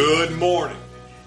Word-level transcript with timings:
Good 0.00 0.38
morning 0.38 0.78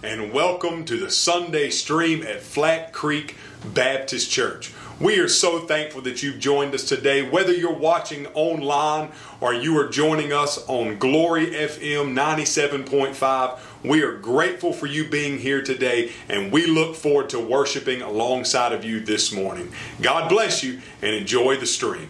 and 0.02 0.34
welcome 0.34 0.84
to 0.86 0.98
the 0.98 1.12
Sunday 1.12 1.70
stream 1.70 2.24
at 2.24 2.42
Flat 2.42 2.92
Creek 2.92 3.36
Baptist 3.76 4.32
Church. 4.32 4.74
We 5.00 5.20
are 5.20 5.28
so 5.28 5.60
thankful 5.60 6.02
that 6.02 6.24
you've 6.24 6.40
joined 6.40 6.74
us 6.74 6.90
today, 6.90 7.22
whether 7.22 7.54
you're 7.54 7.72
watching 7.72 8.26
online 8.34 9.12
or 9.42 9.54
you 9.54 9.78
are 9.80 9.90
joining 9.90 10.34
us 10.34 10.58
on 10.68 10.98
Glory 10.98 11.52
FM 11.52 12.16
97.5. 12.16 13.60
We 13.84 14.02
are 14.02 14.18
grateful 14.18 14.74
for 14.74 14.88
you 14.88 15.08
being 15.08 15.38
here 15.38 15.62
today 15.62 16.12
and 16.28 16.52
we 16.52 16.66
look 16.66 16.96
forward 16.96 17.30
to 17.30 17.40
worshiping 17.40 18.02
alongside 18.02 18.72
of 18.72 18.84
you 18.84 19.02
this 19.02 19.32
morning. 19.32 19.72
God 20.02 20.30
bless 20.30 20.64
you 20.64 20.82
and 21.04 21.14
enjoy 21.14 21.58
the 21.58 21.68
stream. 21.68 22.10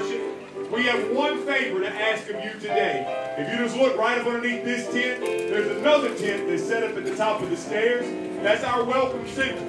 Worship. 0.00 0.72
We 0.72 0.84
have 0.84 1.10
one 1.10 1.44
favor 1.44 1.80
to 1.80 1.88
ask 1.88 2.28
of 2.30 2.42
you 2.44 2.52
today. 2.54 3.04
If 3.38 3.50
you 3.50 3.64
just 3.64 3.76
look 3.76 3.96
right 3.96 4.18
up 4.18 4.26
underneath 4.26 4.64
this 4.64 4.86
tent, 4.86 5.20
there's 5.20 5.76
another 5.76 6.14
tent 6.16 6.48
that's 6.48 6.62
set 6.62 6.82
up 6.82 6.96
at 6.96 7.04
the 7.04 7.16
top 7.16 7.42
of 7.42 7.50
the 7.50 7.56
stairs. 7.56 8.06
That's 8.42 8.64
our 8.64 8.84
welcome 8.84 9.26
center. 9.28 9.66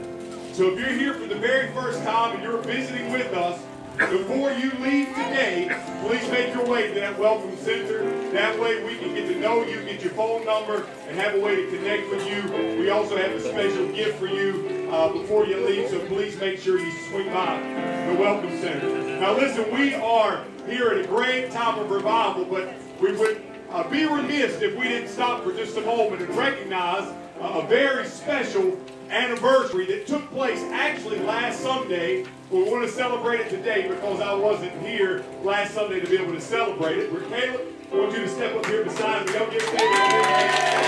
So 0.53 0.71
if 0.71 0.79
you're 0.79 0.89
here 0.89 1.13
for 1.13 1.27
the 1.27 1.35
very 1.35 1.71
first 1.73 2.03
time 2.03 2.35
and 2.35 2.43
you're 2.43 2.61
visiting 2.61 3.11
with 3.11 3.33
us, 3.33 3.61
before 3.97 4.51
you 4.51 4.71
leave 4.79 5.09
today, 5.09 5.69
please 6.05 6.27
make 6.31 6.53
your 6.53 6.65
way 6.65 6.87
to 6.87 6.99
that 6.99 7.19
welcome 7.19 7.55
center. 7.57 8.03
That 8.31 8.59
way 8.59 8.83
we 8.83 8.97
can 8.97 9.13
get 9.13 9.27
to 9.27 9.39
know 9.39 9.63
you, 9.63 9.83
get 9.83 10.01
your 10.01 10.13
phone 10.13 10.45
number, 10.45 10.87
and 11.07 11.19
have 11.19 11.35
a 11.35 11.39
way 11.39 11.55
to 11.55 11.67
connect 11.67 12.09
with 12.09 12.27
you. 12.27 12.79
We 12.79 12.89
also 12.89 13.17
have 13.17 13.31
a 13.31 13.41
special 13.41 13.87
gift 13.87 14.17
for 14.17 14.27
you 14.27 14.89
uh, 14.91 15.11
before 15.11 15.45
you 15.45 15.65
leave, 15.65 15.89
so 15.89 15.99
please 16.07 16.39
make 16.39 16.59
sure 16.59 16.79
you 16.79 16.91
swing 17.09 17.27
by 17.31 17.59
the 18.07 18.15
welcome 18.19 18.57
center. 18.59 19.10
Now 19.21 19.37
listen, 19.37 19.71
we 19.71 19.93
are 19.93 20.43
here 20.65 20.87
at 20.87 20.97
a 20.97 21.07
great 21.07 21.51
time 21.51 21.77
of 21.77 21.91
revival, 21.91 22.43
but 22.43 22.73
we 22.99 23.11
would 23.15 23.39
uh, 23.69 23.87
be 23.87 24.03
remiss 24.07 24.59
if 24.63 24.75
we 24.75 24.85
didn't 24.85 25.09
stop 25.09 25.43
for 25.43 25.51
just 25.53 25.77
a 25.77 25.81
moment 25.81 26.23
and 26.23 26.35
recognize 26.35 27.03
uh, 27.39 27.61
a 27.61 27.67
very 27.67 28.07
special 28.07 28.79
anniversary 29.11 29.85
that 29.85 30.07
took 30.07 30.27
place 30.31 30.59
actually 30.71 31.19
last 31.19 31.59
Sunday. 31.59 32.25
We 32.49 32.63
want 32.63 32.83
to 32.83 32.91
celebrate 32.91 33.41
it 33.41 33.51
today 33.51 33.87
because 33.87 34.21
I 34.21 34.33
wasn't 34.33 34.75
here 34.81 35.23
last 35.43 35.75
Sunday 35.75 35.99
to 35.99 36.07
be 36.07 36.17
able 36.17 36.33
to 36.33 36.41
celebrate 36.41 36.97
it. 36.97 37.13
But 37.13 37.29
Caleb, 37.29 37.61
I 37.93 37.95
want 37.95 38.13
you 38.13 38.21
to 38.21 38.27
step 38.27 38.55
up 38.55 38.65
here 38.65 38.83
beside 38.83 39.27
me. 39.27 39.33
Y'all 39.33 39.51
give 39.51 39.61
Caleb 39.61 40.81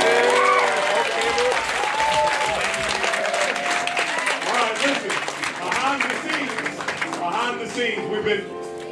scenes, 7.73 8.07
we've 8.11 8.23
been 8.23 8.45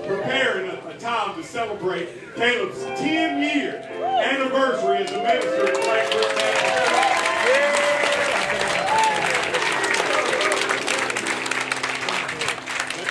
preparing 0.07 0.67
a, 0.67 0.89
a 0.89 0.97
time 0.97 1.35
to 1.35 1.43
celebrate 1.43 2.09
Caleb's 2.35 2.79
10-year 2.99 3.75
anniversary 3.75 4.97
as 4.97 5.11
a 5.11 5.17
minister 5.17 5.67
at 5.67 5.75
Blackbird 5.83 6.25
yeah. 7.45 7.77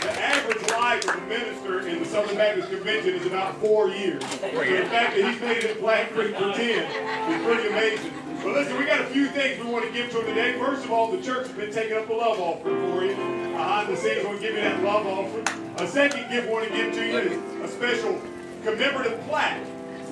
The 0.00 0.20
average 0.20 0.70
life 0.70 1.08
of 1.08 1.22
a 1.22 1.26
minister 1.28 1.86
in 1.86 2.00
the 2.00 2.04
Southern 2.06 2.36
Baptist 2.36 2.70
Convention 2.70 3.14
is 3.14 3.26
about 3.26 3.56
four 3.60 3.90
years. 3.90 4.22
So 4.28 4.48
the 4.48 4.86
fact 4.90 5.14
that 5.16 5.24
he's 5.24 5.40
made 5.40 5.58
it 5.58 5.70
at 5.70 5.76
Flat 5.76 6.10
Creek 6.12 6.34
for 6.34 6.52
10 6.52 6.58
is 6.58 7.44
pretty 7.44 7.68
amazing. 7.68 8.29
But 8.42 8.54
listen, 8.54 8.78
we 8.78 8.86
got 8.86 9.02
a 9.02 9.06
few 9.06 9.26
things 9.28 9.62
we 9.62 9.70
want 9.70 9.84
to 9.84 9.92
give 9.92 10.10
to 10.12 10.20
him 10.20 10.26
today. 10.26 10.58
First 10.58 10.86
of 10.86 10.90
all, 10.90 11.12
the 11.12 11.20
church 11.22 11.46
has 11.46 11.56
been 11.56 11.70
taking 11.70 11.96
up 11.96 12.08
a 12.08 12.12
love 12.12 12.40
offering 12.40 12.90
for 12.90 13.04
you. 13.04 13.14
Behind 13.14 13.92
the 13.92 13.96
scenes, 13.96 14.24
we'll 14.24 14.38
give 14.38 14.54
you 14.54 14.62
that 14.62 14.82
love 14.82 15.06
offering. 15.06 15.46
A 15.76 15.86
second 15.86 16.30
gift 16.30 16.46
we 16.46 16.52
want 16.52 16.66
to 16.66 16.74
give 16.74 16.94
to 16.94 17.06
you 17.06 17.18
is 17.18 17.32
a 17.62 17.68
special 17.68 18.18
commemorative 18.64 19.20
plaque 19.28 19.62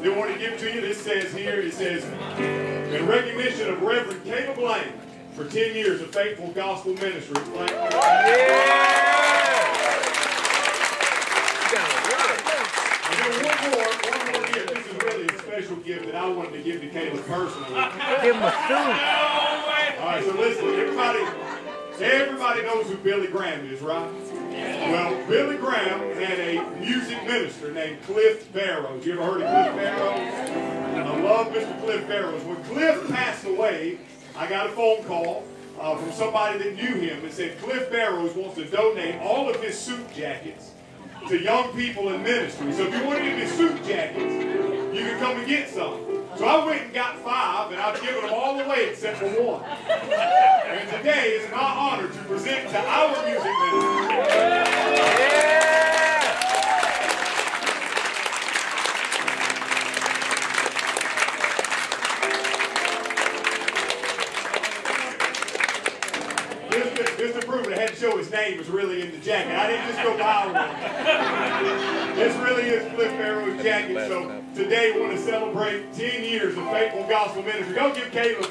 they 0.03 0.11
want 0.11 0.31
to 0.33 0.39
give 0.39 0.59
to 0.59 0.73
you. 0.73 0.83
This 0.83 1.03
says 1.03 1.33
here, 1.33 1.61
it 1.61 1.73
says, 1.73 2.05
in 2.93 3.07
recognition 3.07 3.71
of 3.71 3.81
Reverend 3.81 4.23
Caleb 4.25 4.59
Lane 4.59 4.93
for 5.33 5.47
10 5.47 5.75
years 5.75 6.03
of 6.03 6.15
faithful 6.15 6.49
gospel 6.53 6.93
ministry. 6.95 7.41
Yeah! 7.55 8.69
Special 15.63 15.83
gift 15.83 16.07
that 16.07 16.15
I 16.15 16.29
wanted 16.29 16.53
to 16.53 16.63
give 16.63 16.81
to 16.83 16.89
Caleb 16.89 17.25
personally. 17.27 17.75
Give 18.23 18.37
him 18.37 18.43
a 18.43 18.53
suit. 18.69 19.99
All 19.99 20.07
right, 20.07 20.25
so 20.25 20.33
listen, 20.35 20.69
everybody, 20.69 21.19
everybody 22.01 22.63
knows 22.63 22.87
who 22.87 22.97
Billy 22.99 23.27
Graham 23.27 23.69
is, 23.69 23.81
right? 23.81 24.09
Well, 24.53 25.27
Billy 25.27 25.57
Graham 25.57 25.99
had 26.15 26.39
a 26.39 26.79
music 26.79 27.25
minister 27.25 27.73
named 27.73 28.01
Cliff 28.03 28.53
Barrows. 28.53 29.05
You 29.05 29.15
ever 29.15 29.25
heard 29.25 29.43
of 29.43 29.75
Cliff 29.75 29.85
Barrows? 29.85 31.09
I 31.09 31.21
love 31.23 31.49
Mr. 31.49 31.83
Cliff 31.83 32.07
Barrows. 32.07 32.45
When 32.45 32.63
Cliff 32.65 33.09
passed 33.09 33.45
away, 33.45 33.99
I 34.37 34.49
got 34.49 34.69
a 34.69 34.71
phone 34.71 35.03
call 35.05 35.43
uh, 35.81 35.97
from 35.97 36.13
somebody 36.13 36.59
that 36.59 36.77
knew 36.77 36.95
him 36.95 37.25
and 37.25 37.33
said 37.33 37.59
Cliff 37.59 37.91
Barrows 37.91 38.33
wants 38.37 38.55
to 38.57 38.65
donate 38.67 39.21
all 39.23 39.51
of 39.51 39.61
his 39.61 39.77
suit 39.77 40.15
jackets 40.15 40.71
to 41.29 41.39
young 41.39 41.73
people 41.75 42.09
in 42.15 42.23
ministry. 42.23 42.73
So 42.73 42.87
if 42.87 42.95
you 42.95 43.05
want 43.05 43.19
to 43.19 43.25
give 43.25 43.37
me 43.37 43.47
suit 43.47 43.87
jackets, 43.87 44.33
you 44.97 45.05
can 45.05 45.19
come 45.19 45.37
and 45.37 45.47
get 45.47 45.69
some. 45.69 46.25
So 46.39 46.47
I 46.47 46.65
went 46.65 46.85
and 46.85 46.95
got 46.95 47.19
five, 47.19 47.71
and 47.71 47.79
I've 47.79 48.01
given 48.01 48.23
them 48.23 48.33
all 48.33 48.59
away 48.59 48.89
except 48.89 49.19
for 49.19 49.27
one. 49.27 49.63
And 49.63 50.89
today 50.91 51.33
is 51.33 51.51
my 51.51 51.59
honor 51.59 52.09
to 52.09 52.19
present 52.25 52.71
to 52.71 52.79
our 52.79 53.27
music 53.27 53.53
minister. 53.73 55.58
Show 67.99 68.17
his 68.17 68.31
name 68.31 68.59
was 68.59 68.69
really 68.69 69.03
in 69.03 69.11
the 69.11 69.19
jacket. 69.19 69.57
I 69.59 69.67
didn't 69.67 69.89
just 69.89 70.01
go 70.05 70.17
buy 70.17 70.47
one. 70.47 72.17
this 72.17 72.37
really 72.37 72.63
is 72.69 72.95
Cliff 72.95 73.11
Barrows' 73.19 73.61
jacket. 73.61 74.07
So 74.07 74.41
today 74.55 74.93
we 74.93 75.01
want 75.01 75.17
to 75.17 75.19
celebrate 75.19 75.93
10 75.95 76.23
years 76.23 76.57
of 76.57 76.63
faithful 76.71 77.09
gospel 77.09 77.43
ministry. 77.43 77.75
Go 77.75 77.93
give 77.93 78.13
Caleb. 78.13 78.47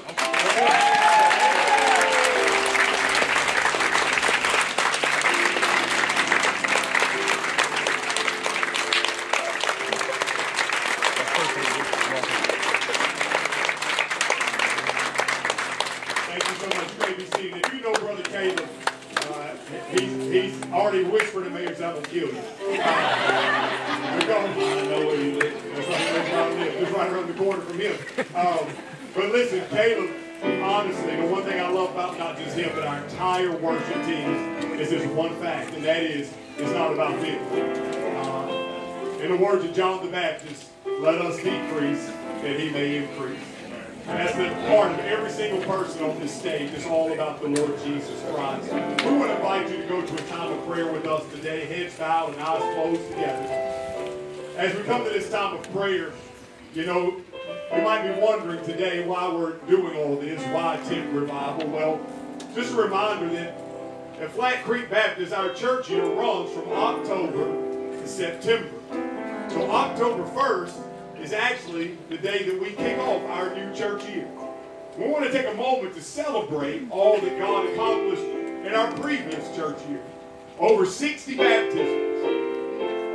Him, 32.57 32.71
but 32.75 32.85
our 32.85 33.03
entire 33.03 33.51
worship 33.51 34.05
team 34.05 34.33
is 34.79 34.89
this 34.89 35.05
one 35.11 35.35
fact, 35.39 35.73
and 35.73 35.83
that 35.83 36.03
is, 36.03 36.33
it's 36.57 36.71
not 36.71 36.91
about 36.93 37.19
them. 37.21 37.39
Uh, 38.17 39.23
in 39.23 39.31
the 39.31 39.37
words 39.37 39.63
of 39.63 39.73
John 39.73 40.03
the 40.05 40.11
Baptist, 40.11 40.69
let 40.85 41.21
us 41.21 41.37
decrease 41.37 42.07
that 42.41 42.59
he 42.59 42.69
may 42.69 42.97
increase. 42.97 43.39
And 44.07 44.19
that's 44.19 44.37
the 44.37 44.47
part 44.69 44.91
of 44.93 44.99
every 44.99 45.29
single 45.29 45.61
person 45.63 46.03
on 46.03 46.17
this 46.19 46.33
stage. 46.33 46.71
It's 46.73 46.85
all 46.85 47.11
about 47.11 47.41
the 47.41 47.49
Lord 47.49 47.77
Jesus 47.83 48.23
Christ. 48.31 48.71
We 49.03 49.17
would 49.17 49.29
invite 49.29 49.69
you 49.69 49.77
to 49.77 49.87
go 49.87 50.01
to 50.01 50.13
a 50.13 50.27
time 50.27 50.51
of 50.51 50.65
prayer 50.65 50.91
with 50.91 51.05
us 51.05 51.29
today, 51.31 51.65
heads 51.65 51.95
bowed 51.95 52.33
and 52.33 52.41
eyes 52.41 52.61
closed 52.75 53.05
together. 53.09 53.43
As 54.55 54.75
we 54.75 54.83
come 54.83 55.03
to 55.03 55.09
this 55.09 55.29
time 55.29 55.55
of 55.57 55.73
prayer, 55.73 56.13
you 56.73 56.85
know, 56.85 57.21
you 57.75 57.81
might 57.81 58.07
be 58.07 58.21
wondering 58.21 58.63
today 58.65 59.05
why 59.05 59.27
we're 59.27 59.57
doing 59.67 59.97
all 59.97 60.15
this, 60.15 60.41
why 60.53 60.77
tent 60.87 61.13
revival. 61.13 61.67
Well, 61.67 61.99
just 62.57 62.73
a 62.73 62.81
reminder 62.81 63.29
that 63.29 63.55
at 64.19 64.31
Flat 64.31 64.63
Creek 64.63 64.89
Baptist, 64.89 65.31
our 65.31 65.53
church 65.53 65.91
year 65.91 66.03
runs 66.03 66.49
from 66.49 66.67
October 66.69 67.45
to 67.91 68.07
September. 68.07 68.71
So 69.51 69.69
October 69.69 70.23
1st 70.31 70.73
is 71.21 71.33
actually 71.33 71.99
the 72.09 72.17
day 72.17 72.49
that 72.49 72.59
we 72.59 72.71
kick 72.71 72.97
off 72.97 73.21
our 73.29 73.53
new 73.53 73.71
church 73.75 74.09
year. 74.09 74.27
We 74.97 75.07
want 75.07 75.25
to 75.25 75.31
take 75.31 75.45
a 75.45 75.53
moment 75.53 75.93
to 75.93 76.01
celebrate 76.01 76.89
all 76.89 77.21
that 77.21 77.37
God 77.37 77.67
accomplished 77.67 78.23
in 78.23 78.73
our 78.73 78.91
previous 78.93 79.55
church 79.55 79.77
year. 79.87 80.01
Over 80.57 80.87
60 80.87 81.37
baptisms, 81.37 82.23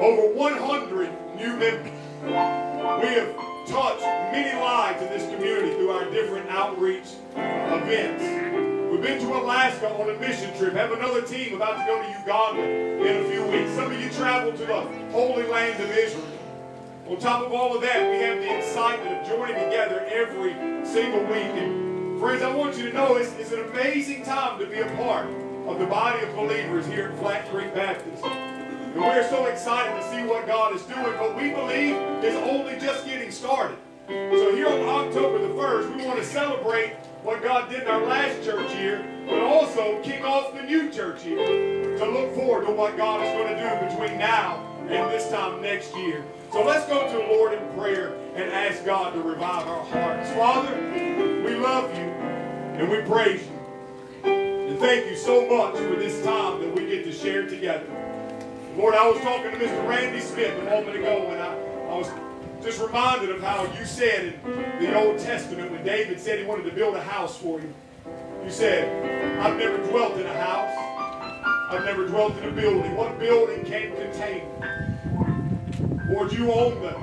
over 0.01 0.33
100 0.37 1.11
new 1.37 1.57
members. 1.57 1.91
We 2.23 3.09
have 3.09 3.35
touched 3.67 4.03
many 4.31 4.57
lives 4.61 5.03
in 5.03 5.09
this 5.09 5.29
community 5.35 5.75
through 5.75 5.91
our 5.91 6.09
different 6.13 6.49
outreach 6.49 7.09
events. 7.35 8.72
We've 9.02 9.18
been 9.18 9.26
to 9.26 9.35
Alaska 9.35 9.92
on 9.94 10.11
a 10.11 10.18
mission 10.21 10.56
trip. 10.56 10.75
Have 10.75 10.92
another 10.92 11.23
team 11.23 11.56
about 11.56 11.76
to 11.76 11.87
go 11.87 12.00
to 12.00 12.09
Uganda 12.21 12.62
in 12.62 13.25
a 13.25 13.28
few 13.28 13.44
weeks. 13.47 13.73
Some 13.73 13.90
of 13.90 14.00
you 14.00 14.09
traveled 14.11 14.56
to 14.59 14.64
the 14.64 14.80
Holy 15.11 15.42
Land 15.49 15.82
of 15.82 15.90
Israel. 15.90 16.25
On 17.09 17.18
top 17.18 17.44
of 17.44 17.52
all 17.52 17.75
of 17.75 17.82
that, 17.82 18.12
we 18.12 18.18
have 18.18 18.38
the 18.38 18.56
excitement 18.56 19.21
of 19.21 19.26
joining 19.26 19.56
together 19.56 20.06
every 20.09 20.52
single 20.87 21.18
week. 21.23 21.50
And 21.59 22.21
friends, 22.21 22.42
I 22.42 22.54
want 22.54 22.78
you 22.78 22.90
to 22.90 22.92
know 22.92 23.16
it's, 23.16 23.32
it's 23.32 23.50
an 23.50 23.68
amazing 23.71 24.23
time 24.23 24.61
to 24.61 24.66
be 24.66 24.78
a 24.78 24.87
part 24.94 25.26
of 25.66 25.80
the 25.80 25.87
body 25.87 26.25
of 26.25 26.32
believers 26.37 26.87
here 26.87 27.09
at 27.09 27.18
Flat 27.18 27.50
Creek 27.50 27.75
Baptist. 27.75 28.23
And 28.23 28.94
we're 28.94 29.28
so 29.28 29.47
excited 29.47 30.00
to 30.00 30.11
see 30.12 30.23
what 30.28 30.47
God 30.47 30.76
is 30.76 30.82
doing, 30.82 31.02
but 31.18 31.35
we 31.35 31.50
believe 31.50 31.97
is 32.23 32.37
only 32.49 32.78
just 32.78 33.04
getting 33.04 33.32
started. 33.32 33.78
So 34.09 34.54
here 34.54 34.68
on 34.68 35.06
October 35.06 35.38
the 35.38 35.54
1st, 35.54 35.97
we 35.97 36.06
want 36.06 36.18
to 36.18 36.25
celebrate 36.25 36.94
what 37.23 37.42
God 37.42 37.71
did 37.71 37.82
in 37.82 37.88
our 37.88 38.04
last 38.04 38.42
church 38.44 38.75
year, 38.75 39.06
but 39.28 39.40
also 39.40 40.00
kick 40.02 40.25
off 40.25 40.54
the 40.54 40.62
new 40.62 40.90
church 40.90 41.25
year 41.25 41.97
to 41.97 42.11
look 42.11 42.35
forward 42.35 42.66
to 42.66 42.73
what 42.73 42.97
God 42.97 43.25
is 43.25 43.32
going 43.32 43.54
to 43.54 43.61
do 43.61 43.94
between 43.94 44.18
now 44.18 44.66
and 44.80 45.11
this 45.11 45.30
time 45.30 45.62
next 45.62 45.97
year. 45.97 46.25
So 46.50 46.64
let's 46.64 46.87
go 46.88 47.06
to 47.06 47.12
the 47.12 47.32
Lord 47.32 47.52
in 47.52 47.78
prayer 47.78 48.14
and 48.35 48.50
ask 48.50 48.85
God 48.85 49.14
to 49.14 49.23
revive 49.23 49.66
our 49.68 49.85
hearts. 49.85 50.30
Father, 50.32 50.75
we 51.44 51.54
love 51.56 51.90
you 51.97 52.04
and 52.04 52.90
we 52.90 53.02
praise 53.02 53.42
you. 53.47 54.30
And 54.32 54.78
thank 54.80 55.09
you 55.09 55.16
so 55.16 55.47
much 55.47 55.76
for 55.76 55.94
this 55.97 56.25
time 56.25 56.61
that 56.61 56.75
we 56.75 56.87
get 56.87 57.04
to 57.04 57.12
share 57.12 57.47
together. 57.47 57.87
Lord, 58.76 58.94
I 58.94 59.09
was 59.09 59.21
talking 59.21 59.52
to 59.52 59.56
Mr. 59.59 59.88
Randy 59.88 60.21
Smith 60.21 60.59
a 60.59 60.64
moment 60.64 60.97
ago, 60.97 61.28
and 61.30 61.40
I, 61.40 61.52
I 61.92 61.99
was 61.99 62.09
just 62.62 62.81
reminded 62.81 63.31
of 63.31 63.40
how 63.42 63.64
you 63.78 63.85
said 63.85 64.35
in 64.45 64.92
the 64.92 64.99
Old 64.99 65.19
Testament 65.19 65.71
when 65.73 65.85
David 65.85 66.21
said 66.21 66.38
he 66.38 66.45
wanted 66.45 66.64
to 66.64 66.73
build 66.73 66.95
a 66.95 67.02
house 67.02 67.37
for 67.37 67.61
you. 67.61 67.75
You 68.45 68.50
said, 68.50 69.38
I've 69.40 69.59
never 69.59 69.78
dwelt 69.88 70.16
in 70.16 70.26
a 70.26 70.35
house. 70.35 71.73
I've 71.73 71.85
never 71.85 72.07
dwelt 72.07 72.37
in 72.38 72.49
a 72.49 72.52
building. 72.52 72.95
What 72.97 73.19
building 73.19 73.64
can 73.64 73.95
contain 73.97 74.42
Lord, 76.12 76.31
you 76.31 76.52
own 76.52 76.81
the 76.83 76.95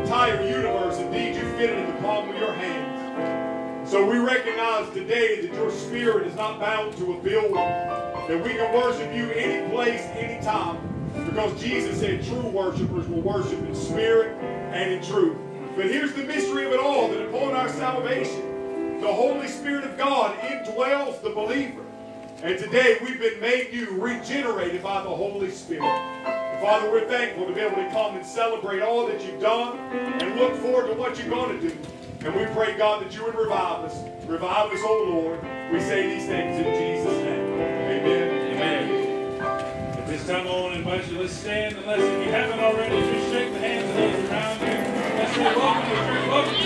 entire 0.00 0.40
universe. 0.46 0.98
Indeed, 0.98 1.34
you 1.34 1.42
fit 1.56 1.70
it 1.70 1.78
in 1.78 1.86
the 1.92 2.00
palm 2.00 2.28
of 2.28 2.36
your 2.36 2.52
hands. 2.52 3.90
So 3.90 4.08
we 4.08 4.18
recognize 4.18 4.88
today 4.94 5.40
that 5.40 5.52
your 5.54 5.72
spirit 5.72 6.28
is 6.28 6.36
not 6.36 6.60
bound 6.60 6.96
to 6.98 7.14
a 7.14 7.20
building, 7.20 7.54
that 7.54 8.40
we 8.42 8.50
can 8.50 8.72
worship 8.72 9.12
you 9.12 9.28
any 9.30 9.68
place, 9.70 10.02
any 10.14 10.42
time, 10.44 10.93
because 11.26 11.60
Jesus 11.62 12.00
said 12.00 12.24
true 12.24 12.48
worshipers 12.48 13.06
will 13.08 13.20
worship 13.20 13.58
in 13.60 13.74
spirit 13.74 14.36
and 14.72 14.92
in 14.92 15.02
truth. 15.02 15.36
But 15.76 15.86
here's 15.86 16.12
the 16.12 16.24
mystery 16.24 16.66
of 16.66 16.72
it 16.72 16.80
all, 16.80 17.08
that 17.08 17.26
upon 17.26 17.54
our 17.54 17.68
salvation, 17.68 19.00
the 19.00 19.12
Holy 19.12 19.48
Spirit 19.48 19.84
of 19.84 19.98
God 19.98 20.38
indwells 20.40 21.20
the 21.22 21.30
believer. 21.30 21.82
And 22.42 22.58
today 22.58 22.98
we've 23.02 23.18
been 23.18 23.40
made 23.40 23.72
new, 23.72 23.90
regenerated 23.92 24.82
by 24.82 25.02
the 25.02 25.08
Holy 25.08 25.50
Spirit. 25.50 25.82
Father, 26.60 26.90
we're 26.90 27.08
thankful 27.08 27.46
to 27.46 27.52
be 27.52 27.60
able 27.60 27.76
to 27.76 27.90
come 27.90 28.16
and 28.16 28.24
celebrate 28.24 28.82
all 28.82 29.06
that 29.06 29.24
you've 29.24 29.40
done 29.40 29.78
and 29.78 30.38
look 30.38 30.54
forward 30.56 30.86
to 30.86 30.94
what 30.94 31.18
you're 31.18 31.28
going 31.28 31.60
to 31.60 31.68
do. 31.68 31.76
And 32.20 32.34
we 32.34 32.46
pray, 32.54 32.76
God, 32.78 33.04
that 33.04 33.14
you 33.14 33.24
would 33.24 33.34
revive 33.34 33.84
us. 33.84 33.94
Revive 34.26 34.72
us, 34.72 34.80
oh 34.82 35.06
Lord. 35.08 35.42
We 35.72 35.80
say 35.80 36.14
these 36.14 36.26
things 36.26 36.56
in 36.58 36.64
Jesus' 36.64 37.24
name. 37.24 37.33
This 40.24 40.34
time, 40.34 40.48
I 40.48 40.50
want 40.52 40.72
to 40.72 41.10
you, 41.12 41.20
let's 41.20 41.34
stand. 41.34 41.76
Unless 41.76 42.00
if 42.00 42.26
you 42.26 42.32
haven't 42.32 42.58
already, 42.58 42.96
just 42.96 43.30
shake 43.30 43.52
the 43.52 43.58
hands 43.58 43.90
of 43.90 43.96
those 43.96 44.30
around 44.30 44.58
you. 44.58 44.68
Let's 45.20 45.34
say, 45.34 45.54
welcome 45.54 45.90
to 45.90 45.96
church. 45.96 46.28
Welcome 46.28 46.63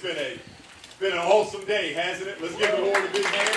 been 0.00 0.16
a 0.16 0.38
been 0.98 1.12
an 1.12 1.18
awesome 1.18 1.64
day, 1.66 1.92
hasn't 1.92 2.28
it? 2.28 2.40
Let's 2.40 2.56
give 2.56 2.70
the 2.70 2.80
Lord 2.80 3.04
a 3.04 3.12
big 3.12 3.24
hand. 3.24 3.48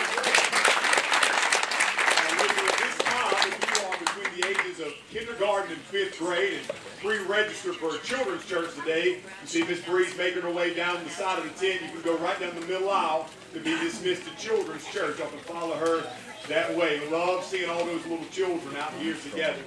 At 2.32 2.78
this 2.78 2.98
time, 2.98 3.34
if 3.48 3.56
you 3.64 3.86
are 3.88 3.98
between 3.98 4.42
the 4.42 4.48
ages 4.50 4.80
of 4.82 4.94
kindergarten 5.10 5.72
and 5.72 5.82
fifth 5.82 6.20
grade 6.20 6.54
and 6.54 6.68
pre-register 7.02 7.72
for 7.74 7.96
a 7.96 8.00
children's 8.00 8.46
church 8.46 8.76
today, 8.76 9.22
you 9.42 9.48
see 9.48 9.64
Miss 9.64 9.80
Breeze 9.82 10.18
making 10.18 10.42
her 10.42 10.52
way 10.52 10.74
down 10.74 11.02
the 11.04 11.10
side 11.10 11.40
of 11.40 11.46
the 11.46 11.52
tent. 11.52 11.82
You 11.82 11.90
can 11.90 12.02
go 12.02 12.18
right 12.18 12.38
down 12.40 12.54
the 12.60 12.66
middle 12.68 12.90
aisle 12.90 13.28
to 13.54 13.60
be 13.60 13.72
dismissed 13.80 14.24
to 14.26 14.36
children's 14.36 14.86
church. 14.88 15.22
I 15.22 15.28
can 15.28 15.40
follow 15.40 15.76
her 15.76 16.04
that 16.50 16.76
way. 16.76 17.00
Love 17.10 17.46
seeing 17.46 17.70
all 17.70 17.86
those 17.86 18.06
little 18.06 18.26
children 18.32 18.76
out 18.76 18.94
here 18.96 19.16
together. 19.16 19.62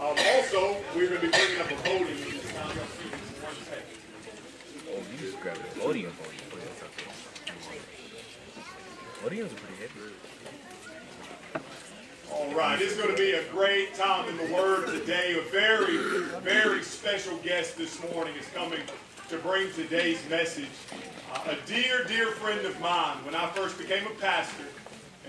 Um, 0.00 0.16
also, 0.36 0.76
we're 0.94 1.08
going 1.08 1.20
to 1.20 1.26
be 1.26 1.30
bringing 1.30 1.60
up 1.60 1.70
a 1.70 1.74
podium 1.76 2.08
at 2.08 2.16
this 2.30 2.52
time. 2.52 2.76
Y'all 2.76 2.86
see 2.86 3.08
this 3.10 3.42
one 3.42 3.54
second. 3.66 3.98
Oh, 4.90 5.02
you 5.10 5.18
just 5.18 5.33
grab 5.44 5.56
there. 5.56 5.84
Podiums 9.22 9.52
are 9.52 9.60
pretty. 9.60 9.92
All 12.32 12.54
right, 12.54 12.80
it's 12.80 12.96
going 12.96 13.10
to 13.10 13.16
be 13.16 13.32
a 13.32 13.44
great 13.50 13.94
time 13.94 14.28
in 14.28 14.36
the 14.38 14.54
Word 14.54 14.86
today. 14.86 15.38
A 15.38 15.50
very, 15.50 15.98
very 16.40 16.82
special 16.82 17.36
guest 17.38 17.76
this 17.76 18.02
morning 18.10 18.34
is 18.36 18.46
coming 18.54 18.80
to 19.28 19.36
bring 19.38 19.70
today's 19.72 20.18
message. 20.30 20.68
Uh, 21.32 21.52
a 21.52 21.66
dear, 21.66 22.04
dear 22.04 22.28
friend 22.32 22.66
of 22.66 22.80
mine. 22.80 23.16
When 23.24 23.34
I 23.34 23.48
first 23.50 23.78
became 23.78 24.06
a 24.06 24.20
pastor 24.20 24.64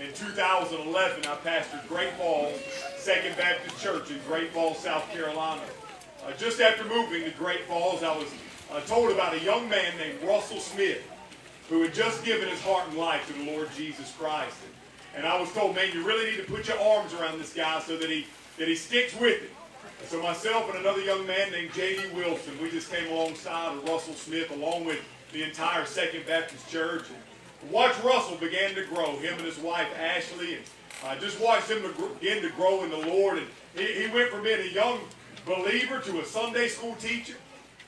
in 0.00 0.12
2011, 0.14 1.26
I 1.26 1.34
pastored 1.36 1.86
Great 1.88 2.12
Falls 2.14 2.58
Second 2.96 3.36
Baptist 3.36 3.82
Church 3.82 4.10
in 4.10 4.18
Great 4.26 4.50
Falls, 4.52 4.78
South 4.78 5.10
Carolina. 5.10 5.62
Uh, 6.26 6.32
just 6.38 6.60
after 6.60 6.84
moving 6.84 7.24
to 7.24 7.30
Great 7.32 7.64
Falls, 7.66 8.02
I 8.02 8.16
was 8.16 8.28
uh, 8.72 8.80
told 8.80 9.12
about 9.12 9.34
a 9.34 9.40
young 9.40 9.68
man 9.68 9.96
named 9.98 10.22
Russell 10.22 10.60
Smith 10.60 11.02
who 11.68 11.82
had 11.82 11.94
just 11.94 12.24
given 12.24 12.48
his 12.48 12.60
heart 12.62 12.88
and 12.88 12.96
life 12.96 13.26
to 13.26 13.32
the 13.32 13.50
Lord 13.50 13.68
Jesus 13.76 14.12
Christ. 14.18 14.56
And, 14.64 15.24
and 15.24 15.26
I 15.26 15.40
was 15.40 15.52
told, 15.52 15.74
man, 15.74 15.92
you 15.92 16.04
really 16.04 16.30
need 16.30 16.36
to 16.36 16.52
put 16.52 16.68
your 16.68 16.78
arms 16.78 17.12
around 17.14 17.38
this 17.38 17.52
guy 17.52 17.80
so 17.80 17.96
that 17.96 18.10
he 18.10 18.26
that 18.58 18.68
he 18.68 18.74
sticks 18.74 19.14
with 19.14 19.42
it. 19.42 19.50
And 20.00 20.08
so 20.08 20.22
myself 20.22 20.68
and 20.70 20.78
another 20.78 21.02
young 21.02 21.26
man 21.26 21.52
named 21.52 21.72
J.D. 21.74 22.14
Wilson, 22.14 22.54
we 22.62 22.70
just 22.70 22.90
came 22.90 23.10
alongside 23.12 23.76
of 23.76 23.88
Russell 23.88 24.14
Smith 24.14 24.50
along 24.50 24.84
with 24.84 25.00
the 25.32 25.42
entire 25.42 25.84
Second 25.84 26.26
Baptist 26.26 26.68
Church. 26.70 27.04
And 27.62 27.70
watch 27.70 27.94
Russell 28.02 28.36
began 28.36 28.74
to 28.74 28.84
grow, 28.86 29.16
him 29.18 29.34
and 29.34 29.42
his 29.42 29.58
wife 29.58 29.88
Ashley, 29.98 30.54
and 30.54 30.64
I 31.04 31.16
just 31.18 31.40
watched 31.40 31.70
him 31.70 31.82
begin 32.20 32.42
to 32.42 32.50
grow 32.50 32.82
in 32.84 32.90
the 32.90 32.96
Lord. 32.96 33.38
And 33.38 33.46
he, 33.76 34.04
he 34.04 34.06
went 34.08 34.30
from 34.30 34.42
being 34.42 34.60
a 34.60 34.72
young 34.72 35.00
believer 35.44 36.00
to 36.00 36.20
a 36.20 36.24
Sunday 36.24 36.68
school 36.68 36.94
teacher, 36.96 37.34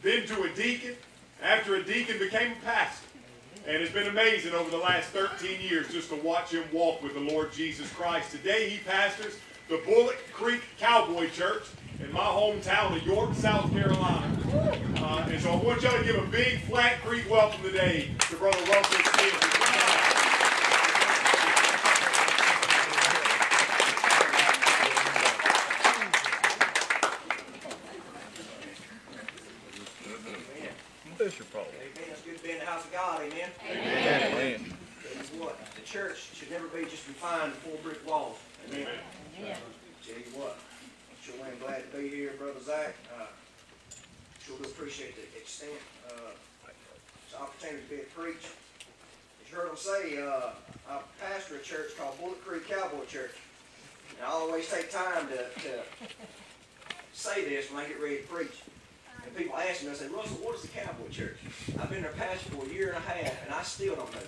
then 0.09 0.27
to 0.27 0.43
a 0.45 0.49
deacon. 0.55 0.97
After 1.43 1.77
a 1.77 1.83
deacon, 1.83 2.19
became 2.19 2.53
a 2.53 2.65
pastor. 2.65 3.07
And 3.67 3.77
it's 3.83 3.93
been 3.93 4.07
amazing 4.07 4.55
over 4.55 4.71
the 4.71 4.79
last 4.79 5.11
13 5.11 5.61
years 5.61 5.93
just 5.93 6.09
to 6.09 6.17
watch 6.17 6.51
him 6.51 6.65
walk 6.73 7.03
with 7.03 7.13
the 7.13 7.21
Lord 7.21 7.53
Jesus 7.53 7.93
Christ. 7.93 8.31
Today 8.31 8.71
he 8.71 8.79
pastors 8.79 9.39
the 9.69 9.83
Bullock 9.85 10.17
Creek 10.33 10.63
Cowboy 10.79 11.29
Church 11.31 11.65
in 12.03 12.11
my 12.11 12.21
hometown 12.21 12.97
of 12.97 13.07
York, 13.07 13.35
South 13.35 13.71
Carolina. 13.71 14.39
Uh, 14.97 15.29
and 15.31 15.43
so 15.43 15.53
I 15.53 15.57
want 15.57 15.83
y'all 15.83 15.99
to 15.99 16.05
give 16.05 16.17
a 16.17 16.27
big 16.29 16.63
Flat 16.63 17.03
Creek 17.05 17.29
welcome 17.29 17.63
today 17.63 18.09
to 18.31 18.37
Brother 18.37 18.59
Russell. 18.73 19.68
That's 31.19 31.37
your 31.37 31.47
problem. 31.47 31.75
Amen. 31.83 32.11
It's 32.13 32.23
good 32.23 32.39
to 32.39 32.45
be 32.45 32.53
in 32.53 32.59
the 32.61 32.65
house 32.65 32.85
of 32.85 32.93
God. 32.93 33.21
Amen. 33.23 33.51
Man. 33.67 34.73
It's 35.19 35.31
what? 35.31 35.59
The 35.75 35.83
church 35.83 36.31
should 36.33 36.49
never 36.49 36.69
be 36.69 36.85
just 36.85 37.07
confined 37.07 37.53
to 37.55 37.59
four 37.59 37.77
brick 37.83 38.07
walls. 38.07 38.39
Amen. 38.71 38.87
Tell 40.07 40.17
you 40.17 40.39
what, 40.39 40.57
sure 41.21 41.35
am 41.45 41.59
glad 41.59 41.91
to 41.91 41.99
be 41.99 42.09
here, 42.09 42.35
Brother 42.39 42.61
Zach. 42.65 42.95
Uh, 43.19 43.27
sure 44.39 44.57
do 44.59 44.65
appreciate 44.65 45.17
the 45.17 45.39
extent, 45.39 45.73
uh, 46.09 46.31
this 46.67 47.41
opportunity 47.41 47.83
to 47.83 47.89
be 47.91 47.97
a 47.97 48.05
to 48.05 48.11
preach. 48.15 48.47
As 49.43 49.51
you 49.51 49.57
heard 49.57 49.71
him 49.71 49.77
say, 49.77 50.23
uh, 50.23 50.55
I 50.89 51.01
pastor 51.21 51.57
a 51.57 51.63
church 51.63 51.99
called 51.99 52.17
Bullock 52.21 52.45
Creek 52.45 52.69
Cowboy 52.69 53.05
Church. 53.07 53.35
And 54.17 54.25
I 54.25 54.31
always 54.31 54.71
take 54.71 54.91
time 54.91 55.27
to, 55.29 55.63
to 55.63 55.83
say 57.13 57.45
this 57.49 57.73
when 57.73 57.85
I 57.85 57.89
get 57.89 58.01
ready 58.01 58.19
to 58.19 58.23
preach. 58.23 58.63
And 59.25 59.37
people 59.37 59.57
ask 59.57 59.83
me, 59.83 59.91
I 59.91 59.95
say, 59.95 60.09
Russell, 60.09 60.37
what 60.39 60.57
is 60.57 60.63
the 60.63 60.69
Cowboy 60.69 61.09
Church? 61.11 61.37
I've 61.81 61.91
been 61.91 62.03
their 62.03 62.13
pastor 62.13 62.51
for 62.51 62.65
a 62.65 62.69
year 62.69 62.89
and 62.89 62.97
a 62.97 63.01
half, 63.01 63.45
and 63.45 63.55
I 63.55 63.63
still 63.63 63.97
don't 63.97 64.13
know. 64.13 64.21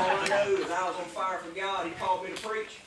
All 0.00 0.16
I 0.18 0.26
know 0.28 0.54
is 0.56 0.70
I 0.70 0.88
was 0.88 0.96
on 0.96 1.04
fire 1.06 1.38
for 1.38 1.54
God. 1.58 1.86
He 1.86 1.92
called 1.92 2.24
me 2.24 2.30
to 2.34 2.40
preach. 2.46 2.78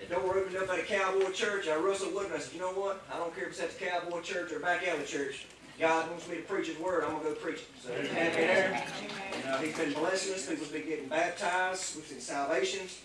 The 0.00 0.14
door 0.14 0.36
opened 0.36 0.56
up 0.56 0.68
at 0.68 0.78
a 0.78 0.82
cowboy 0.82 1.30
church. 1.32 1.68
I 1.68 1.76
wrestled 1.76 2.14
with 2.14 2.26
him. 2.26 2.32
I 2.34 2.38
said, 2.38 2.54
you 2.54 2.60
know 2.60 2.72
what? 2.72 3.02
I 3.12 3.16
don't 3.16 3.34
care 3.34 3.44
if 3.44 3.50
it's 3.50 3.60
at 3.60 3.78
the 3.78 3.84
cowboy 3.84 4.20
church 4.20 4.52
or 4.52 4.60
back 4.60 4.86
alley 4.86 5.04
church. 5.04 5.46
God 5.78 6.08
wants 6.10 6.28
me 6.28 6.36
to 6.36 6.42
preach 6.42 6.68
His 6.68 6.78
word. 6.78 7.04
I'm 7.04 7.12
gonna 7.12 7.24
go 7.24 7.34
preach 7.34 7.58
it. 7.58 7.68
So 7.82 7.92
he's 8.00 8.10
happy 8.10 8.36
there. 8.36 8.86
And, 9.34 9.44
uh, 9.48 9.58
he's 9.58 9.76
been 9.76 9.92
blessing 9.92 10.34
us. 10.34 10.46
People's 10.46 10.68
been 10.68 10.86
getting 10.86 11.08
baptized. 11.08 11.96
We've 11.96 12.06
seen 12.06 12.20
salvations. 12.20 13.00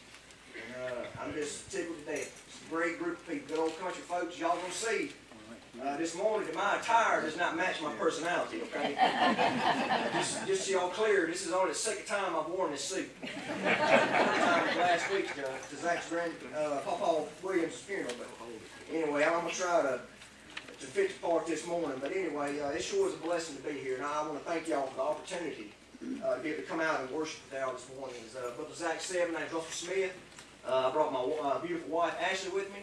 And 0.56 0.98
uh, 0.98 1.22
I'm 1.22 1.34
just 1.34 1.70
tickled 1.70 2.00
to 2.00 2.06
death. 2.06 2.44
It's 2.48 2.62
a 2.66 2.70
great 2.74 2.98
group 2.98 3.20
of 3.20 3.28
people, 3.28 3.56
good 3.56 3.60
old 3.60 3.78
country 3.80 4.02
folks. 4.04 4.40
Y'all 4.40 4.56
gonna 4.56 4.72
see. 4.72 5.12
Uh, 5.80 5.98
this 5.98 6.16
morning, 6.18 6.50
my 6.54 6.78
attire 6.78 7.22
does 7.22 7.38
not 7.38 7.56
match 7.56 7.82
my 7.82 7.92
personality. 7.94 8.62
Okay. 8.64 8.96
just, 10.14 10.46
just 10.46 10.66
so 10.66 10.72
y'all 10.72 10.90
clear, 10.90 11.28
this 11.28 11.46
is 11.46 11.54
only 11.54 11.70
the 11.70 11.76
second 11.76 12.06
time 12.06 12.36
I've 12.36 12.50
worn 12.50 12.72
this 12.72 12.84
suit. 12.84 13.10
Time 13.64 14.68
was 14.68 14.76
last 14.76 15.12
week 15.14 15.34
to, 15.36 15.44
to 15.44 15.82
Zach's 15.82 16.10
grand, 16.10 16.34
uh, 16.56 16.80
Papa 16.84 17.24
Williams' 17.42 17.76
funeral. 17.76 18.14
But 18.18 18.28
anyway, 18.94 19.24
I'm 19.24 19.42
gonna 19.42 19.50
try 19.52 19.82
to 19.82 20.02
to 20.82 20.88
fit 20.88 21.10
the 21.10 21.28
part 21.28 21.46
this 21.46 21.66
morning. 21.68 21.98
But 22.02 22.12
anyway, 22.12 22.60
uh, 22.60 22.70
it 22.70 22.82
sure 22.84 23.08
is 23.08 23.14
a 23.14 23.18
blessing 23.18 23.56
to 23.58 23.62
be 23.62 23.80
here, 23.80 23.96
and 23.96 24.06
I 24.06 24.28
want 24.28 24.44
to 24.44 24.50
thank 24.52 24.68
y'all 24.68 24.88
for 24.88 24.96
the 24.96 25.04
opportunity 25.04 25.72
uh, 26.24 26.36
to 26.36 26.42
be 26.42 26.50
able 26.50 26.64
to 26.64 26.68
come 26.68 26.82
out 26.82 27.00
and 27.00 27.10
worship 27.12 27.40
with 27.50 27.62
y'all 27.62 27.74
this 27.74 27.88
morning. 27.98 28.18
As 28.28 28.36
uh, 28.36 28.52
Brother 28.58 28.74
Zach 28.74 29.00
said, 29.00 29.32
my 29.32 29.40
name's 29.40 29.54
Russell 29.54 29.72
Smith. 29.72 30.14
Uh, 30.68 30.90
I 30.90 30.92
brought 30.92 31.14
my 31.14 31.20
uh, 31.22 31.60
beautiful 31.60 31.90
wife 31.90 32.14
Ashley 32.20 32.50
with 32.50 32.72
me, 32.74 32.80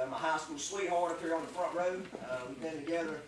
uh, 0.00 0.06
my 0.06 0.16
high 0.16 0.38
school 0.38 0.58
sweetheart 0.58 1.12
up 1.12 1.20
here 1.20 1.34
on 1.34 1.42
the 1.42 1.48
front 1.48 1.74
row. 1.74 2.00
Uh, 2.28 2.36
we've 2.48 2.62
been 2.62 2.84
together 2.84 3.20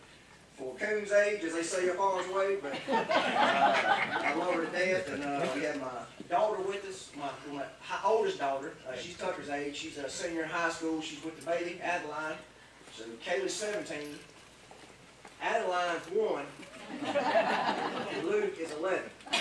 for 0.55 0.75
coon's 0.77 1.13
age, 1.13 1.43
as 1.45 1.55
they 1.55 1.63
say 1.63 1.89
up 1.89 1.97
Farmer's 1.97 2.29
Way, 2.29 2.57
but 2.63 2.73
uh, 2.91 3.05
I 3.09 4.35
love 4.37 4.55
her 4.55 4.65
to 4.65 4.71
death. 4.73 5.09
And 5.09 5.25
uh, 5.25 5.47
we 5.55 5.63
have 5.63 5.81
my 5.81 5.91
daughter 6.29 6.63
with 6.63 6.85
us, 6.85 7.11
my, 7.19 7.29
my 7.53 7.65
oldest 8.05 8.39
daughter. 8.39 8.75
Uh, 8.89 8.97
she's 8.97 9.17
Tucker's 9.17 9.49
age. 9.49 9.77
She's 9.77 9.99
a 9.99 10.09
senior 10.09 10.45
in 10.45 10.49
high 10.49 10.71
school. 10.71 11.01
She's 11.01 11.23
with 11.25 11.39
the 11.41 11.47
baby, 11.47 11.81
Adeline. 11.83 12.37
So 12.95 13.05
Kayla's 13.25 13.55
17. 13.55 13.99
Adeline's 15.43 16.07
1. 16.13 16.45
And 17.05 18.29
Luke 18.29 18.55
is 18.61 18.71
11. 18.73 19.01
So 19.33 19.39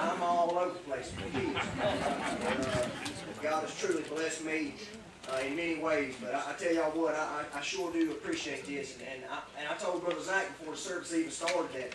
I'm 0.00 0.22
all 0.22 0.58
over 0.58 0.72
the 0.72 0.78
place 0.80 1.12
with 1.14 1.32
kids. 1.34 1.66
Uh, 1.82 2.88
God 3.42 3.62
has 3.62 3.78
truly 3.78 4.02
blessed 4.02 4.44
me 4.44 4.74
uh, 5.32 5.38
in 5.46 5.56
many 5.56 5.76
ways, 5.78 6.14
but 6.20 6.34
I, 6.34 6.50
I 6.50 6.54
tell 6.54 6.74
y'all 6.74 6.90
what, 6.90 7.14
I, 7.14 7.44
I 7.54 7.60
sure 7.60 7.92
do 7.92 8.10
appreciate 8.12 8.66
this. 8.66 8.96
And, 8.98 9.08
and, 9.08 9.24
I, 9.30 9.38
and 9.58 9.68
I 9.68 9.74
told 9.74 10.04
Brother 10.04 10.20
Zach 10.20 10.46
before 10.58 10.74
the 10.74 10.80
service 10.80 11.14
even 11.14 11.30
started 11.30 11.72
that 11.74 11.94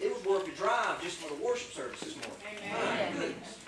it 0.00 0.12
was 0.12 0.24
worth 0.24 0.44
the 0.44 0.52
drive 0.52 1.02
just 1.02 1.18
for 1.18 1.34
the 1.34 1.42
worship 1.42 1.72
service 1.72 2.00
this 2.00 2.16
morning. 2.16 2.36
My 2.70 3.12
goodness. 3.12 3.58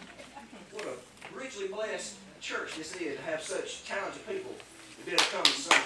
What 0.72 0.84
a 0.84 1.36
richly 1.36 1.68
blessed 1.68 2.16
church 2.40 2.76
this 2.76 2.94
is 2.96 3.16
to 3.16 3.22
have 3.22 3.42
such 3.42 3.84
talented 3.86 4.26
people 4.28 4.52
to 4.52 5.06
be 5.06 5.12
able 5.12 5.24
to 5.24 5.30
come 5.30 5.40
and 5.40 5.54
sing. 5.54 5.80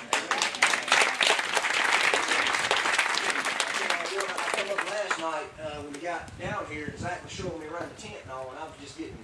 I 3.52 4.04
tell 4.04 4.12
you 4.12 4.18
what, 4.18 4.30
I 4.30 4.48
come 4.56 4.70
up 4.78 4.90
last 4.90 5.20
night 5.20 5.48
uh, 5.62 5.82
when 5.82 5.92
we 5.92 6.00
got 6.00 6.38
down 6.40 6.66
here, 6.70 6.86
and 6.86 6.98
Zach 6.98 7.22
was 7.22 7.32
showing 7.32 7.60
me 7.60 7.66
around 7.66 7.88
the 7.94 8.02
tent 8.02 8.16
and 8.24 8.32
all, 8.32 8.50
and 8.50 8.58
I 8.58 8.64
was 8.64 8.74
just 8.80 8.98
getting 8.98 9.16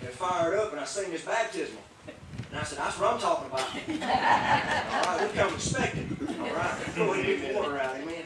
you 0.00 0.06
know, 0.06 0.12
fired 0.12 0.58
up, 0.58 0.72
and 0.72 0.80
I 0.80 0.84
seen 0.84 1.10
this 1.10 1.24
baptismal. 1.24 1.82
And 2.52 2.60
I 2.60 2.64
said, 2.64 2.78
that's 2.80 2.98
what 2.98 3.14
I'm 3.14 3.18
talking 3.18 3.46
about. 3.46 3.60
all 3.64 5.16
right, 5.16 5.32
we 5.32 5.38
come 5.38 5.54
expecting. 5.54 6.18
All 6.38 6.54
right, 6.54 6.78
before 6.84 7.10
we 7.12 7.22
get 7.22 7.48
the 7.48 7.54
water 7.58 7.78
out, 7.78 7.96
amen. 7.96 8.24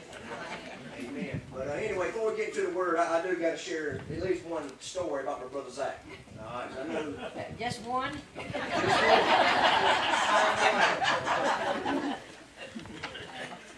Amen. 0.98 1.40
But 1.54 1.68
uh, 1.68 1.72
anyway, 1.74 2.08
before 2.08 2.32
we 2.32 2.36
get 2.36 2.48
into 2.48 2.62
the 2.62 2.70
word, 2.70 2.96
I, 2.96 3.20
I 3.20 3.22
do 3.22 3.36
got 3.36 3.52
to 3.52 3.56
share 3.56 4.00
at 4.10 4.22
least 4.24 4.44
one 4.46 4.68
story 4.80 5.22
about 5.22 5.42
my 5.42 5.46
brother 5.46 5.70
Zach. 5.70 6.04
All 6.40 6.58
right, 6.58 6.68
I 6.76 6.88
know 6.92 7.14
Just 7.60 7.82
one? 7.82 8.18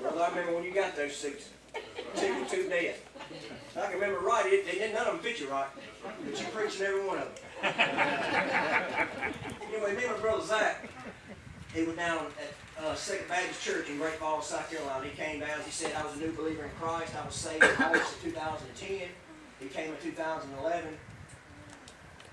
Brother, 0.01 0.23
I 0.23 0.29
remember 0.31 0.55
when 0.55 0.65
you 0.65 0.73
got 0.73 0.97
those 0.97 1.15
suits. 1.15 1.51
Tickled 2.17 2.49
to 2.49 2.69
death. 2.71 3.05
I 3.77 3.83
can 3.83 4.01
remember 4.01 4.21
right, 4.21 4.47
it, 4.47 4.65
didn't 4.65 4.95
none 4.95 5.09
of 5.09 5.13
them 5.13 5.23
fit 5.23 5.41
you 5.41 5.51
right, 5.51 5.69
but 6.25 6.41
you 6.41 6.47
preaching 6.47 6.87
every 6.87 7.07
one 7.07 7.19
of 7.19 7.25
them. 7.25 7.45
Anyway, 9.73 9.97
me 9.97 10.05
and 10.05 10.13
my 10.13 10.19
brother 10.21 10.45
Zach, 10.45 10.89
he 11.75 11.83
was 11.83 11.97
down 11.97 12.27
at 12.39 12.85
uh, 12.85 12.95
Second 12.95 13.29
Baptist 13.29 13.63
Church 13.63 13.89
in 13.89 13.99
Great 13.99 14.15
Falls, 14.15 14.47
South 14.47 14.71
Carolina. 14.71 15.05
He 15.05 15.17
came 15.17 15.41
down. 15.41 15.61
He 15.65 15.71
said, 15.71 15.93
"I 15.95 16.05
was 16.05 16.15
a 16.17 16.19
new 16.19 16.33
believer 16.33 16.65
in 16.65 16.71
Christ. 16.81 17.15
I 17.17 17.25
was 17.25 17.35
saved 17.35 17.65
in 17.65 17.83
August 17.83 18.17
of 18.17 18.23
2010. 18.23 19.09
He 19.61 19.67
came 19.69 19.91
in 19.91 19.97
2011." 20.01 20.99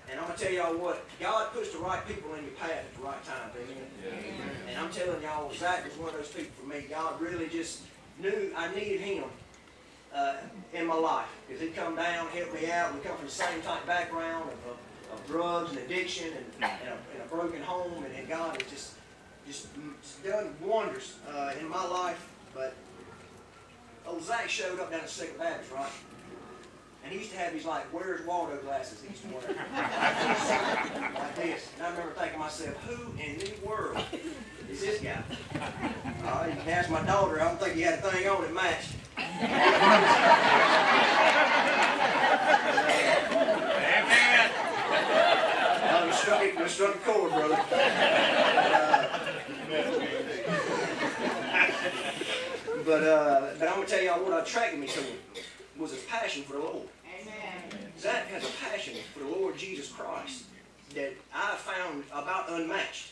And 0.08 0.20
I'm 0.20 0.26
gonna 0.26 0.38
tell 0.38 0.52
y'all 0.52 0.76
what, 0.78 1.04
God 1.18 1.52
puts 1.52 1.72
the 1.72 1.78
right 1.78 2.06
people 2.06 2.32
in 2.34 2.44
your 2.44 2.52
path 2.52 2.70
at 2.70 2.94
the 2.94 3.02
right 3.02 3.24
time, 3.24 3.50
amen. 3.56 3.86
And 4.68 4.78
I'm 4.78 4.90
telling 4.90 5.20
y'all, 5.20 5.52
Zach 5.52 5.84
was 5.84 5.98
one 5.98 6.10
of 6.10 6.14
those 6.14 6.28
people 6.28 6.52
for 6.60 6.68
me. 6.68 6.86
God 6.88 7.20
really 7.20 7.48
just 7.48 7.82
knew 8.20 8.52
I 8.56 8.72
needed 8.72 9.00
him 9.00 9.24
uh, 10.14 10.36
in 10.72 10.86
my 10.86 10.94
life. 10.94 11.26
Because 11.46 11.62
he'd 11.62 11.74
come 11.74 11.96
down, 11.96 12.28
help 12.28 12.54
me 12.54 12.70
out. 12.70 12.94
We 12.94 13.00
come 13.00 13.16
from 13.16 13.26
the 13.26 13.32
same 13.32 13.60
type 13.62 13.84
background 13.86 14.50
of, 14.50 14.76
of, 15.16 15.26
drugs 15.26 15.70
and 15.70 15.78
addiction 15.80 16.28
and, 16.28 16.44
and, 16.62 16.88
a, 16.88 17.14
and 17.14 17.22
a 17.24 17.28
broken 17.28 17.62
home. 17.62 18.04
And, 18.04 18.14
and 18.14 18.28
God 18.28 18.60
has 18.60 18.70
just, 18.70 18.94
just 19.46 19.68
done 20.24 20.54
wonders 20.60 21.16
uh, 21.30 21.52
in 21.60 21.68
my 21.68 21.84
life. 21.86 22.28
But 22.54 22.74
old 24.06 24.22
Zach 24.22 24.48
showed 24.48 24.80
up 24.80 24.90
down 24.90 25.00
at 25.00 25.10
Second 25.10 25.38
Baptist, 25.38 25.72
right? 25.72 25.90
And 27.06 27.12
he 27.12 27.20
used 27.20 27.30
to 27.32 27.38
have 27.38 27.52
these 27.52 27.64
like, 27.64 27.84
where's 27.92 28.26
Waldo 28.26 28.56
glasses 28.56 29.00
he 29.00 29.10
used 29.10 29.22
to 29.22 29.28
wear. 29.28 29.42
like 31.14 31.36
this. 31.36 31.70
And 31.76 31.86
I 31.86 31.90
remember 31.90 32.12
thinking 32.14 32.32
to 32.32 32.38
myself, 32.40 32.76
who 32.88 33.12
in 33.22 33.38
the 33.38 33.52
world 33.64 33.98
is 34.68 34.80
this 34.80 35.00
guy? 35.00 35.22
Uh, 36.24 36.46
you 36.48 36.56
can 36.56 36.68
ask 36.68 36.90
my 36.90 37.02
daughter, 37.02 37.40
I 37.40 37.44
don't 37.44 37.60
think 37.60 37.74
he 37.74 37.82
had 37.82 38.00
a 38.00 38.10
thing 38.10 38.28
on 38.28 38.42
that 38.42 38.52
matched. 38.52 38.92
Uh, 46.54 46.62
we 46.62 46.68
struck 46.68 46.94
it, 46.94 46.94
we 46.94 46.94
struck 46.94 46.94
a 46.94 46.98
chord, 46.98 47.32
brother. 47.32 47.58
But, 52.84 53.02
uh, 53.02 53.48
but 53.58 53.68
I'm 53.68 53.74
gonna 53.74 53.86
tell 53.86 54.00
y'all 54.00 54.22
what 54.22 54.46
attracted 54.46 54.78
me 54.78 54.86
to 54.86 55.00
him 55.00 55.16
was 55.76 55.90
his 55.90 56.04
passion 56.04 56.44
for 56.44 56.52
the 56.52 56.60
Lord. 56.60 56.88
Zach 57.98 58.28
has 58.28 58.44
a 58.44 58.52
passion 58.64 58.94
for 59.12 59.20
the 59.20 59.26
Lord 59.26 59.58
Jesus 59.58 59.90
Christ 59.90 60.44
that 60.94 61.14
I 61.34 61.56
found 61.56 62.04
about 62.12 62.48
unmatched 62.48 63.08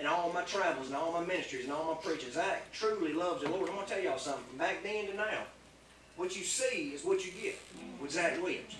in 0.00 0.06
all 0.06 0.32
my 0.32 0.42
travels 0.42 0.88
and 0.88 0.96
all 0.96 1.12
my 1.12 1.24
ministries 1.24 1.64
and 1.64 1.72
all 1.72 1.94
my 1.94 2.00
preaching. 2.02 2.32
Zach 2.32 2.72
truly 2.72 3.12
loves 3.12 3.44
the 3.44 3.50
Lord. 3.50 3.68
I'm 3.68 3.76
going 3.76 3.86
to 3.86 3.94
tell 3.94 4.02
y'all 4.02 4.18
something. 4.18 4.42
From 4.48 4.58
back 4.58 4.82
then 4.82 5.06
to 5.06 5.14
now, 5.14 5.44
what 6.16 6.36
you 6.36 6.42
see 6.42 6.90
is 6.94 7.04
what 7.04 7.24
you 7.24 7.30
get 7.40 7.56
with 8.02 8.10
Zach 8.10 8.42
Williams. 8.42 8.74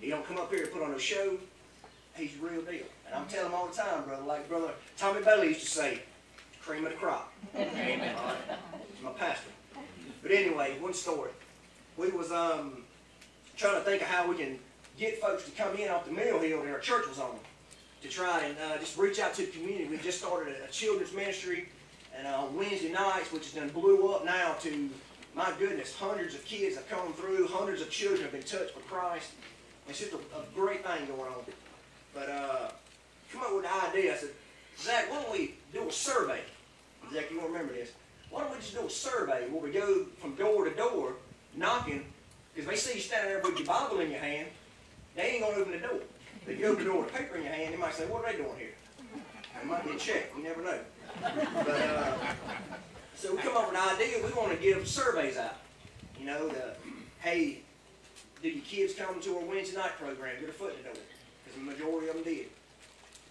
He 0.00 0.10
don't 0.10 0.26
come 0.26 0.36
up 0.36 0.52
here 0.52 0.66
to 0.66 0.70
put 0.70 0.82
on 0.82 0.92
a 0.92 0.98
show. 0.98 1.38
He's 2.14 2.36
real 2.38 2.62
deal. 2.62 2.84
And 3.06 3.14
I'm 3.14 3.26
telling 3.26 3.46
him 3.50 3.54
all 3.54 3.68
the 3.68 3.74
time, 3.74 4.04
brother, 4.04 4.22
like 4.22 4.48
brother 4.48 4.70
Tommy 4.96 5.22
Bailey 5.22 5.48
used 5.48 5.60
to 5.60 5.66
say, 5.66 6.02
cream 6.60 6.84
of 6.84 6.92
the 6.92 6.98
crop. 6.98 7.32
Amen. 7.56 8.14
He's 8.94 9.04
my 9.04 9.10
pastor. 9.12 9.50
But 10.22 10.30
anyway, 10.30 10.76
one 10.78 10.94
story. 10.94 11.30
We 11.96 12.10
was 12.10 12.30
um, 12.30 12.84
trying 13.56 13.74
to 13.74 13.80
think 13.80 14.02
of 14.02 14.08
how 14.08 14.28
we 14.28 14.36
can 14.36 14.58
get 14.98 15.20
folks 15.20 15.44
to 15.44 15.50
come 15.52 15.74
in 15.76 15.90
off 15.90 16.04
the 16.04 16.12
mill 16.12 16.38
hill 16.38 16.62
that 16.62 16.72
our 16.72 16.78
church 16.78 17.08
was 17.08 17.18
on 17.18 17.36
to 18.02 18.08
try 18.08 18.44
and 18.44 18.56
uh, 18.58 18.78
just 18.78 18.96
reach 18.98 19.18
out 19.18 19.34
to 19.34 19.42
the 19.42 19.52
community. 19.52 19.86
We 19.86 19.96
just 19.98 20.18
started 20.18 20.56
a, 20.68 20.70
children's 20.70 21.12
ministry 21.12 21.68
and 22.16 22.26
uh, 22.26 22.42
on 22.42 22.56
Wednesday 22.56 22.90
nights, 22.90 23.32
which 23.32 23.44
has 23.44 23.54
done 23.54 23.68
blew 23.68 24.12
up 24.12 24.24
now 24.24 24.54
to, 24.60 24.90
my 25.34 25.52
goodness, 25.58 25.94
hundreds 25.94 26.34
of 26.34 26.44
kids 26.44 26.76
have 26.76 26.88
come 26.88 27.12
through, 27.14 27.46
hundreds 27.46 27.80
of 27.80 27.90
children 27.90 28.22
have 28.22 28.32
been 28.32 28.42
touched 28.42 28.74
by 28.74 28.80
Christ. 28.82 29.30
It's 29.88 29.98
just 29.98 30.12
a, 30.12 30.16
a 30.16 30.44
great 30.54 30.84
thing 30.84 31.06
going 31.06 31.20
on. 31.20 31.44
But 32.14 32.28
uh, 32.28 32.70
come 33.32 33.42
up 33.42 33.56
with 33.56 33.64
an 33.64 33.90
idea. 33.90 34.14
I 34.14 34.16
said, 34.16 34.30
Zach, 34.78 35.10
why 35.10 35.22
don't 35.22 35.32
we 35.32 35.54
do 35.72 35.88
a 35.88 35.92
survey? 35.92 36.40
Zach, 37.12 37.30
you 37.30 37.38
won't 37.38 37.52
remember 37.52 37.72
this. 37.72 37.90
Why 38.30 38.42
don't 38.42 38.50
we 38.50 38.56
just 38.56 38.74
do 38.74 38.86
a 38.86 38.90
survey 38.90 39.48
where 39.50 39.62
we 39.62 39.70
go 39.70 40.06
from 40.18 40.34
door 40.34 40.64
to 40.64 40.74
door 40.74 41.14
knocking 41.54 42.04
because 42.54 42.68
they 42.68 42.76
see 42.76 42.96
you 42.96 43.00
standing 43.00 43.30
there 43.30 43.42
with 43.42 43.58
your 43.58 43.66
Bible 43.66 44.00
in 44.00 44.10
your 44.10 44.20
hand, 44.20 44.48
they 45.16 45.22
ain't 45.22 45.42
gonna 45.42 45.56
open 45.56 45.72
the 45.72 45.78
door. 45.78 46.00
If 46.46 46.58
you 46.58 46.66
open 46.66 46.84
the 46.84 46.90
door 46.90 47.02
with 47.02 47.14
a 47.14 47.18
paper 47.18 47.36
in 47.36 47.44
your 47.44 47.52
hand, 47.52 47.72
they 47.72 47.78
might 47.78 47.94
say, 47.94 48.06
what 48.06 48.24
are 48.24 48.32
they 48.32 48.38
doing 48.38 48.56
here? 48.58 48.74
They 49.60 49.68
might 49.68 49.84
get 49.86 49.98
checked, 49.98 50.36
you 50.36 50.42
never 50.42 50.62
know. 50.62 50.78
But, 51.20 51.68
uh, 51.68 52.14
so 53.14 53.34
we 53.34 53.38
come 53.38 53.56
up 53.56 53.70
with 53.70 53.80
an 53.80 53.88
idea, 53.94 54.24
we 54.24 54.32
wanna 54.32 54.56
give 54.56 54.86
surveys 54.86 55.36
out. 55.36 55.56
You 56.18 56.26
know, 56.26 56.48
the, 56.48 56.74
hey, 57.20 57.60
do 58.42 58.48
your 58.48 58.64
kids 58.64 58.94
come 58.94 59.20
to 59.20 59.36
our 59.38 59.44
Wednesday 59.44 59.76
night 59.76 59.92
program, 59.98 60.40
get 60.40 60.48
a 60.48 60.52
foot 60.52 60.76
in 60.76 60.82
the 60.82 60.88
door? 60.90 60.98
The 61.54 61.62
majority 61.62 62.08
of 62.08 62.14
them 62.14 62.24
did. 62.24 62.46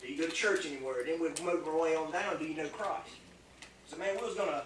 Do 0.02 0.08
you 0.12 0.18
go 0.18 0.28
to 0.28 0.32
church 0.32 0.66
anywhere? 0.66 1.04
Then 1.06 1.20
we'd 1.20 1.42
move 1.44 1.68
our 1.68 1.80
way 1.80 1.96
on 1.96 2.12
down, 2.12 2.40
do 2.40 2.46
you 2.46 2.56
know 2.56 2.68
Christ? 2.68 3.10
So 3.88 3.98
man, 3.98 4.16
we 4.20 4.26
was 4.26 4.36
gonna 4.36 4.64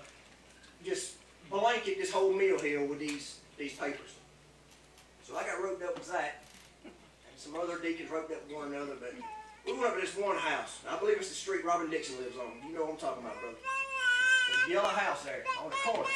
just 0.84 1.15
blanket 1.50 1.98
this 1.98 2.12
whole 2.12 2.34
meal 2.34 2.60
hill 2.60 2.86
with 2.86 3.00
these, 3.00 3.39
these 3.58 3.74
papers. 3.74 4.15
So 5.24 5.36
I 5.36 5.44
got 5.44 5.62
roped 5.62 5.84
up 5.84 5.96
with 5.96 6.12
that, 6.12 6.44
and 6.84 6.94
some 7.36 7.56
other 7.56 7.80
deacons 7.80 8.10
roped 8.12 8.32
up 8.32 8.48
with 8.48 8.56
one 8.56 8.74
another, 8.74 8.94
but 9.00 9.13
we 9.65 9.74
went 9.74 9.86
up 9.86 9.96
to 9.96 10.02
this 10.02 10.15
one 10.15 10.38
house. 10.38 10.80
I 10.88 10.98
believe 11.00 11.18
it's 11.18 11.30
the 11.30 11.36
street 11.36 11.65
Robin 11.65 11.89
Dixon 11.89 12.18
lives 12.18 12.38
on. 12.38 12.68
You 12.68 12.76
know 12.76 12.82
what 12.86 12.91
I'm 12.91 12.98
talking 12.98 13.24
about, 13.24 13.39
brother. 13.41 13.58
A 14.68 14.70
yellow 14.70 14.89
house 14.89 15.24
there 15.24 15.44
on 15.60 15.70
the 15.70 15.76
corner. 15.84 16.10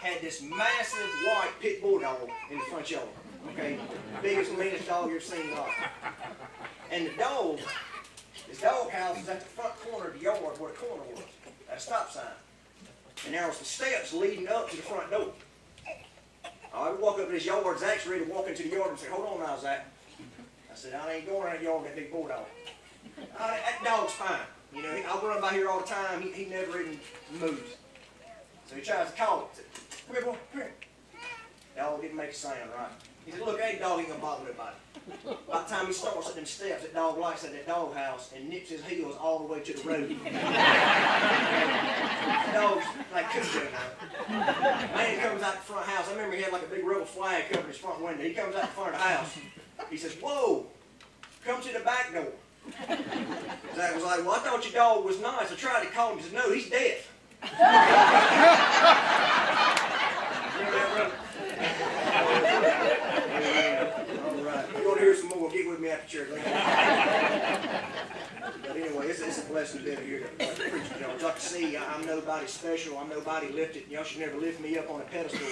Had 0.00 0.20
this 0.20 0.40
massive 0.42 1.08
white 1.24 1.52
pit 1.60 1.82
bull 1.82 1.98
dog 1.98 2.28
in 2.50 2.58
the 2.58 2.64
front 2.66 2.90
yard. 2.90 3.08
Okay? 3.48 3.78
Biggest, 4.22 4.56
meanest 4.56 4.86
dog 4.86 5.10
you've 5.10 5.22
seen 5.22 5.50
in. 5.50 5.58
And 6.90 7.06
the 7.06 7.16
dog, 7.16 7.58
this 8.48 8.60
dog 8.60 8.90
house 8.90 9.20
is 9.20 9.28
at 9.28 9.40
the 9.40 9.46
front 9.46 9.74
corner 9.80 10.08
of 10.08 10.14
the 10.14 10.20
yard 10.20 10.38
where 10.38 10.70
the 10.70 10.78
corner 10.78 11.02
was. 11.10 11.22
At 11.70 11.78
a 11.78 11.80
stop 11.80 12.10
sign. 12.10 12.24
And 13.26 13.34
there 13.34 13.46
was 13.46 13.58
the 13.58 13.64
steps 13.64 14.12
leading 14.12 14.48
up 14.48 14.70
to 14.70 14.76
the 14.76 14.82
front 14.82 15.10
door. 15.10 15.32
I 16.74 16.90
would 16.90 17.00
walk 17.00 17.18
up 17.18 17.26
to 17.26 17.32
this 17.32 17.44
yard, 17.44 17.78
Zach's 17.78 18.06
ready 18.06 18.24
to 18.24 18.30
walk 18.30 18.48
into 18.48 18.62
the 18.62 18.70
yard 18.70 18.90
and 18.90 18.98
say, 18.98 19.08
hold 19.08 19.26
on 19.26 19.46
now, 19.46 19.56
Zach. 19.58 19.86
I 20.70 20.74
said, 20.74 20.94
I 20.94 21.14
ain't 21.14 21.26
going 21.26 21.46
in 21.48 21.52
that 21.52 21.62
yard 21.62 21.82
with 21.82 21.94
that 21.94 21.96
big 21.96 22.10
bulldog. 22.10 22.46
Uh, 23.18 23.46
that 23.48 23.80
dog's 23.84 24.12
fine. 24.12 24.40
You 24.74 24.82
know, 24.82 24.88
I 24.88 25.26
run 25.26 25.40
by 25.40 25.52
here 25.52 25.68
all 25.68 25.80
the 25.80 25.86
time. 25.86 26.22
He, 26.22 26.30
he 26.30 26.44
never 26.46 26.80
even 26.80 26.98
moves. 27.38 27.76
So 28.66 28.76
he 28.76 28.82
tries 28.82 29.10
to 29.10 29.16
call 29.16 29.50
it. 29.54 29.66
Come 30.06 30.16
here, 30.16 30.24
boy, 30.24 30.38
come 30.50 30.60
here. 30.62 30.72
Dog 31.82 32.00
didn't 32.00 32.16
make 32.16 32.30
a 32.30 32.34
sound, 32.34 32.70
right? 32.78 32.88
He 33.26 33.32
said, 33.32 33.40
look, 33.40 33.58
that 33.58 33.80
dog 33.80 33.98
ain't 33.98 34.08
gonna 34.08 34.20
bother 34.20 34.44
nobody. 34.44 34.76
By 35.48 35.62
the 35.62 35.68
time 35.68 35.86
he 35.86 35.92
starts 35.92 36.28
at 36.28 36.36
them 36.36 36.46
steps, 36.46 36.82
that 36.82 36.94
dog 36.94 37.18
likes 37.18 37.44
at 37.44 37.50
that 37.50 37.66
dog 37.66 37.92
house 37.96 38.30
and 38.36 38.48
nips 38.48 38.70
his 38.70 38.84
heels 38.84 39.16
all 39.20 39.40
the 39.40 39.46
way 39.52 39.58
to 39.58 39.72
the 39.72 39.82
road. 39.82 40.08
Dog's 42.54 42.84
like 43.12 43.32
Cujo 43.32 43.66
now. 43.72 43.88
Man 44.94 45.18
comes 45.20 45.42
out 45.42 45.54
the 45.54 45.60
front 45.62 45.86
house. 45.86 46.08
I 46.08 46.12
remember 46.12 46.36
he 46.36 46.42
had 46.42 46.52
like 46.52 46.62
a 46.62 46.66
big 46.66 46.84
rebel 46.84 47.04
flag 47.04 47.48
covering 47.50 47.66
his 47.66 47.78
front 47.78 48.00
window. 48.00 48.22
He 48.22 48.32
comes 48.32 48.54
out 48.54 48.62
the 48.62 48.68
front 48.68 48.94
of 48.94 49.00
the 49.00 49.04
house. 49.04 49.36
He 49.90 49.96
says, 49.96 50.14
whoa, 50.22 50.66
come 51.44 51.60
to 51.62 51.72
the 51.72 51.80
back 51.80 52.12
door. 52.12 52.28
Zach 53.74 53.92
was 53.96 54.04
like, 54.04 54.20
well, 54.20 54.36
I 54.36 54.38
thought 54.38 54.62
your 54.64 54.72
dog 54.72 55.04
was 55.04 55.18
nice. 55.20 55.50
I 55.50 55.56
tried 55.56 55.82
to 55.82 55.90
call 55.90 56.12
him. 56.12 56.18
He 56.18 56.24
said, 56.26 56.34
no, 56.34 56.48
he's 56.52 56.70
deaf. 56.70 57.08
Remember 60.62 60.78
that, 60.78 60.94
brother? 60.94 61.10
All 64.24 64.44
right. 64.44 64.64
If 64.68 64.74
you 64.78 64.86
want 64.86 64.98
to 64.98 65.04
hear 65.04 65.16
some 65.16 65.28
more, 65.28 65.50
get 65.50 65.68
with 65.68 65.71
me 65.82 65.90
after 65.90 66.24
church. 66.24 66.28
But 68.66 68.76
anyway, 68.76 69.06
it's, 69.08 69.20
it's 69.20 69.38
a 69.44 69.46
blessing 69.46 69.80
to 69.80 69.84
be 69.84 69.90
here 69.90 69.98
to 69.98 70.04
hear 70.06 70.20
that 70.38 70.56
preacher 70.56 70.94
y'all. 71.00 71.18
Y'all 71.20 71.30
can 71.30 71.40
see 71.40 71.76
I- 71.76 71.94
I'm 71.94 72.06
nobody 72.06 72.46
special. 72.46 72.96
I'm 72.98 73.08
nobody 73.08 73.48
lifted. 73.52 73.88
Y'all 73.88 74.02
should 74.04 74.20
never 74.20 74.36
lift 74.38 74.60
me 74.60 74.78
up 74.78 74.90
on 74.90 75.00
a 75.00 75.04
pedestal. 75.04 75.46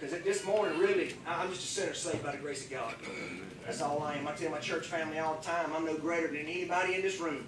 Because 0.00 0.20
this 0.22 0.44
morning, 0.44 0.78
really, 0.78 1.14
I- 1.26 1.42
I'm 1.42 1.50
just 1.50 1.64
a 1.64 1.66
sinner 1.66 1.94
saved 1.94 2.22
by 2.24 2.32
the 2.32 2.38
grace 2.38 2.64
of 2.64 2.70
God. 2.70 2.94
That's 3.64 3.80
all 3.82 4.02
I 4.02 4.14
am. 4.14 4.26
I 4.26 4.32
tell 4.32 4.50
my 4.50 4.58
church 4.58 4.86
family 4.86 5.18
all 5.18 5.34
the 5.36 5.44
time, 5.44 5.70
I'm 5.74 5.84
no 5.84 5.96
greater 5.96 6.28
than 6.28 6.38
anybody 6.38 6.94
in 6.94 7.02
this 7.02 7.20
room. 7.20 7.46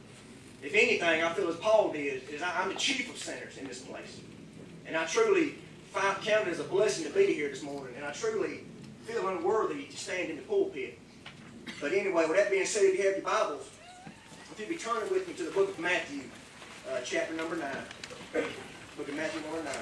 If 0.62 0.74
anything, 0.74 1.22
I 1.22 1.32
feel 1.32 1.48
as 1.48 1.56
Paul 1.56 1.92
did, 1.92 2.28
is 2.30 2.42
I- 2.42 2.60
I'm 2.62 2.68
the 2.68 2.74
chief 2.74 3.10
of 3.10 3.16
sinners 3.18 3.56
in 3.56 3.66
this 3.66 3.80
place. 3.80 4.20
And 4.86 4.96
I 4.96 5.06
truly 5.06 5.54
find, 5.92 6.16
count 6.22 6.46
it 6.48 6.50
as 6.52 6.60
a 6.60 6.64
blessing 6.64 7.04
to 7.04 7.10
be 7.10 7.32
here 7.32 7.48
this 7.48 7.62
morning. 7.62 7.94
And 7.96 8.04
I 8.04 8.12
truly 8.12 8.60
feel 9.06 9.26
unworthy 9.28 9.84
to 9.84 9.96
stand 9.96 10.30
in 10.30 10.36
the 10.36 10.42
pulpit. 10.42 10.98
But 11.80 11.92
anyway, 11.92 12.26
with 12.26 12.36
that 12.36 12.50
being 12.50 12.66
said, 12.66 12.84
if 12.84 12.98
you 12.98 13.06
have 13.06 13.16
your 13.16 13.24
Bibles, 13.24 13.70
if 14.52 14.58
you'd 14.58 14.68
be 14.68 14.76
turning 14.76 15.08
with 15.10 15.28
me 15.28 15.34
to 15.34 15.44
the 15.44 15.50
book 15.50 15.68
of 15.68 15.78
Matthew, 15.78 16.22
uh, 16.90 16.98
chapter 17.04 17.34
number 17.34 17.56
9. 17.56 17.68
Book 18.32 19.08
of 19.08 19.14
Matthew, 19.14 19.40
number 19.42 19.62
9. 19.62 19.74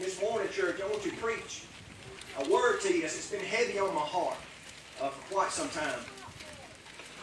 This 0.00 0.20
morning, 0.20 0.48
church, 0.50 0.80
I 0.82 0.88
want 0.88 1.02
to 1.02 1.12
preach 1.12 1.64
a 2.38 2.48
word 2.50 2.80
to 2.80 2.94
you 2.94 3.02
that's 3.02 3.30
been 3.30 3.44
heavy 3.44 3.78
on 3.78 3.94
my 3.94 4.00
heart 4.00 4.36
uh, 5.00 5.10
for 5.10 5.34
quite 5.34 5.50
some 5.50 5.68
time. 5.68 6.00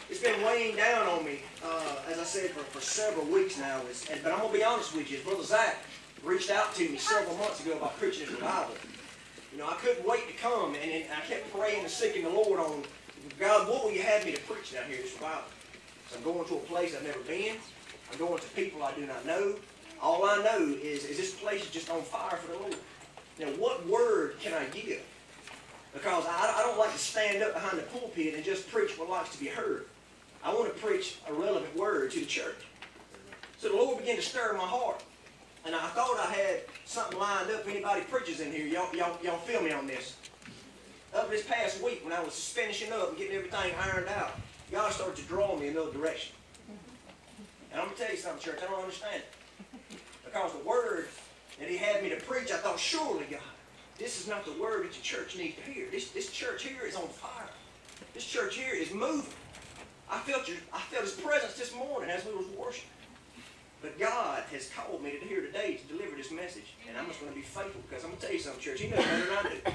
It's 0.09 0.21
been 0.21 0.41
weighing 0.45 0.77
down 0.77 1.07
on 1.07 1.25
me, 1.25 1.39
uh, 1.65 1.95
as 2.09 2.19
I 2.19 2.23
said, 2.23 2.51
for, 2.51 2.63
for 2.63 2.79
several 2.79 3.25
weeks 3.25 3.57
now. 3.59 3.81
And, 4.11 4.23
but 4.23 4.31
I'm 4.31 4.39
going 4.39 4.53
to 4.53 4.57
be 4.59 4.63
honest 4.63 4.95
with 4.95 5.11
you. 5.11 5.17
Brother 5.19 5.43
Zach 5.43 5.77
reached 6.23 6.49
out 6.49 6.73
to 6.75 6.87
me 6.87 6.97
several 6.97 7.35
months 7.37 7.65
ago 7.65 7.75
about 7.75 7.97
preaching 7.99 8.25
his 8.25 8.31
revival. 8.35 8.75
You 9.57 9.63
know, 9.63 9.69
I 9.71 9.73
couldn't 9.73 10.07
wait 10.07 10.27
to 10.27 10.35
come, 10.35 10.75
and, 10.75 10.91
and 10.91 11.05
I 11.11 11.19
kept 11.21 11.51
praying 11.51 11.79
and 11.81 11.89
seeking 11.89 12.23
the 12.23 12.29
Lord 12.29 12.59
on, 12.59 12.83
God, 13.39 13.67
what 13.67 13.83
will 13.85 13.91
you 13.91 14.03
have 14.03 14.23
me 14.23 14.31
to 14.33 14.41
preach 14.41 14.73
down 14.73 14.83
here, 14.87 14.97
this 15.01 15.13
revival? 15.13 15.45
So 16.11 16.17
I'm 16.17 16.23
going 16.23 16.47
to 16.47 16.57
a 16.57 16.59
place 16.59 16.95
I've 16.95 17.03
never 17.03 17.17
been. 17.21 17.55
I'm 18.11 18.19
going 18.19 18.37
to 18.37 18.47
people 18.49 18.83
I 18.83 18.91
do 18.91 19.07
not 19.07 19.25
know. 19.25 19.55
All 19.99 20.25
I 20.25 20.43
know 20.43 20.59
is, 20.59 21.05
is 21.05 21.17
this 21.17 21.33
place 21.33 21.63
is 21.63 21.71
just 21.71 21.89
on 21.89 22.03
fire 22.03 22.37
for 22.37 22.51
the 22.51 22.59
Lord. 22.59 22.75
Now, 23.39 23.47
what 23.59 23.83
word 23.87 24.39
can 24.39 24.53
I 24.53 24.65
give? 24.65 25.01
Because 25.91 26.25
I, 26.27 26.53
I 26.59 26.61
don't 26.61 26.77
like 26.77 26.93
to 26.93 26.99
stand 26.99 27.41
up 27.41 27.55
behind 27.55 27.79
the 27.79 27.83
pulpit 27.83 28.35
and 28.35 28.43
just 28.43 28.69
preach 28.69 28.95
what 28.99 29.09
likes 29.09 29.31
to 29.31 29.39
be 29.39 29.47
heard. 29.47 29.87
I 30.43 30.53
want 30.53 30.71
to 30.71 30.79
preach 30.79 31.17
a 31.27 31.33
relevant 31.33 31.75
word 31.75 32.11
to 32.11 32.19
the 32.19 32.27
church. 32.27 32.67
So 33.57 33.69
the 33.69 33.75
Lord 33.75 33.97
began 33.97 34.17
to 34.17 34.21
stir 34.21 34.53
my 34.53 34.59
heart. 34.59 35.03
And 35.67 35.75
I 35.75 35.87
thought 35.87 36.17
I 36.17 36.31
had 36.31 36.61
something 36.85 37.19
lined 37.19 37.51
up. 37.51 37.59
If 37.59 37.67
anybody 37.67 37.99
preaches 38.03 38.39
in 38.39 38.53
here, 38.53 38.65
y'all, 38.65 38.95
y'all, 38.95 39.17
y'all 39.21 39.37
feel 39.37 39.61
me 39.61 39.73
on 39.73 39.85
this. 39.85 40.15
Up 41.13 41.29
this 41.29 41.45
past 41.45 41.83
week 41.83 42.05
when 42.05 42.13
I 42.13 42.23
was 42.23 42.33
finishing 42.49 42.93
up 42.93 43.09
and 43.09 43.17
getting 43.17 43.35
everything 43.35 43.73
ironed 43.77 44.07
out, 44.07 44.31
God 44.71 44.93
started 44.93 45.17
to 45.17 45.23
draw 45.23 45.57
me 45.57 45.67
in 45.67 45.73
another 45.73 45.91
direction. 45.91 46.33
And 47.71 47.81
I'm 47.81 47.87
going 47.87 47.97
to 47.97 48.03
tell 48.03 48.11
you 48.13 48.17
something, 48.17 48.41
church, 48.41 48.59
I 48.63 48.71
don't 48.71 48.79
understand 48.79 49.21
it. 49.21 49.99
Because 50.23 50.53
the 50.53 50.65
word 50.65 51.09
that 51.59 51.67
he 51.67 51.75
had 51.75 52.01
me 52.01 52.09
to 52.11 52.15
preach, 52.15 52.49
I 52.49 52.57
thought, 52.57 52.79
surely, 52.79 53.25
God, 53.29 53.41
this 53.97 54.21
is 54.21 54.27
not 54.29 54.45
the 54.45 54.53
word 54.53 54.85
that 54.85 54.93
the 54.93 55.01
church 55.01 55.35
needs 55.35 55.57
to 55.57 55.69
hear. 55.69 55.87
This, 55.91 56.11
this 56.11 56.31
church 56.31 56.63
here 56.63 56.85
is 56.87 56.95
on 56.95 57.09
fire. 57.09 57.49
This 58.13 58.23
church 58.23 58.55
here 58.55 58.73
is 58.73 58.93
moving. 58.93 59.33
I 60.09 60.19
felt 60.19 60.47
your, 60.47 60.59
I 60.71 60.79
felt 60.79 61.03
his 61.03 61.13
presence 61.13 61.55
this 61.55 61.75
morning 61.75 62.09
as 62.09 62.25
we 62.25 62.31
was 62.31 62.45
worshiping. 62.57 62.89
But 63.81 63.99
God 63.99 64.43
has 64.51 64.69
called 64.69 65.03
me 65.03 65.11
to 65.11 65.17
here 65.17 65.41
today 65.41 65.75
to 65.75 65.93
deliver 65.93 66.15
this 66.15 66.31
message. 66.31 66.73
And 66.87 66.97
I'm 66.97 67.07
just 67.07 67.19
going 67.19 67.31
to 67.31 67.35
be 67.35 67.43
faithful 67.43 67.81
because 67.87 68.03
I'm 68.03 68.09
going 68.11 68.19
to 68.21 68.25
tell 68.25 68.35
you 68.35 68.41
something, 68.41 68.61
church. 68.61 68.81
He 68.81 68.89
knows 68.89 69.05
better 69.05 69.25
than 69.25 69.37
I 69.37 69.43
do. 69.43 69.71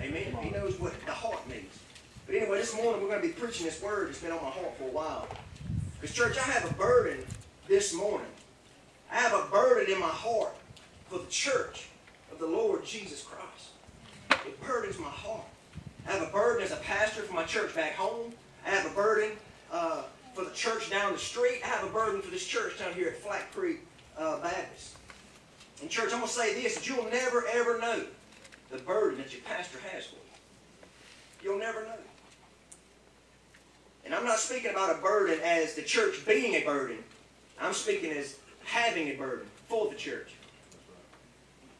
Amen. 0.00 0.36
He 0.42 0.50
knows 0.50 0.80
what 0.80 0.92
the 1.04 1.12
heart 1.12 1.46
needs. 1.48 1.78
But 2.26 2.36
anyway, 2.36 2.58
this 2.58 2.74
morning 2.74 3.02
we're 3.02 3.08
going 3.08 3.20
to 3.20 3.28
be 3.28 3.34
preaching 3.34 3.66
this 3.66 3.82
word 3.82 4.08
that's 4.08 4.20
been 4.20 4.32
on 4.32 4.42
my 4.42 4.50
heart 4.50 4.76
for 4.78 4.84
a 4.84 4.92
while. 4.92 5.28
Because, 6.00 6.16
church, 6.16 6.38
I 6.38 6.42
have 6.42 6.70
a 6.70 6.74
burden 6.74 7.24
this 7.68 7.92
morning. 7.92 8.26
I 9.12 9.16
have 9.16 9.34
a 9.34 9.50
burden 9.50 9.92
in 9.92 10.00
my 10.00 10.08
heart 10.08 10.54
for 11.08 11.18
the 11.18 11.26
church 11.26 11.88
of 12.32 12.38
the 12.38 12.46
Lord 12.46 12.84
Jesus 12.84 13.22
Christ. 13.22 14.44
It 14.46 14.60
burdens 14.62 14.98
my 14.98 15.06
heart. 15.08 15.46
I 16.08 16.12
have 16.12 16.22
a 16.22 16.32
burden 16.32 16.64
as 16.64 16.72
a 16.72 16.76
pastor 16.76 17.22
for 17.22 17.34
my 17.34 17.44
church 17.44 17.74
back 17.74 17.94
home. 17.94 18.32
I 18.66 18.70
have 18.70 18.90
a 18.90 18.94
burden 18.94 19.36
uh, 19.70 20.02
for 20.34 20.44
the 20.44 20.50
church 20.50 20.90
down 20.90 21.12
the 21.12 21.18
street. 21.18 21.60
I 21.64 21.68
have 21.68 21.84
a 21.84 21.92
burden 21.92 22.20
for 22.20 22.30
this 22.30 22.46
church 22.46 22.78
down 22.78 22.92
here 22.92 23.08
at 23.08 23.16
Flat 23.16 23.52
Creek 23.52 23.80
uh, 24.18 24.40
Baptist. 24.40 24.96
And 25.80 25.88
church, 25.88 26.12
I'm 26.12 26.18
going 26.18 26.28
to 26.28 26.28
say 26.28 26.60
this, 26.60 26.74
that 26.74 26.88
you'll 26.88 27.08
never, 27.10 27.46
ever 27.46 27.78
know 27.78 28.02
the 28.70 28.78
burden 28.78 29.18
that 29.18 29.32
your 29.32 29.42
pastor 29.42 29.78
has 29.92 30.06
for 30.06 30.16
you. 30.16 30.20
You'll 31.42 31.58
never 31.58 31.82
know. 31.82 31.94
And 34.04 34.14
I'm 34.14 34.24
not 34.24 34.38
speaking 34.38 34.70
about 34.70 34.98
a 34.98 35.00
burden 35.00 35.38
as 35.42 35.74
the 35.74 35.82
church 35.82 36.26
being 36.26 36.54
a 36.54 36.64
burden. 36.64 36.98
I'm 37.60 37.72
speaking 37.72 38.10
as 38.10 38.36
having 38.64 39.08
a 39.08 39.14
burden 39.14 39.46
for 39.68 39.88
the 39.88 39.94
church. 39.94 40.34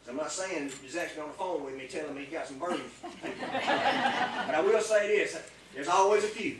So 0.04 0.10
I'm 0.10 0.16
not 0.16 0.30
saying 0.30 0.70
he's 0.82 0.96
actually 0.96 1.22
on 1.22 1.28
the 1.28 1.34
phone 1.34 1.64
with 1.64 1.76
me 1.76 1.86
telling 1.86 2.14
me 2.14 2.24
he 2.24 2.32
got 2.32 2.46
some 2.46 2.58
burdens. 2.58 2.92
but 3.22 4.54
I 4.54 4.60
will 4.60 4.80
say 4.80 5.08
this, 5.08 5.38
there's 5.74 5.88
always 5.88 6.24
a 6.24 6.28
few. 6.28 6.58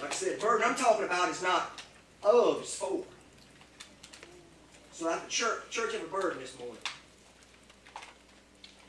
Like 0.00 0.10
I 0.10 0.10
said, 0.10 0.40
burden 0.40 0.68
I'm 0.68 0.74
talking 0.76 1.04
about 1.04 1.28
is 1.30 1.42
not 1.42 1.80
of, 2.22 2.60
it's 2.60 2.74
for. 2.74 3.04
So 4.92 5.08
I 5.08 5.18
the 5.18 5.28
church, 5.28 5.70
church 5.70 5.92
have 5.94 6.02
a 6.02 6.06
burden 6.06 6.40
this 6.40 6.58
morning. 6.58 6.76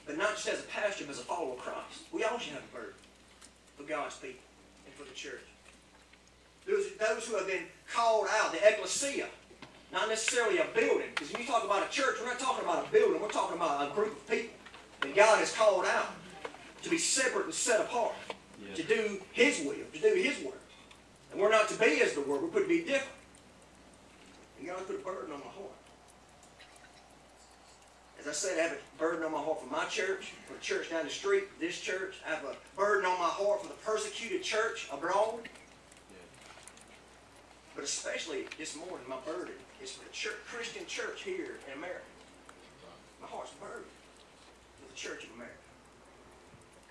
But 0.05 0.17
not 0.17 0.35
just 0.35 0.47
as 0.49 0.59
a 0.59 0.63
pastor, 0.63 1.05
but 1.05 1.13
as 1.13 1.19
a 1.19 1.23
follower 1.23 1.53
of 1.53 1.59
Christ. 1.59 2.01
We 2.11 2.23
all 2.23 2.37
should 2.37 2.53
have 2.53 2.63
a 2.63 2.75
burden 2.75 2.93
for 3.77 3.83
God's 3.83 4.15
people 4.17 4.43
and 4.85 4.93
for 4.93 5.05
the 5.05 5.15
church. 5.15 5.41
Those, 6.67 6.93
those 6.99 7.27
who 7.27 7.37
have 7.37 7.47
been 7.47 7.63
called 7.91 8.27
out, 8.29 8.51
the 8.51 8.67
ecclesia, 8.67 9.27
not 9.91 10.09
necessarily 10.09 10.57
a 10.57 10.65
building. 10.75 11.07
Because 11.13 11.31
when 11.31 11.41
you 11.41 11.47
talk 11.47 11.63
about 11.63 11.87
a 11.87 11.89
church, 11.89 12.17
we're 12.19 12.27
not 12.27 12.39
talking 12.39 12.63
about 12.63 12.87
a 12.87 12.91
building. 12.91 13.21
We're 13.21 13.29
talking 13.29 13.55
about 13.55 13.91
a 13.91 13.93
group 13.93 14.11
of 14.11 14.27
people 14.29 14.55
that 15.01 15.15
God 15.15 15.39
has 15.39 15.55
called 15.55 15.85
out 15.85 16.11
to 16.83 16.89
be 16.89 16.97
separate 16.97 17.45
and 17.45 17.53
set 17.53 17.81
apart, 17.81 18.13
to 18.75 18.83
do 18.83 19.21
His 19.31 19.61
will, 19.65 19.75
to 19.93 19.99
do 19.99 20.13
His 20.13 20.43
work. 20.43 20.61
And 21.31 21.41
we're 21.41 21.49
not 21.49 21.67
to 21.69 21.79
be 21.79 22.01
as 22.01 22.13
the 22.13 22.21
world. 22.21 22.43
We're 22.43 22.49
put 22.49 22.63
to 22.63 22.69
be 22.69 22.81
different. 22.81 23.09
And 24.59 24.67
God 24.67 24.85
put 24.85 24.97
a 24.97 24.99
burden 24.99 25.33
on 25.33 25.39
my 25.39 25.45
heart. 25.45 25.71
As 28.19 28.27
I 28.27 28.31
said, 28.31 28.59
I 28.59 28.63
have 28.63 28.71
a 28.73 28.99
burden 28.99 29.23
on 29.25 29.31
my 29.31 29.41
heart 29.41 29.61
for 29.61 29.67
my 29.67 29.85
church, 29.85 30.31
for 30.47 30.53
the 30.53 30.59
church 30.59 30.91
down 30.91 31.03
the 31.03 31.09
street, 31.09 31.45
this 31.59 31.79
church. 31.79 32.15
I 32.25 32.35
have 32.35 32.43
a 32.45 32.55
burden 32.77 33.05
on 33.05 33.17
my 33.19 33.25
heart 33.25 33.61
for 33.61 33.67
the 33.67 33.73
persecuted 33.73 34.43
church 34.43 34.87
abroad. 34.93 35.49
But 37.75 37.83
especially 37.83 38.45
this 38.57 38.77
morning, 38.77 39.07
my 39.09 39.17
burden 39.25 39.55
is 39.81 39.91
for 39.91 40.05
the 40.05 40.13
church, 40.13 40.35
Christian 40.47 40.85
church 40.85 41.23
here 41.23 41.57
in 41.67 41.77
America. 41.77 42.05
My 43.19 43.27
heart's 43.27 43.51
burdened 43.59 43.85
for 44.79 44.87
the 44.87 44.95
church 44.95 45.23
of 45.23 45.31
America. 45.35 45.62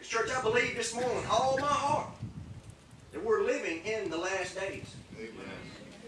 Because, 0.02 0.26
church, 0.26 0.36
I 0.36 0.42
believe 0.42 0.74
this 0.74 0.94
morning, 0.94 1.22
all 1.30 1.56
my 1.60 1.66
heart, 1.66 2.08
that 3.12 3.24
we're 3.24 3.44
living 3.44 3.84
in 3.84 4.10
the 4.10 4.16
last 4.16 4.58
days. 4.58 4.86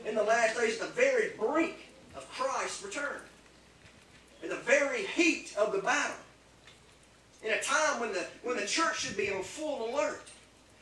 In 0.05 0.17
the 0.17 0.23
last 0.23 0.59
days, 0.59 0.81
at 0.81 0.89
the 0.89 0.95
very 0.95 1.31
brink 1.39 1.77
of 2.17 2.29
Christ's 2.31 2.83
return. 2.83 3.21
In 4.43 4.49
the 4.49 4.57
very 4.57 5.05
heat 5.05 5.55
of 5.57 5.73
the 5.73 5.79
battle. 5.79 6.17
In 7.45 7.53
a 7.53 7.61
time 7.61 8.01
when 8.01 8.13
the, 8.13 8.27
when 8.43 8.57
the 8.57 8.67
church 8.67 9.01
should 9.01 9.17
be 9.17 9.31
on 9.31 9.45
full 9.45 9.95
alert. 9.95 10.23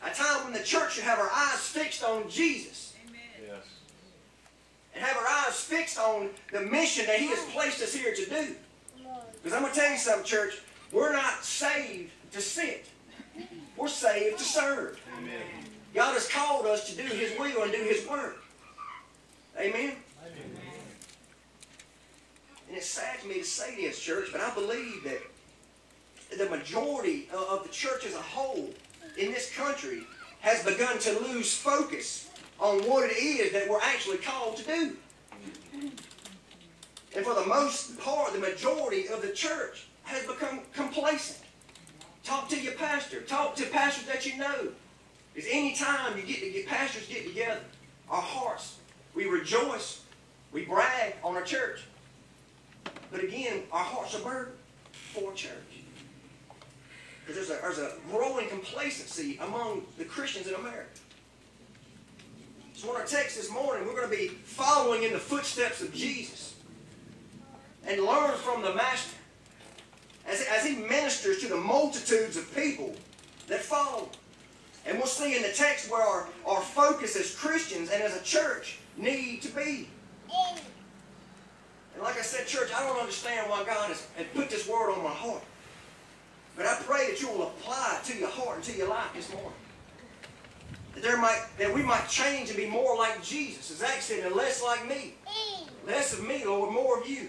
A 0.03 0.11
time 0.11 0.45
when 0.45 0.55
the 0.55 0.65
church 0.65 0.95
should 0.95 1.05
have 1.05 1.19
our 1.19 1.31
eyes 1.31 1.59
fixed 1.59 2.03
on 2.03 2.31
Jesus. 2.31 2.95
Yes. 3.47 3.63
And 4.95 5.05
have 5.05 5.19
our 5.19 5.47
eyes 5.47 5.61
fixed 5.61 5.99
on 5.99 6.31
the 6.51 6.63
mission 6.63 7.05
that 7.07 7.19
He 7.19 7.27
has 7.27 7.45
placed 7.53 7.83
us 7.83 7.93
here 7.93 8.15
to 8.15 8.25
do. 8.25 8.55
Because 9.35 9.53
I'm 9.53 9.61
going 9.61 9.75
to 9.75 9.79
tell 9.79 9.93
you 9.93 9.99
something, 9.99 10.25
church. 10.25 10.63
We're 10.91 11.13
not 11.13 11.45
saved 11.45 12.11
to 12.33 12.41
sit. 12.41 12.87
We're 13.77 13.89
saved 13.89 14.39
to 14.39 14.45
serve. 14.45 15.01
Amen. 15.19 15.43
God 15.95 16.15
has 16.15 16.29
called 16.29 16.67
us 16.67 16.91
to 16.91 16.97
do 16.97 17.03
His 17.03 17.39
will 17.39 17.63
and 17.63 17.73
do 17.73 17.79
His 17.79 18.07
work. 18.07 18.43
Amen? 19.59 19.73
Amen. 19.75 19.97
And 22.69 22.77
it's 22.77 22.87
sad 22.87 23.21
to 23.21 23.27
me 23.27 23.35
to 23.35 23.45
say 23.45 23.77
this, 23.77 24.01
church, 24.01 24.29
but 24.33 24.41
I 24.41 24.55
believe 24.55 25.05
that 25.05 25.21
the 26.39 26.49
majority 26.49 27.29
of 27.33 27.41
of 27.41 27.63
the 27.65 27.69
church 27.69 28.07
as 28.07 28.15
a 28.15 28.23
whole 28.23 28.71
in 29.19 29.31
this 29.31 29.55
country 29.55 30.07
has 30.41 30.65
begun 30.65 30.99
to 30.99 31.19
lose 31.21 31.55
focus 31.55 32.31
on 32.59 32.79
what 32.89 33.11
it 33.11 33.17
is 33.17 33.53
that 33.53 33.69
we're 33.69 33.81
actually 33.81 34.17
called 34.17 34.57
to 34.57 34.65
do. 34.65 34.97
And 37.15 37.25
for 37.27 37.35
the 37.35 37.45
most 37.45 37.99
part, 38.01 38.33
the 38.33 38.39
majority 38.39 39.09
of 39.09 39.21
the 39.21 39.33
church 39.33 39.87
has 40.05 40.27
become 40.27 40.61
complacent. 40.73 41.42
Talk 42.25 42.49
to 42.51 42.61
your 42.61 42.75
pastor. 42.75 43.21
Talk 43.21 43.57
to 43.57 43.67
pastors 43.67 44.07
that 44.07 44.27
you 44.27 44.39
know. 44.39 44.69
Because 45.35 45.49
any 45.51 45.75
time 45.75 46.17
you 46.17 46.25
get 46.25 46.41
to 46.41 46.51
get 46.51 46.67
pastors 46.67 47.07
get 47.07 47.27
together, 47.27 47.61
our 48.09 48.21
hearts, 48.21 48.79
we 49.15 49.25
rejoice, 49.27 50.03
we 50.53 50.65
brag 50.65 51.15
on 51.25 51.35
our 51.37 51.43
church. 51.43 51.85
But 53.11 53.25
again, 53.25 53.63
our 53.73 53.85
hearts 53.85 54.15
are 54.15 54.23
burdened 54.23 54.57
for 54.93 55.33
church. 55.33 55.51
Because 57.27 57.49
there's 57.49 57.59
a, 57.59 57.63
there's 57.63 57.79
a 57.79 57.95
growing 58.11 58.49
complacency 58.49 59.39
among 59.39 59.85
the 59.99 60.05
Christians 60.05 60.49
in 60.49 60.55
America. 60.55 60.89
So 62.75 62.91
in 62.91 63.01
our 63.01 63.07
text 63.07 63.37
this 63.37 63.51
morning, 63.51 63.87
we're 63.87 63.95
going 63.95 64.11
to 64.11 64.17
be 64.17 64.29
following 64.29 65.05
in 65.05 65.13
the 65.13 65.19
footsteps 65.19 65.83
of 65.83 65.95
Jesus 65.95 66.57
and 67.87 68.03
learn 68.03 68.37
from 68.39 68.63
the 68.63 68.75
Master 68.75 69.17
as, 70.27 70.47
as 70.51 70.65
he 70.65 70.77
ministers 70.77 71.39
to 71.41 71.49
the 71.49 71.57
multitudes 71.57 72.37
of 72.37 72.55
people 72.55 72.95
that 73.49 73.61
follow. 73.61 74.09
And 74.87 74.99
we'll 74.99 75.07
see 75.07 75.37
in 75.37 75.43
the 75.43 75.53
text 75.53 75.91
where 75.91 76.03
our, 76.03 76.29
our 76.47 76.61
focus 76.61 77.17
as 77.17 77.35
Christians 77.35 77.91
and 77.91 78.03
as 78.03 78.21
a 78.21 78.25
church 78.25 78.79
need 78.97 79.43
to 79.43 79.49
be. 79.49 79.89
And 81.95 82.03
like 82.03 82.19
I 82.19 82.23
said, 82.23 82.47
church, 82.47 82.71
I 82.75 82.85
don't 82.87 82.99
understand 82.99 83.49
why 83.51 83.65
God 83.65 83.89
has, 83.89 84.07
has 84.17 84.27
put 84.35 84.51
this 84.51 84.69
word 84.69 84.93
on 84.93 85.05
my 85.05 85.11
heart. 85.11 85.43
But 86.57 86.67
I 86.67 86.77
pray 86.83 87.11
that 87.11 87.21
you 87.21 87.29
will 87.29 87.49
apply 87.49 87.99
it 88.01 88.05
to 88.13 88.19
your 88.19 88.29
heart 88.29 88.57
and 88.57 88.65
to 88.65 88.77
your 88.77 88.89
life 88.89 89.11
this 89.15 89.33
morning. 89.33 89.53
That 90.95 91.03
there 91.03 91.17
might 91.17 91.43
that 91.59 91.73
we 91.73 91.83
might 91.83 92.07
change 92.09 92.51
and 92.51 92.59
be 92.59 92.69
more 92.69 92.97
like 92.97 93.23
Jesus, 93.23 93.71
as 93.71 93.79
Zach 93.79 94.03
said, 94.03 94.27
and 94.27 94.35
less 94.35 94.63
like 94.63 94.87
me. 94.87 95.15
Less 95.87 96.13
of 96.13 96.27
me, 96.27 96.45
Lord, 96.45 96.73
more 96.73 97.01
of 97.01 97.09
you. 97.09 97.29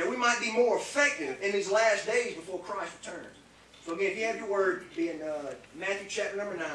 That 0.00 0.08
we 0.08 0.16
might 0.16 0.40
be 0.40 0.50
more 0.50 0.78
effective 0.78 1.36
in 1.42 1.52
these 1.52 1.70
last 1.70 2.06
days 2.06 2.34
before 2.34 2.58
Christ 2.60 2.92
returns. 3.02 3.36
So 3.84 3.92
again, 3.92 4.12
if 4.12 4.16
you 4.18 4.24
have 4.24 4.36
your 4.36 4.48
word, 4.48 4.84
be 4.96 5.10
in 5.10 5.20
uh, 5.20 5.52
Matthew 5.78 6.08
chapter 6.08 6.38
number 6.38 6.56
9, 6.56 6.66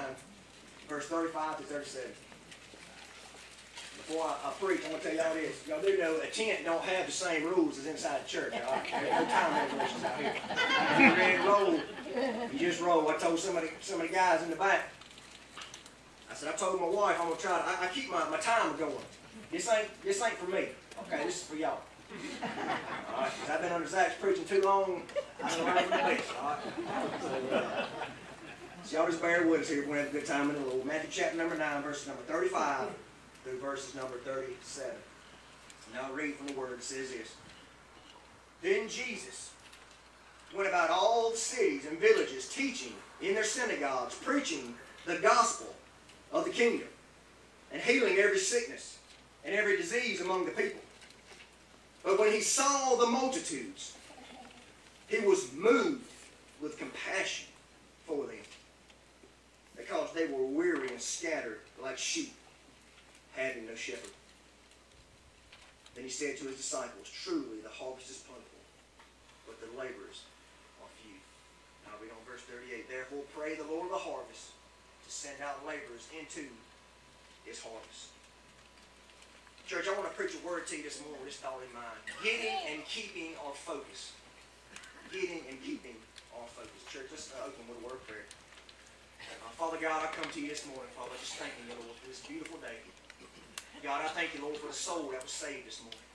verse 0.87 1.07
35 1.07 1.57
to 1.57 1.63
37. 1.63 2.11
before 3.97 4.25
I, 4.25 4.49
I 4.49 4.51
preach, 4.61 4.81
I'm 4.85 4.91
gonna 4.91 5.01
tell 5.01 5.15
y'all 5.15 5.33
this. 5.33 5.67
Y'all 5.67 5.81
do 5.81 5.97
know 5.97 6.17
a 6.17 6.27
tent 6.27 6.65
don't 6.65 6.83
have 6.83 7.07
the 7.07 7.11
same 7.11 7.45
rules 7.45 7.79
as 7.79 7.87
inside 7.87 8.23
the 8.23 8.29
church, 8.29 8.53
all 8.53 8.73
right? 8.73 8.85
There's 8.91 9.11
no 9.11 9.25
time 9.25 9.53
regulations 9.55 10.03
out 10.03 10.19
here. 10.19 10.33
You're 10.99 11.15
ready 11.15 11.37
to 11.37 11.49
roll, 11.49 11.79
you 12.53 12.59
just 12.59 12.79
roll. 12.79 13.09
I 13.09 13.17
told 13.17 13.39
somebody, 13.39 13.69
some 13.81 14.01
of 14.01 14.07
the 14.07 14.13
guys 14.13 14.43
in 14.43 14.51
the 14.51 14.55
back, 14.55 14.89
I 16.29 16.35
said, 16.35 16.53
I 16.53 16.55
told 16.55 16.79
my 16.79 16.87
wife 16.87 17.17
I'm 17.19 17.29
gonna 17.29 17.41
try 17.41 17.57
to, 17.57 17.65
I, 17.65 17.85
I 17.85 17.87
keep 17.87 18.11
my, 18.11 18.29
my 18.29 18.37
timer 18.37 18.77
going. 18.77 18.93
This 19.51 19.67
ain't, 19.67 19.87
this 20.03 20.21
ain't 20.21 20.35
for 20.35 20.51
me, 20.51 20.67
okay? 21.07 21.23
This 21.25 21.37
is 21.37 21.43
for 21.47 21.55
y'all. 21.55 21.79
All 22.11 23.21
right, 23.21 23.31
'cause 23.31 23.49
I've 23.49 23.61
been 23.61 23.71
under 23.71 23.87
Zach's 23.87 24.15
preaching 24.19 24.45
too 24.45 24.61
long. 24.61 25.03
I 25.43 25.57
know 25.57 25.65
do 25.65 26.15
this, 26.15 26.25
all 26.39 26.49
right? 26.49 27.21
So, 27.21 27.55
uh, 27.55 27.85
so 28.83 28.97
y'all 28.97 29.07
just 29.07 29.21
bear 29.21 29.45
with 29.47 29.61
us 29.61 29.69
here. 29.69 29.81
We're 29.81 29.87
gonna 29.87 30.01
have 30.01 30.09
a 30.09 30.11
good 30.11 30.25
time 30.25 30.49
in 30.49 30.61
the 30.61 30.67
Lord. 30.67 30.85
Matthew 30.85 31.09
chapter 31.11 31.37
number 31.37 31.55
nine, 31.55 31.81
verses 31.83 32.07
number 32.07 32.21
thirty-five 32.23 32.89
through 33.43 33.59
verses 33.59 33.95
number 33.95 34.17
thirty-seven. 34.17 34.95
I'll 36.01 36.13
read 36.13 36.35
from 36.35 36.47
the 36.47 36.53
word. 36.53 36.73
It 36.73 36.83
says 36.83 37.11
this. 37.11 37.35
Then 38.61 38.89
Jesus 38.89 39.51
went 40.53 40.67
about 40.67 40.89
all 40.89 41.31
the 41.31 41.37
cities 41.37 41.85
and 41.85 41.97
villages, 41.99 42.49
teaching 42.49 42.93
in 43.21 43.33
their 43.33 43.43
synagogues, 43.45 44.13
preaching 44.15 44.77
the 45.05 45.17
gospel 45.17 45.73
of 46.31 46.43
the 46.43 46.51
kingdom, 46.51 46.87
and 47.71 47.81
healing 47.81 48.17
every 48.17 48.39
sickness 48.39 48.97
and 49.43 49.55
every 49.55 49.77
disease 49.77 50.19
among 50.21 50.45
the 50.45 50.51
people. 50.51 50.81
But 52.05 52.19
when 52.19 52.31
he 52.31 52.41
saw 52.41 52.95
the 52.95 53.07
multitudes, 53.07 53.97
he 55.07 55.19
was 55.19 55.51
moved 55.53 56.05
with 56.61 56.77
compassion 56.77 57.47
for 58.05 58.27
them, 58.27 58.45
because 59.75 60.13
they 60.13 60.27
were 60.27 60.45
weary 60.45 60.89
and 60.89 61.01
scattered 61.01 61.61
like 61.81 61.97
sheep, 61.97 62.35
having 63.35 63.65
no 63.65 63.73
shepherd. 63.73 64.11
Then 65.95 66.03
he 66.03 66.09
said 66.11 66.37
to 66.37 66.45
his 66.45 66.57
disciples, 66.57 67.09
Truly 67.09 67.61
the 67.63 67.69
harvest 67.69 68.11
is 68.11 68.17
plentiful, 68.17 68.61
but 69.47 69.59
the 69.59 69.75
laborers 69.75 70.21
are 70.83 70.89
few. 71.01 71.17
Now 71.85 71.97
read 71.99 72.11
on 72.11 72.21
verse 72.31 72.41
38. 72.41 72.87
Therefore 72.87 73.23
pray 73.35 73.55
the 73.55 73.63
Lord 73.63 73.85
of 73.85 73.91
the 73.91 73.97
harvest 73.97 74.51
to 75.05 75.11
send 75.11 75.41
out 75.41 75.65
laborers 75.65 76.07
into 76.13 76.45
his 77.45 77.59
harvest. 77.63 78.14
Church, 79.65 79.89
I 79.89 79.97
want 79.97 80.05
to 80.05 80.13
preach 80.13 80.37
a 80.37 80.41
word 80.45 80.69
to 80.69 80.77
you 80.77 80.85
this 80.85 81.01
morning 81.01 81.17
with 81.25 81.33
this 81.33 81.41
thought 81.41 81.57
in 81.57 81.73
mind. 81.73 81.97
Getting 82.21 82.53
and 82.69 82.85
keeping 82.85 83.33
our 83.41 83.57
focus. 83.57 84.13
Getting 85.09 85.41
and 85.49 85.57
keeping 85.57 85.97
our 86.37 86.45
focus. 86.53 86.69
Church, 86.93 87.09
let's 87.09 87.33
uh, 87.33 87.49
open 87.49 87.65
with 87.65 87.81
a 87.81 87.83
word 87.83 87.97
of 87.97 88.05
prayer. 88.05 88.29
Uh, 89.25 89.49
Father 89.57 89.81
God, 89.81 90.05
I 90.05 90.13
come 90.13 90.29
to 90.29 90.37
you 90.37 90.53
this 90.53 90.69
morning, 90.69 90.85
Father, 90.93 91.17
just 91.17 91.41
thanking 91.41 91.65
you, 91.65 91.73
Lord, 91.81 91.97
for 91.97 92.05
this 92.05 92.21
beautiful 92.21 92.61
day. 92.61 92.77
God, 93.81 94.05
I 94.05 94.09
thank 94.13 94.37
you, 94.37 94.45
Lord, 94.45 94.53
for 94.61 94.69
the 94.69 94.77
soul 94.77 95.09
that 95.17 95.25
was 95.25 95.33
saved 95.33 95.65
this 95.65 95.81
morning. 95.81 96.05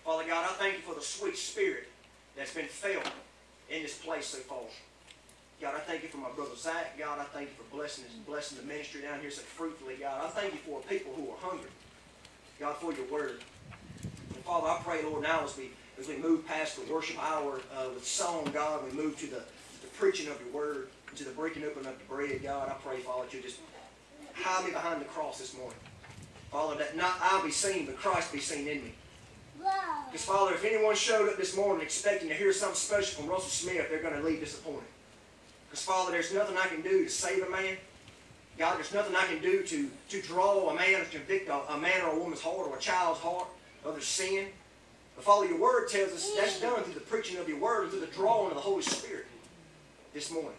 Father 0.00 0.24
God, 0.24 0.48
I 0.48 0.52
thank 0.56 0.80
you 0.80 0.84
for 0.88 0.96
the 0.96 1.04
sweet 1.04 1.36
spirit 1.36 1.84
that's 2.32 2.56
been 2.56 2.64
felt 2.64 3.12
in 3.68 3.84
this 3.84 4.00
place 4.00 4.24
so 4.24 4.40
far. 4.48 4.64
God, 5.60 5.76
I 5.76 5.84
thank 5.84 6.02
you 6.02 6.08
for 6.08 6.16
my 6.16 6.32
brother 6.32 6.56
Zach. 6.56 6.96
God, 6.96 7.20
I 7.20 7.28
thank 7.36 7.52
you 7.52 7.56
for 7.60 7.68
blessing 7.76 8.08
blessing 8.24 8.56
the 8.56 8.64
ministry 8.64 9.02
down 9.04 9.20
here 9.20 9.30
so 9.30 9.44
fruitfully. 9.44 10.00
God, 10.00 10.24
I 10.24 10.28
thank 10.32 10.54
you 10.56 10.60
for 10.64 10.80
people 10.88 11.12
who 11.12 11.28
are 11.28 11.36
hungry. 11.44 11.68
God, 12.60 12.76
for 12.76 12.92
your 12.92 13.06
word. 13.06 13.40
And 14.34 14.44
Father, 14.44 14.68
I 14.68 14.78
pray, 14.84 15.02
Lord, 15.02 15.22
now 15.22 15.44
as 15.44 15.56
we 15.56 15.70
as 15.98 16.08
we 16.08 16.16
move 16.16 16.46
past 16.46 16.76
the 16.76 16.92
worship 16.92 17.22
hour 17.22 17.60
uh, 17.76 17.88
with 17.94 18.06
song, 18.06 18.50
God, 18.54 18.82
we 18.84 18.96
move 18.96 19.18
to 19.18 19.26
the, 19.26 19.42
the 19.82 19.86
preaching 19.98 20.30
of 20.30 20.40
your 20.40 20.50
word, 20.50 20.88
to 21.14 21.24
the 21.24 21.30
breaking 21.30 21.62
open 21.64 21.84
of 21.86 21.98
the 21.98 22.04
bread, 22.08 22.42
God. 22.42 22.68
I 22.68 22.72
pray, 22.72 23.00
Father, 23.00 23.24
that 23.24 23.34
you 23.34 23.42
just 23.42 23.58
hide 24.34 24.64
me 24.64 24.70
behind 24.70 25.00
the 25.00 25.06
cross 25.06 25.38
this 25.38 25.54
morning. 25.56 25.76
Father, 26.50 26.76
that 26.76 26.96
not 26.96 27.18
I 27.20 27.42
be 27.44 27.50
seen, 27.50 27.86
but 27.86 27.96
Christ 27.96 28.32
be 28.32 28.40
seen 28.40 28.66
in 28.66 28.82
me. 28.84 28.94
Because, 30.06 30.24
Father, 30.24 30.54
if 30.54 30.64
anyone 30.64 30.94
showed 30.94 31.28
up 31.28 31.36
this 31.36 31.54
morning 31.54 31.82
expecting 31.82 32.28
to 32.28 32.34
hear 32.34 32.52
something 32.52 32.76
special 32.76 33.20
from 33.20 33.30
Russell 33.30 33.50
Smith, 33.50 33.86
they're 33.90 34.02
going 34.02 34.14
to 34.14 34.22
leave 34.22 34.40
disappointed. 34.40 34.88
Because, 35.68 35.84
Father, 35.84 36.12
there's 36.12 36.32
nothing 36.32 36.56
I 36.56 36.66
can 36.66 36.80
do 36.80 37.04
to 37.04 37.10
save 37.10 37.42
a 37.42 37.50
man. 37.50 37.76
God, 38.60 38.76
there's 38.76 38.92
nothing 38.92 39.16
I 39.16 39.24
can 39.24 39.40
do 39.40 39.62
to, 39.62 39.90
to 40.10 40.20
draw 40.20 40.68
a 40.68 40.74
man 40.74 41.00
or 41.00 41.04
convict 41.06 41.48
a, 41.48 41.72
a 41.72 41.78
man 41.78 42.02
or 42.02 42.10
a 42.10 42.18
woman's 42.18 42.42
heart 42.42 42.68
or 42.68 42.76
a 42.76 42.78
child's 42.78 43.18
heart 43.18 43.48
of 43.86 43.94
their 43.94 44.02
sin. 44.02 44.48
But, 45.16 45.24
Father, 45.24 45.46
your 45.46 45.58
word 45.58 45.88
tells 45.88 46.12
us 46.12 46.30
that's 46.36 46.60
done 46.60 46.82
through 46.82 46.92
the 46.92 47.00
preaching 47.00 47.38
of 47.38 47.48
your 47.48 47.56
word 47.56 47.84
and 47.84 47.92
through 47.92 48.02
the 48.02 48.06
drawing 48.08 48.50
of 48.50 48.56
the 48.56 48.60
Holy 48.60 48.82
Spirit 48.82 49.24
this 50.12 50.30
morning. 50.30 50.58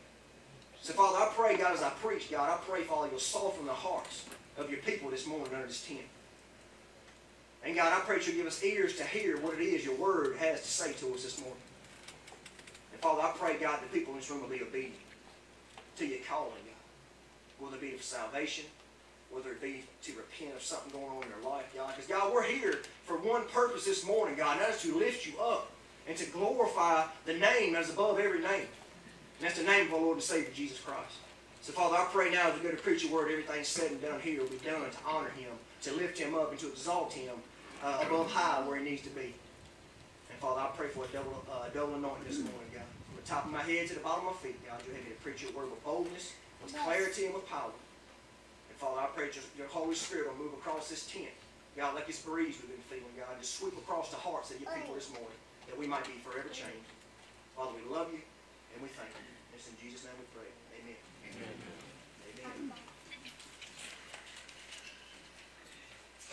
So, 0.82 0.94
Father, 0.94 1.20
I 1.20 1.32
pray, 1.36 1.58
God, 1.58 1.76
as 1.76 1.84
I 1.84 1.92
preach, 1.92 2.32
God, 2.32 2.50
I 2.50 2.58
pray, 2.68 2.82
Father, 2.82 3.10
you'll 3.12 3.20
soften 3.20 3.68
the 3.68 3.72
hearts 3.72 4.26
of 4.58 4.72
your 4.72 4.80
people 4.80 5.12
this 5.12 5.28
morning 5.28 5.54
under 5.54 5.68
this 5.68 5.86
tent. 5.86 6.00
And 7.64 7.76
God, 7.76 7.94
I 7.96 8.04
pray 8.04 8.18
that 8.18 8.26
you'll 8.26 8.38
give 8.38 8.48
us 8.48 8.64
ears 8.64 8.98
to 8.98 9.04
hear 9.04 9.40
what 9.42 9.54
it 9.54 9.62
is 9.62 9.86
your 9.86 9.96
word 9.98 10.38
has 10.38 10.64
to 10.64 10.68
say 10.68 10.94
to 10.94 11.14
us 11.14 11.24
this 11.24 11.40
morning. 11.40 11.62
And 12.94 13.00
Father, 13.00 13.22
I 13.22 13.32
pray, 13.38 13.60
God, 13.60 13.80
that 13.80 13.94
people 13.94 14.14
in 14.14 14.22
this 14.22 14.32
room 14.32 14.42
will 14.42 14.50
be 14.50 14.64
obedient 14.64 14.96
to 15.98 16.08
your 16.08 16.18
calling. 16.28 16.54
Whether 17.62 17.76
it 17.76 17.82
be 17.82 17.94
of 17.94 18.02
salvation, 18.02 18.66
whether 19.30 19.52
it 19.52 19.62
be 19.62 19.84
to 20.04 20.14
repent 20.14 20.56
of 20.56 20.64
something 20.64 20.92
going 20.92 21.12
on 21.12 21.24
in 21.24 21.30
their 21.30 21.50
life, 21.50 21.72
God. 21.76 21.94
Because, 21.96 22.10
God, 22.10 22.34
we're 22.34 22.44
here 22.44 22.80
for 23.06 23.18
one 23.18 23.46
purpose 23.46 23.86
this 23.86 24.06
morning, 24.06 24.36
God, 24.36 24.58
and 24.58 24.62
that 24.62 24.72
is 24.72 24.82
to 24.82 24.98
lift 24.98 25.26
you 25.28 25.40
up 25.40 25.72
and 26.08 26.18
to 26.18 26.26
glorify 26.32 27.06
the 27.26 27.34
name 27.34 27.74
that 27.74 27.84
is 27.84 27.92
above 27.92 28.20
every 28.20 28.42
name. 28.42 28.68
And 29.38 29.48
that's 29.48 29.60
the 29.60 29.66
name 29.66 29.88
of 29.88 29.94
our 29.94 30.02
Lord 30.02 30.18
and 30.18 30.24
Savior, 30.24 30.52
Jesus 30.54 30.80
Christ. 30.80 31.16
So, 31.62 31.72
Father, 31.74 31.96
I 31.96 32.06
pray 32.12 32.32
now 32.32 32.50
as 32.50 32.56
we 32.56 32.64
go 32.64 32.72
to 32.72 32.82
preach 32.82 33.04
your 33.04 33.14
word, 33.14 33.32
everything 33.32 33.64
said 33.64 33.92
and 33.92 34.02
done 34.02 34.20
here 34.20 34.42
will 34.42 34.50
be 34.50 34.58
done 34.58 34.82
to 34.82 34.98
honor 35.08 35.30
him, 35.30 35.52
to 35.84 35.94
lift 35.94 36.18
him 36.18 36.34
up, 36.34 36.50
and 36.50 36.60
to 36.60 36.68
exalt 36.70 37.14
him 37.14 37.36
uh, 37.84 38.04
above 38.06 38.32
high 38.32 38.68
where 38.68 38.78
he 38.78 38.84
needs 38.84 39.04
to 39.04 39.10
be. 39.12 39.34
And, 40.30 40.40
Father, 40.40 40.62
I 40.62 40.70
pray 40.76 40.88
for 40.88 41.06
a 41.06 41.08
double, 41.10 41.44
uh, 41.52 41.70
double 41.74 41.96
anointing 41.96 42.26
this 42.28 42.40
morning, 42.40 42.74
God. 42.74 42.84
From 43.08 43.16
the 43.22 43.30
top 43.30 43.46
of 43.46 43.52
my 43.52 43.62
head 43.62 43.88
to 43.90 43.94
the 43.94 44.00
bottom 44.00 44.28
of 44.28 44.34
my 44.34 44.40
feet, 44.40 44.58
God, 44.68 44.82
you 44.88 44.94
have 44.94 45.04
me 45.04 45.12
to 45.12 45.22
preach 45.22 45.44
your 45.44 45.52
word 45.52 45.70
with 45.70 45.84
boldness, 45.84 46.34
clarity, 46.70 47.26
and 47.26 47.34
with 47.34 47.48
power. 47.48 47.72
And, 48.70 48.78
Father, 48.78 49.02
I 49.02 49.08
pray 49.16 49.28
that 49.28 49.36
your, 49.58 49.68
Holy 49.68 49.96
Spirit 49.96 50.28
will 50.30 50.46
move 50.46 50.54
across 50.54 50.90
this 50.90 51.08
tent. 51.08 51.34
God, 51.78 51.96
like 51.96 52.08
this 52.08 52.22
breeze 52.22 52.58
we've 52.60 52.70
been 52.70 52.88
feeling, 52.90 53.14
God, 53.18 53.40
just 53.40 53.58
sweep 53.58 53.78
across 53.78 54.10
the 54.10 54.18
hearts 54.18 54.52
of 54.52 54.60
your 54.60 54.72
people 54.74 54.94
this 54.96 55.10
morning, 55.10 55.40
that 55.68 55.78
we 55.78 55.88
might 55.88 56.04
be 56.06 56.20
forever 56.24 56.50
changed. 56.50 56.92
Father, 57.56 57.72
we 57.76 57.84
love 57.94 58.12
you, 58.12 58.20
and 58.74 58.84
we 58.84 58.90
thank 58.90 59.10
you. 59.10 59.28
It's 59.56 59.68
in 59.70 59.76
Jesus' 59.82 60.04
name 60.04 60.14
we 60.20 60.28
pray. 60.36 60.50
Amen. 60.80 61.00
Amen. 61.32 61.56
Amen. 62.44 62.72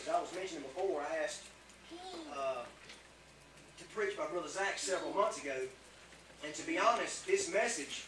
As 0.00 0.08
I 0.08 0.20
was 0.20 0.32
mentioning 0.34 0.62
before, 0.62 1.02
I 1.02 1.22
asked 1.22 1.42
uh, 2.32 2.64
to 3.78 3.84
preach 3.94 4.16
my 4.16 4.26
brother 4.26 4.48
Zach 4.48 4.78
several 4.78 5.12
months 5.12 5.42
ago, 5.42 5.54
and 6.44 6.54
to 6.54 6.66
be 6.66 6.78
honest, 6.78 7.26
this 7.26 7.52
message, 7.52 8.04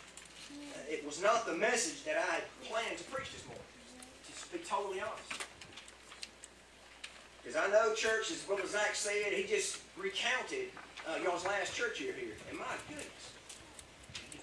it 0.88 1.04
was 1.06 1.22
not 1.22 1.46
the 1.46 1.54
message 1.54 2.04
that 2.04 2.16
I 2.16 2.34
had 2.34 2.42
planned 2.64 2.98
to 2.98 3.04
preach 3.04 3.32
this 3.32 3.46
morning. 3.46 3.64
To 4.26 4.58
be 4.58 4.64
totally 4.64 5.00
honest. 5.00 5.46
Because 7.42 7.56
I 7.56 7.70
know 7.70 7.94
church, 7.94 8.30
as 8.30 8.42
Brother 8.42 8.66
Zach 8.66 8.94
said, 8.94 9.32
he 9.32 9.44
just 9.44 9.78
recounted 9.96 10.68
uh, 11.08 11.22
y'all's 11.22 11.46
last 11.46 11.74
church 11.74 12.00
year 12.00 12.12
here. 12.12 12.34
And 12.48 12.58
my 12.58 12.64
goodness, 12.88 13.06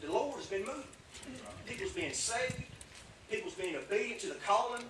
the 0.01 0.11
Lord 0.11 0.37
has 0.37 0.47
been 0.47 0.65
moving. 0.65 0.83
People's 1.65 1.91
being 1.91 2.13
saved. 2.13 2.63
People's 3.29 3.53
being 3.53 3.75
obedient 3.75 4.21
to 4.21 4.27
the 4.27 4.35
calling. 4.35 4.83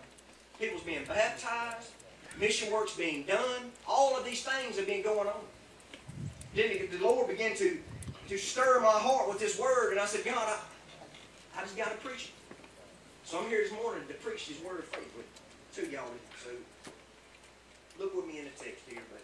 People's 0.59 0.84
being 0.84 1.03
baptized. 1.05 1.89
Mission 2.39 2.72
work's 2.72 2.95
being 2.95 3.24
done. 3.24 3.72
All 3.88 4.15
of 4.15 4.24
these 4.24 4.43
things 4.43 4.78
have 4.78 4.86
been 4.86 5.01
going 5.01 5.28
on. 5.28 5.41
Then 6.55 6.88
the 6.91 7.03
Lord 7.03 7.28
began 7.28 7.55
to, 7.57 7.78
to 8.30 8.38
stir 8.38 8.80
my 8.80 8.91
heart 8.91 9.28
with 9.28 9.39
this 9.39 9.59
word, 9.59 9.91
and 9.91 9.99
I 9.99 10.05
said, 10.05 10.24
God, 10.24 10.47
I, 10.47 10.57
I 11.58 11.62
just 11.62 11.76
got 11.76 11.91
to 11.91 11.97
preach 11.97 12.26
it. 12.26 12.55
So 13.26 13.39
I'm 13.39 13.49
here 13.49 13.64
this 13.64 13.74
morning 13.74 14.08
to 14.08 14.14
preach 14.16 14.47
His 14.47 14.60
word 14.64 14.84
faithfully 14.86 15.26
to 15.76 15.91
y'all. 15.91 16.05
So 16.43 16.51
look 17.99 18.16
with 18.16 18.28
me 18.28 18.39
in 18.39 18.45
the 18.45 18.51
text 18.51 18.84
here, 18.88 19.01
but 19.12 19.22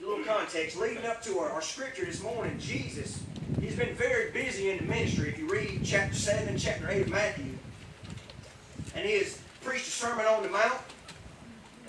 a 0.00 0.06
little 0.06 0.24
context. 0.24 0.76
Leading 0.76 1.04
up 1.06 1.22
to 1.22 1.38
our, 1.38 1.50
our 1.50 1.62
scripture 1.62 2.04
this 2.04 2.22
morning, 2.22 2.58
Jesus, 2.58 3.22
he's 3.60 3.74
been 3.74 3.94
very 3.94 4.30
busy 4.30 4.70
in 4.70 4.78
the 4.78 4.84
ministry. 4.84 5.30
If 5.30 5.38
you 5.38 5.48
read 5.48 5.80
chapter 5.82 6.14
7, 6.14 6.56
chapter 6.58 6.90
8 6.90 7.02
of 7.02 7.08
Matthew, 7.08 7.52
and 8.94 9.06
he 9.06 9.18
has 9.18 9.40
preached 9.62 9.88
a 9.88 9.90
sermon 9.90 10.26
on 10.26 10.42
the 10.42 10.50
mount. 10.50 10.80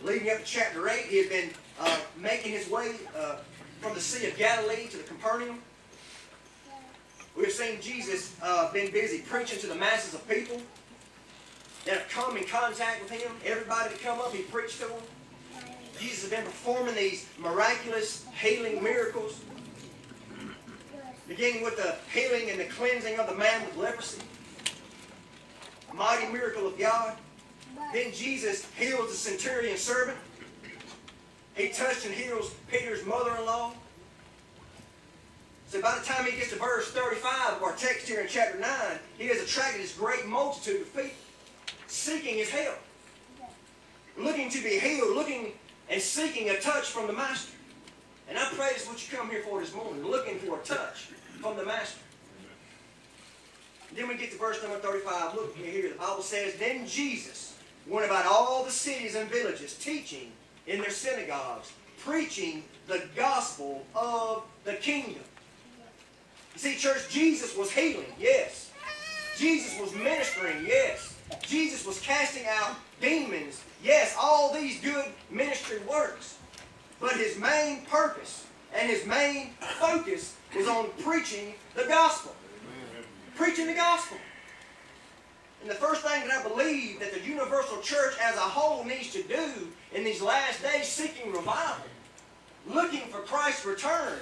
Leading 0.04 0.30
up 0.30 0.40
to 0.40 0.46
chapter 0.46 0.88
8, 0.88 1.06
he 1.08 1.18
had 1.18 1.30
been 1.30 1.50
uh, 1.82 2.00
making 2.18 2.54
his 2.54 2.70
way 2.70 2.96
uh, 3.18 3.36
from 3.82 3.94
the 3.94 4.00
Sea 4.00 4.28
of 4.28 4.38
Galilee 4.38 4.88
to 4.88 4.98
the 4.98 5.04
Capernaum. 5.04 5.60
We 7.40 7.46
have 7.46 7.54
seen 7.54 7.80
Jesus 7.80 8.36
uh, 8.44 8.70
been 8.74 8.92
busy 8.92 9.20
preaching 9.20 9.60
to 9.60 9.68
the 9.68 9.76
masses 9.76 10.14
of 10.14 10.28
people 10.28 10.62
that 11.86 11.94
have 11.94 12.10
come 12.10 12.36
in 12.36 12.44
contact 12.44 13.02
with 13.02 13.12
him. 13.12 13.32
Everybody 13.46 13.92
that 13.92 14.02
come 14.02 14.20
up, 14.20 14.34
he 14.34 14.42
preached 14.42 14.82
to 14.82 14.88
them. 14.90 14.98
Jesus 15.98 16.24
has 16.24 16.32
been 16.32 16.44
performing 16.44 16.96
these 16.96 17.30
miraculous 17.40 18.26
healing 18.42 18.84
miracles, 18.84 19.40
beginning 21.30 21.64
with 21.64 21.78
the 21.78 21.96
healing 22.14 22.50
and 22.50 22.60
the 22.60 22.66
cleansing 22.66 23.18
of 23.18 23.30
the 23.30 23.36
man 23.36 23.66
with 23.66 23.78
leprosy. 23.78 24.22
A 25.92 25.96
mighty 25.96 26.30
miracle 26.34 26.68
of 26.68 26.78
God. 26.78 27.16
Then 27.94 28.12
Jesus 28.12 28.70
heals 28.78 29.12
the 29.12 29.16
centurion 29.16 29.78
servant 29.78 30.18
He 31.56 31.70
touched 31.70 32.06
and 32.06 32.14
heals 32.14 32.54
Peter's 32.70 33.06
mother-in-law. 33.06 33.76
So 35.70 35.80
by 35.82 36.00
the 36.00 36.04
time 36.04 36.26
he 36.26 36.36
gets 36.36 36.50
to 36.50 36.56
verse 36.56 36.92
35 36.92 37.58
of 37.58 37.64
our 37.64 37.76
text 37.76 38.08
here 38.08 38.22
in 38.22 38.28
chapter 38.28 38.60
9, 38.60 38.70
he 39.20 39.28
has 39.28 39.40
attracted 39.40 39.84
this 39.84 39.96
great 39.96 40.26
multitude 40.26 40.82
of 40.82 40.96
people 40.96 41.12
seeking 41.86 42.38
his 42.38 42.50
help, 42.50 42.80
looking 44.18 44.50
to 44.50 44.64
be 44.64 44.80
healed, 44.80 45.16
looking 45.16 45.52
and 45.88 46.02
seeking 46.02 46.50
a 46.50 46.60
touch 46.60 46.86
from 46.86 47.06
the 47.06 47.14
Master. 47.14 47.56
And 48.28 48.36
I 48.36 48.46
pray 48.56 48.70
that's 48.72 48.88
what 48.88 49.00
you 49.00 49.16
come 49.16 49.30
here 49.30 49.44
for 49.44 49.60
this 49.60 49.72
morning, 49.76 50.04
looking 50.04 50.40
for 50.40 50.60
a 50.60 50.64
touch 50.64 51.10
from 51.40 51.56
the 51.56 51.66
Master. 51.66 52.02
Then 53.96 54.08
we 54.08 54.18
get 54.18 54.32
to 54.32 54.38
verse 54.40 54.62
number 54.64 54.80
35. 54.80 55.36
Look 55.36 55.56
here. 55.56 55.90
The 55.90 55.96
Bible 55.96 56.24
says, 56.24 56.56
Then 56.56 56.88
Jesus 56.88 57.56
went 57.86 58.08
about 58.08 58.26
all 58.26 58.64
the 58.64 58.72
cities 58.72 59.14
and 59.14 59.30
villages, 59.30 59.78
teaching 59.78 60.32
in 60.66 60.82
their 60.82 60.90
synagogues, 60.90 61.72
preaching 62.00 62.64
the 62.88 63.04
gospel 63.16 63.86
of 63.94 64.44
the 64.64 64.74
kingdom. 64.74 65.22
See, 66.60 66.76
church, 66.76 67.08
Jesus 67.10 67.56
was 67.56 67.72
healing, 67.72 68.12
yes. 68.20 68.72
Jesus 69.38 69.80
was 69.80 69.96
ministering, 69.96 70.66
yes. 70.66 71.16
Jesus 71.42 71.86
was 71.86 72.02
casting 72.02 72.44
out 72.50 72.76
demons, 73.00 73.64
yes. 73.82 74.14
All 74.20 74.54
these 74.54 74.82
good 74.82 75.06
ministry 75.32 75.78
works. 75.90 76.38
But 77.00 77.14
his 77.14 77.38
main 77.38 77.86
purpose 77.86 78.46
and 78.76 78.90
his 78.90 79.06
main 79.06 79.52
focus 79.80 80.36
was 80.54 80.68
on 80.68 80.90
preaching 81.02 81.54
the 81.76 81.86
gospel. 81.86 82.36
Preaching 83.38 83.68
the 83.68 83.74
gospel. 83.74 84.18
And 85.62 85.70
the 85.70 85.76
first 85.76 86.02
thing 86.02 86.28
that 86.28 86.46
I 86.46 86.50
believe 86.50 87.00
that 87.00 87.14
the 87.14 87.22
universal 87.22 87.80
church 87.80 88.16
as 88.22 88.36
a 88.36 88.42
whole 88.42 88.84
needs 88.84 89.14
to 89.14 89.24
do 89.24 89.70
in 89.94 90.04
these 90.04 90.22
last 90.22 90.62
days, 90.62 90.90
seeking 90.90 91.32
revival, 91.32 91.86
looking 92.68 93.08
for 93.08 93.20
Christ's 93.20 93.66
return, 93.66 94.20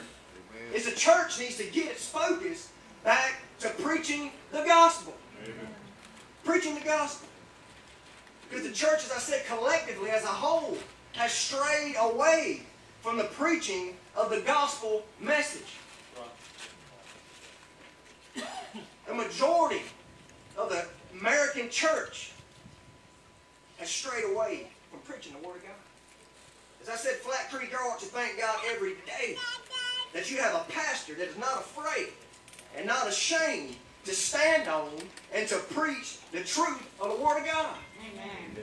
is 0.74 0.86
the 0.86 0.96
church 0.96 1.40
needs 1.40 1.58
to 1.58 1.64
get 1.66 1.88
its 1.88 2.08
focus 2.08 2.70
back 3.04 3.36
to 3.60 3.70
preaching 3.70 4.32
the 4.52 4.64
gospel. 4.64 5.14
Preaching 6.44 6.76
the 6.76 6.82
gospel. 6.82 7.28
Because 8.50 8.68
the 8.68 8.74
church, 8.74 9.04
as 9.06 9.12
I 9.12 9.20
said, 9.20 9.46
collectively, 9.46 10.10
as 10.10 10.24
a 10.24 10.28
whole, 10.28 10.78
has 11.14 11.32
strayed 11.32 11.96
away 12.00 12.62
from 13.02 13.18
the 13.18 13.26
preaching 13.26 13.96
of 14.16 14.30
the 14.30 14.42
gospel 14.42 15.04
message. 15.20 15.76
The 18.36 19.14
majority 19.14 19.82
of 20.58 20.70
the 20.70 20.86
American 21.20 21.70
church 21.70 22.32
has 23.78 23.90
strayed 23.90 24.26
away 24.26 24.68
from 24.92 25.00
preaching 25.02 25.34
the 25.40 25.48
Word 25.48 25.58
of 25.58 25.64
God. 25.64 25.72
As 26.82 26.90
I 26.90 26.96
said, 26.96 27.16
Flat 27.16 27.50
Creek 27.50 27.72
to 27.72 28.06
thank 28.06 28.40
God 28.40 28.60
every 28.70 28.96
day 29.06 29.38
that 30.18 30.32
you 30.32 30.38
have 30.38 30.56
a 30.56 30.72
pastor 30.72 31.14
that 31.14 31.28
is 31.28 31.38
not 31.38 31.60
afraid 31.60 32.08
and 32.76 32.88
not 32.88 33.08
ashamed 33.08 33.76
to 34.04 34.16
stand 34.16 34.68
on 34.68 34.90
and 35.32 35.48
to 35.48 35.58
preach 35.58 36.18
the 36.32 36.40
truth 36.40 36.82
of 37.00 37.16
the 37.16 37.24
Word 37.24 37.38
of 37.42 37.46
God. 37.46 37.76
Amen. 38.02 38.58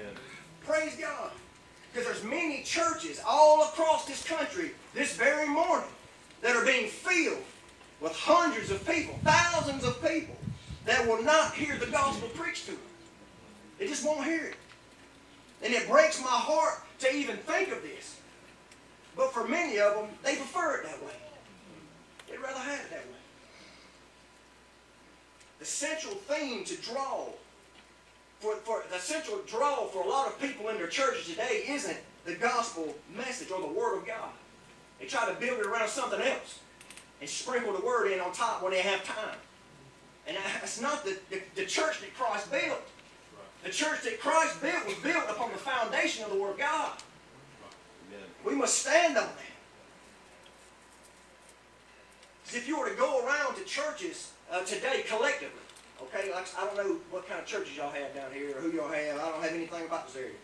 Praise 0.67 0.97
God. 0.97 1.31
Because 1.93 2.09
there's 2.09 2.25
many 2.25 2.65
churches 2.65 3.21
all 3.25 3.63
across 3.63 4.05
this 4.05 4.25
country 4.25 4.73
this 4.95 5.17
very 5.17 5.47
morning 5.47 5.87
that 6.43 6.57
are 6.57 6.65
being 6.65 6.89
filled 6.89 7.45
with 8.01 8.17
hundreds 8.17 8.73
of 8.73 8.85
people, 8.85 9.17
thousands 9.23 9.85
of 9.85 10.03
people 10.03 10.37
that 10.87 11.07
will 11.07 11.23
not 11.23 11.55
hear 11.55 11.79
the 11.79 11.87
gospel 11.87 12.29
preached 12.31 12.65
to 12.65 12.73
them. 12.73 12.81
They 13.79 13.87
just 13.87 14.05
won't 14.05 14.25
hear 14.25 14.47
it. 14.47 14.57
And 15.63 15.73
it 15.73 15.89
breaks 15.89 16.21
my 16.21 16.27
heart 16.27 16.81
to 16.99 17.15
even 17.15 17.37
think 17.37 17.71
of 17.71 17.81
this. 17.83 18.19
But 19.17 19.33
for 19.33 19.47
many 19.47 19.79
of 19.79 19.95
them, 19.95 20.07
they 20.25 20.35
prefer 20.35 20.79
it 20.79 20.87
that 20.87 21.01
way. 21.05 21.13
They'd 22.29 22.39
rather 22.39 22.61
have 22.61 22.81
it 22.81 22.91
that 22.91 23.07
way. 23.07 23.21
The 25.59 25.65
central 25.65 26.15
theme 26.15 26.65
to 26.65 26.77
draw 26.77 27.27
for, 28.41 28.57
for 28.57 28.85
the 28.91 28.99
central 28.99 29.41
draw 29.47 29.87
for 29.87 30.05
a 30.05 30.09
lot 30.09 30.27
of 30.27 30.41
people 30.41 30.69
in 30.69 30.77
their 30.77 30.89
churches 30.89 31.27
today 31.27 31.65
isn't 31.69 31.97
the 32.27 32.35
gospel 32.35 32.95
message 33.15 33.51
or 33.51 33.61
the 33.61 33.67
word 33.67 33.99
of 33.99 34.07
God. 34.07 34.31
They 35.01 35.07
try 35.07 35.27
to 35.33 35.39
build 35.41 35.61
it 35.61 35.67
around 35.67 35.89
something 35.89 36.21
else 36.21 36.61
and 37.21 37.29
sprinkle 37.29 37.73
the 37.73 37.85
word 37.85 38.11
in 38.11 38.21
on 38.21 38.33
top 38.33 38.63
when 38.63 38.73
they 38.73 38.83
have 38.83 39.03
time. 39.05 39.37
And 40.27 40.37
that's 40.61 40.81
not 40.81 41.05
the, 41.05 41.19
the, 41.31 41.41
the 41.55 41.65
church 41.65 42.01
that 42.01 42.15
Christ 42.15 42.51
built. 42.51 42.83
The 43.63 43.71
church 43.71 44.03
that 44.05 44.21
Christ 44.21 44.61
built 44.61 44.87
was 44.87 44.97
built 44.97 45.25
upon 45.29 45.53
the 45.53 45.59
foundation 45.59 46.25
of 46.25 46.31
the 46.31 46.37
Word 46.37 46.51
of 46.51 46.59
God. 46.59 46.93
We 48.45 48.55
must 48.55 48.79
stand 48.79 49.17
on 49.17 49.25
that. 49.25 49.39
'Cause 52.44 52.44
if 52.57 52.69
you 52.69 52.79
were 52.79 52.89
to 52.89 52.95
go 52.95 53.27
around 53.27 53.57
to 53.57 53.65
churches 53.65 54.33
uh, 54.51 54.63
today 54.65 55.05
collectively, 55.09 55.61
okay, 56.03 56.31
like, 56.33 56.47
I 56.59 56.67
don't 56.67 56.77
know 56.77 56.97
what 57.11 57.29
kind 57.29 57.41
of 57.41 57.47
churches 57.47 57.77
y'all 57.77 57.91
have 57.91 58.15
down 58.15 58.33
here 58.33 58.57
or 58.57 58.61
who 58.61 58.73
y'all 58.73 58.89
have. 58.89 59.19
I 59.19 59.31
don't 59.31 59.43
have 59.43 59.53
anything 59.53 59.87
about 59.87 60.07
this 60.07 60.17
area. 60.17 60.35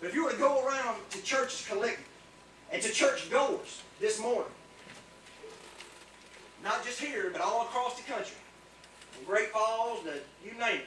But 0.00 0.08
if 0.08 0.14
you 0.14 0.24
were 0.24 0.32
to 0.32 0.38
go 0.38 0.66
around 0.66 0.98
to 1.10 1.22
churches 1.22 1.66
collectively 1.68 2.04
and 2.70 2.82
to 2.82 2.90
church 2.90 3.30
goers 3.30 3.82
this 4.00 4.20
morning, 4.20 4.52
not 6.62 6.84
just 6.84 7.00
here, 7.00 7.30
but 7.32 7.40
all 7.40 7.62
across 7.62 7.96
the 7.96 8.10
country, 8.10 8.36
from 9.10 9.24
Great 9.24 9.48
Falls 9.48 10.04
to 10.04 10.14
you 10.44 10.58
name 10.58 10.80
it, 10.80 10.86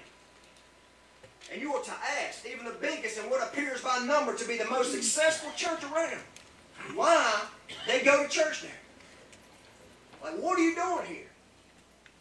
and 1.52 1.62
you 1.62 1.72
were 1.72 1.84
to 1.84 1.93
ask 2.24 2.46
even 2.46 2.66
the 2.66 2.76
biggest 2.82 3.20
and 3.20 3.30
what 3.30 3.43
appears 3.43 3.82
by 3.82 4.00
number 4.00 4.36
to 4.36 4.48
be 4.48 4.58
the 4.58 4.66
most 4.66 4.91
successful 4.91 5.52
church 5.56 5.84
around, 5.84 6.22
why 6.96 7.43
they 7.88 8.02
go 8.02 8.24
to 8.24 8.30
church 8.30 8.62
there. 8.62 8.72
Like, 10.26 10.41
what 10.41 10.57
are 10.57 10.63
you 10.63 10.73
doing 10.73 11.05
here? 11.05 11.28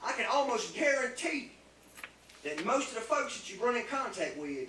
I 0.04 0.12
can 0.12 0.26
almost 0.30 0.74
guarantee 0.74 1.52
that 2.44 2.62
most 2.66 2.88
of 2.88 2.96
the 2.96 3.00
folks 3.00 3.40
that 3.40 3.50
you 3.50 3.64
run 3.64 3.76
in 3.76 3.84
contact 3.86 4.36
with 4.36 4.68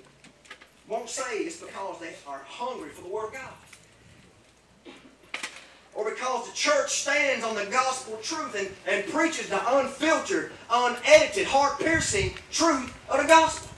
won't 0.87 1.09
say 1.09 1.39
it's 1.39 1.59
because 1.59 1.99
they 1.99 2.13
are 2.25 2.41
hungry 2.47 2.91
for 2.91 3.01
the 3.01 3.09
Word 3.09 3.27
of 3.27 3.33
God. 3.33 4.93
Or 5.93 6.09
because 6.09 6.47
the 6.49 6.55
church 6.55 6.89
stands 6.89 7.43
on 7.43 7.55
the 7.55 7.65
gospel 7.65 8.17
truth 8.23 8.55
and, 8.55 8.69
and 8.87 9.11
preaches 9.11 9.49
the 9.49 9.79
unfiltered, 9.79 10.53
unedited, 10.71 11.45
heart-piercing 11.45 12.35
truth 12.51 12.97
of 13.09 13.21
the 13.21 13.27
gospel. 13.27 13.69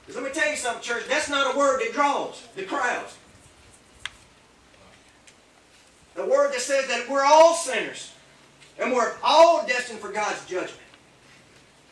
Because 0.00 0.20
let 0.20 0.24
me 0.24 0.38
tell 0.38 0.50
you 0.50 0.56
something, 0.58 0.82
church, 0.82 1.04
that's 1.08 1.30
not 1.30 1.54
a 1.54 1.58
word 1.58 1.80
that 1.80 1.94
draws 1.94 2.46
the 2.54 2.64
crowds. 2.64 3.16
The 6.14 6.24
word 6.24 6.52
that 6.52 6.60
says 6.60 6.86
that 6.88 7.08
we're 7.08 7.24
all 7.24 7.54
sinners 7.54 8.12
and 8.78 8.92
we're 8.92 9.14
all 9.22 9.66
destined 9.66 10.00
for 10.00 10.10
God's 10.10 10.44
judgment. 10.46 10.78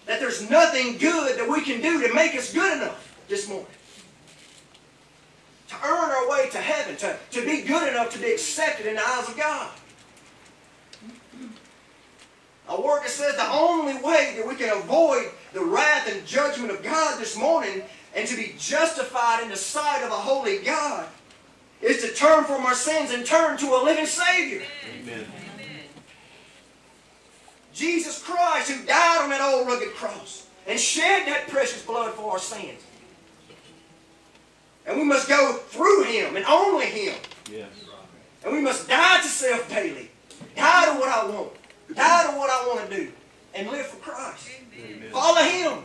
That 0.07 0.21
there's 0.21 0.49
nothing 0.51 0.99
good 0.99 1.39
that 1.39 1.49
we 1.49 1.63
can 1.63 1.81
do 1.81 2.07
to 2.07 2.15
make 2.15 2.35
us 2.35 2.53
good 2.53 2.79
enough 2.79 3.17
this 3.29 3.49
morning. 3.49 3.67
To 5.69 5.75
earn 5.85 6.11
our 6.11 6.29
way 6.29 6.49
to 6.51 6.59
heaven, 6.59 6.97
to, 6.97 7.17
to 7.31 7.45
be 7.45 7.63
good 7.63 7.89
enough 7.89 8.13
to 8.13 8.19
be 8.19 8.33
accepted 8.33 8.87
in 8.87 8.97
the 8.97 9.07
eyes 9.07 9.29
of 9.29 9.37
God. 9.37 9.71
A 12.69 12.81
word 12.81 13.03
that 13.03 13.11
says 13.11 13.37
the 13.37 13.51
only 13.51 13.95
way 13.95 14.35
that 14.37 14.47
we 14.47 14.55
can 14.55 14.77
avoid 14.77 15.31
the 15.53 15.65
wrath 15.65 16.13
and 16.13 16.25
judgment 16.27 16.71
of 16.71 16.83
God 16.83 17.19
this 17.19 17.37
morning 17.37 17.83
and 18.15 18.29
to 18.29 18.37
be 18.37 18.55
justified 18.59 19.43
in 19.43 19.49
the 19.49 19.57
sight 19.57 20.05
of 20.05 20.11
a 20.11 20.15
holy 20.15 20.59
God 20.59 21.09
is 21.83 22.03
to 22.03 22.13
turn 22.15 22.45
from 22.45 22.65
our 22.67 22.75
sins 22.75 23.11
and 23.11 23.25
turn 23.25 23.57
to 23.59 23.67
a 23.67 23.81
living 23.83 24.07
Savior. 24.07 24.63
Amen. 25.01 25.27
Jesus 27.73 28.23
Christ, 28.23 28.71
who 28.71 28.85
died 28.85 29.23
on 29.23 29.31
that 29.31 29.41
old 29.41 29.67
rugged 29.67 29.95
cross 29.95 30.47
and 30.67 30.79
shed 30.79 31.27
that 31.27 31.49
precious 31.49 31.85
blood 31.85 32.13
for 32.15 32.33
our 32.33 32.39
sins. 32.39 32.83
And 34.87 34.99
we 34.99 35.05
must 35.05 35.29
go 35.29 35.55
through 35.55 36.05
Him 36.05 36.37
and 36.37 36.45
only 36.47 36.87
Him. 36.87 37.15
Yes. 37.51 37.69
And 38.45 38.53
we 38.53 38.61
must 38.61 38.89
die 38.89 39.21
to 39.21 39.29
self 39.29 39.69
daily. 39.69 40.11
Die 40.57 40.85
to 40.87 40.99
what 40.99 41.09
I 41.09 41.27
want. 41.27 41.53
Die 41.95 42.23
to 42.25 42.39
what 42.39 42.51
I 42.51 42.67
want 42.67 42.91
to 42.91 42.97
do. 42.97 43.13
And 43.55 43.71
live 43.71 43.87
for 43.87 43.97
Christ. 43.99 44.49
Amen. 44.77 45.11
Follow 45.11 45.43
Him. 45.43 45.79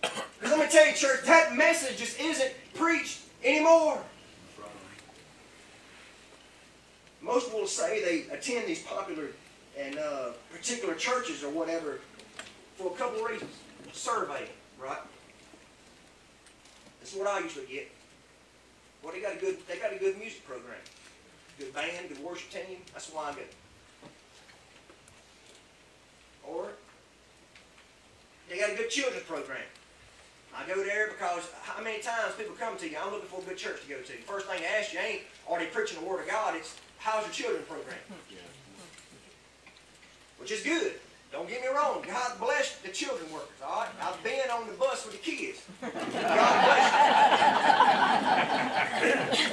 Because 0.00 0.50
let 0.50 0.58
me 0.58 0.66
tell 0.70 0.86
you, 0.86 0.94
church, 0.94 1.24
that 1.26 1.54
message 1.54 1.98
just 1.98 2.20
isn't 2.20 2.52
preached 2.74 3.20
anymore. 3.42 4.02
Most 7.24 7.52
will 7.54 7.66
say 7.66 8.04
they 8.04 8.34
attend 8.34 8.68
these 8.68 8.82
popular 8.82 9.28
and 9.78 9.98
uh, 9.98 10.32
particular 10.52 10.94
churches 10.94 11.42
or 11.42 11.50
whatever 11.50 12.00
for 12.76 12.92
a 12.92 12.96
couple 12.96 13.24
of 13.24 13.30
reasons. 13.30 13.50
Survey, 13.92 14.48
right? 14.78 14.98
That's 17.00 17.14
what 17.14 17.26
I 17.26 17.38
usually 17.40 17.66
get. 17.66 17.90
Well, 19.02 19.14
they 19.14 19.20
got 19.20 19.36
a 19.36 19.38
good 19.38 19.56
they 19.66 19.78
got 19.78 19.92
a 19.92 19.96
good 19.96 20.18
music 20.18 20.46
program, 20.46 20.76
good 21.58 21.72
band, 21.72 22.08
good 22.08 22.22
worship 22.22 22.50
team. 22.50 22.78
That's 22.92 23.10
why 23.10 23.30
I 23.30 23.32
go. 23.32 23.40
Or 26.46 26.68
they 28.50 28.58
got 28.58 28.72
a 28.72 28.76
good 28.76 28.90
children's 28.90 29.24
program. 29.24 29.62
I 30.56 30.66
go 30.68 30.84
there 30.84 31.08
because 31.08 31.48
how 31.62 31.82
many 31.82 32.00
times 32.00 32.34
people 32.36 32.54
come 32.54 32.76
to 32.78 32.88
you, 32.88 32.96
I'm 33.02 33.12
looking 33.12 33.28
for 33.28 33.40
a 33.40 33.44
good 33.44 33.56
church 33.56 33.82
to 33.82 33.88
go 33.88 34.00
to. 34.00 34.12
First 34.22 34.46
thing 34.46 34.60
they 34.60 34.66
ask 34.66 34.92
you 34.92 35.00
ain't, 35.00 35.22
are 35.48 35.58
they 35.58 35.66
preaching 35.66 35.98
the 36.00 36.06
Word 36.06 36.20
of 36.20 36.28
God? 36.28 36.54
It's, 36.54 36.76
how's 37.04 37.24
your 37.24 37.32
children 37.32 37.62
program? 37.68 37.98
Hmm. 38.08 38.14
Which 40.40 40.50
is 40.50 40.62
good. 40.62 40.94
Don't 41.30 41.48
get 41.48 41.60
me 41.60 41.68
wrong. 41.68 42.02
God 42.06 42.38
bless 42.40 42.78
the 42.78 42.88
children 42.88 43.30
workers, 43.32 43.48
all 43.66 43.80
right? 43.80 43.88
I've 44.00 44.22
been 44.22 44.48
on 44.50 44.66
the 44.66 44.72
bus 44.74 45.04
with 45.04 45.14
the 45.16 45.30
kids. 45.30 45.62
God 45.82 45.92
bless 49.00 49.40
you. 49.40 49.48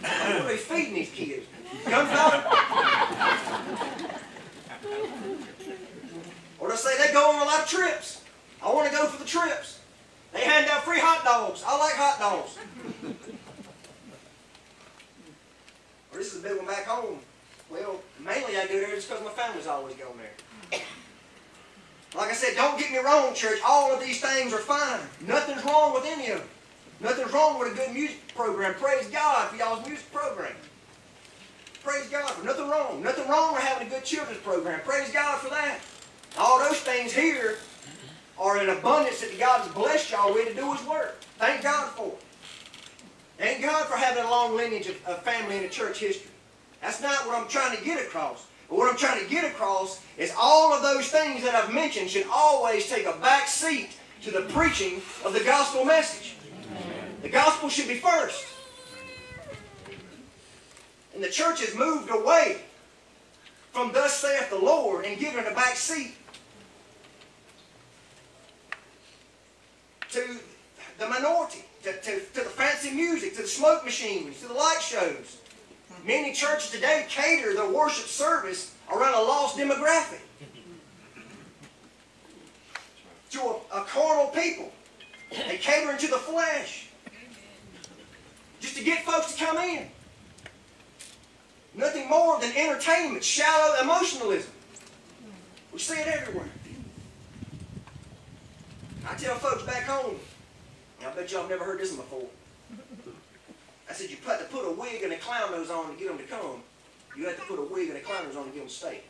What 0.00 0.40
are 0.40 0.48
they 0.48 0.56
feeding 0.56 0.94
these 0.94 1.10
kids? 1.10 1.46
Gunpowder? 1.86 2.42
Or 6.58 6.70
they 6.70 6.76
say 6.76 7.06
they 7.06 7.12
go 7.12 7.30
on 7.30 7.42
a 7.42 7.44
lot 7.44 7.60
of 7.60 7.68
trips. 7.68 8.22
I 8.62 8.72
want 8.72 8.90
to 8.90 8.96
go 8.96 9.06
for 9.06 9.18
the 9.22 9.28
trips. 9.28 9.80
They 10.32 10.40
hand 10.40 10.68
out 10.70 10.84
free 10.84 11.00
hot 11.00 11.24
dogs. 11.24 11.62
I 11.66 11.78
like 11.78 11.94
hot 11.94 12.18
dogs. 12.18 12.58
This 16.18 16.34
is 16.34 16.44
a 16.44 16.48
big 16.48 16.56
one 16.56 16.66
back 16.66 16.84
home. 16.84 17.20
Well, 17.70 18.00
mainly 18.18 18.56
I 18.56 18.66
go 18.66 18.80
there 18.80 18.92
just 18.96 19.08
because 19.08 19.24
my 19.24 19.30
family's 19.30 19.68
always 19.68 19.94
going 19.94 20.18
there. 20.18 20.80
Like 22.16 22.30
I 22.30 22.32
said, 22.32 22.56
don't 22.56 22.76
get 22.76 22.90
me 22.90 22.98
wrong, 22.98 23.34
church. 23.34 23.60
All 23.64 23.94
of 23.94 24.00
these 24.00 24.20
things 24.20 24.52
are 24.52 24.58
fine. 24.58 24.98
Nothing's 25.28 25.64
wrong 25.64 25.94
with 25.94 26.04
any 26.06 26.30
of 26.30 26.40
them. 26.40 26.48
Nothing's 27.00 27.32
wrong 27.32 27.60
with 27.60 27.72
a 27.72 27.76
good 27.76 27.94
music 27.94 28.34
program. 28.34 28.74
Praise 28.74 29.08
God 29.10 29.48
for 29.48 29.56
y'all's 29.56 29.86
music 29.86 30.12
program. 30.12 30.54
Praise 31.84 32.08
God 32.08 32.28
for 32.30 32.44
nothing 32.44 32.68
wrong. 32.68 33.00
Nothing 33.00 33.28
wrong 33.28 33.54
with 33.54 33.62
having 33.62 33.86
a 33.86 33.90
good 33.90 34.04
children's 34.04 34.40
program. 34.40 34.80
Praise 34.80 35.12
God 35.12 35.38
for 35.38 35.50
that. 35.50 35.78
All 36.36 36.58
those 36.58 36.80
things 36.80 37.12
here 37.12 37.58
are 38.36 38.60
in 38.60 38.70
abundance 38.70 39.20
that 39.20 39.38
God 39.38 39.60
has 39.60 39.72
blessed 39.72 40.10
y'all 40.10 40.34
with 40.34 40.48
to 40.48 40.54
do 40.54 40.72
His 40.72 40.84
work. 40.84 41.20
Thank 41.38 41.62
God 41.62 41.90
for 41.90 42.08
it. 42.08 42.22
Thank 43.38 43.62
God 43.62 43.86
for 43.86 43.96
having 43.96 44.24
a 44.24 44.30
long 44.30 44.56
lineage 44.56 44.88
of, 44.88 45.06
of 45.06 45.22
family 45.22 45.56
in 45.56 45.62
the 45.62 45.68
church 45.68 46.00
history. 46.00 46.30
That's 46.82 47.00
not 47.00 47.26
what 47.26 47.40
I'm 47.40 47.48
trying 47.48 47.76
to 47.76 47.84
get 47.84 48.04
across. 48.04 48.46
But 48.68 48.78
what 48.78 48.90
I'm 48.90 48.98
trying 48.98 49.24
to 49.24 49.30
get 49.30 49.44
across 49.44 50.02
is 50.18 50.32
all 50.38 50.72
of 50.72 50.82
those 50.82 51.08
things 51.08 51.42
that 51.44 51.54
I've 51.54 51.72
mentioned 51.72 52.10
should 52.10 52.26
always 52.30 52.88
take 52.88 53.06
a 53.06 53.12
back 53.14 53.46
seat 53.46 53.90
to 54.22 54.30
the 54.30 54.42
preaching 54.42 55.00
of 55.24 55.32
the 55.32 55.40
gospel 55.40 55.84
message. 55.84 56.34
The 57.22 57.28
gospel 57.28 57.68
should 57.68 57.88
be 57.88 57.94
first. 57.94 58.44
And 61.14 61.22
the 61.22 61.28
church 61.30 61.60
has 61.60 61.74
moved 61.74 62.10
away 62.10 62.60
from 63.72 63.92
thus 63.92 64.14
saith 64.18 64.50
the 64.50 64.58
Lord 64.58 65.04
and 65.04 65.18
given 65.18 65.46
a 65.46 65.54
back 65.54 65.76
seat 65.76 66.14
to 70.10 70.38
the 70.98 71.08
minority, 71.08 71.64
to, 71.82 71.92
to, 71.92 72.20
to 72.20 72.40
the 72.40 72.50
fancy 72.50 72.90
music, 72.90 73.34
to 73.36 73.42
the 73.42 73.48
smoke 73.48 73.84
machines, 73.84 74.40
to 74.40 74.48
the 74.48 74.54
light 74.54 74.80
shows. 74.80 75.38
Many 76.04 76.32
churches 76.32 76.70
today 76.70 77.06
cater 77.08 77.54
their 77.54 77.68
worship 77.68 78.06
service 78.06 78.74
around 78.92 79.14
a 79.14 79.22
lost 79.22 79.56
demographic. 79.56 80.20
To 83.30 83.40
a, 83.40 83.80
a 83.80 83.84
carnal 83.84 84.28
people. 84.28 84.72
They 85.30 85.58
cater 85.58 85.90
into 85.90 86.06
the 86.06 86.16
flesh. 86.16 86.88
Just 88.60 88.76
to 88.76 88.84
get 88.84 89.04
folks 89.04 89.34
to 89.34 89.44
come 89.44 89.58
in. 89.58 89.88
Nothing 91.74 92.08
more 92.08 92.40
than 92.40 92.50
entertainment, 92.56 93.22
shallow 93.22 93.80
emotionalism. 93.82 94.50
We 95.72 95.78
see 95.78 95.94
it 95.94 96.08
everywhere. 96.08 96.48
I 99.08 99.14
tell 99.14 99.36
folks 99.36 99.62
back 99.62 99.84
home, 99.84 100.16
I 101.06 101.10
bet 101.10 101.30
y'all 101.30 101.42
have 101.42 101.50
never 101.50 101.64
heard 101.64 101.80
this 101.80 101.90
one 101.92 102.00
before. 102.00 102.28
I 103.88 103.92
said, 103.92 104.10
you 104.10 104.16
put 104.16 104.38
to 104.38 104.44
put 104.46 104.66
a 104.66 104.72
wig 104.72 105.02
and 105.02 105.12
a 105.12 105.16
clown 105.16 105.52
nose 105.52 105.70
on 105.70 105.92
to 105.92 105.98
get 105.98 106.08
them 106.08 106.18
to 106.18 106.24
come. 106.24 106.62
You 107.16 107.26
have 107.26 107.36
to 107.36 107.42
put 107.42 107.58
a 107.58 107.62
wig 107.62 107.88
and 107.88 107.96
a 107.96 108.00
clown 108.00 108.24
nose 108.24 108.36
on 108.36 108.44
to 108.44 108.50
get 108.50 108.58
them 108.58 108.68
to 108.68 108.74
stay. 108.74 109.00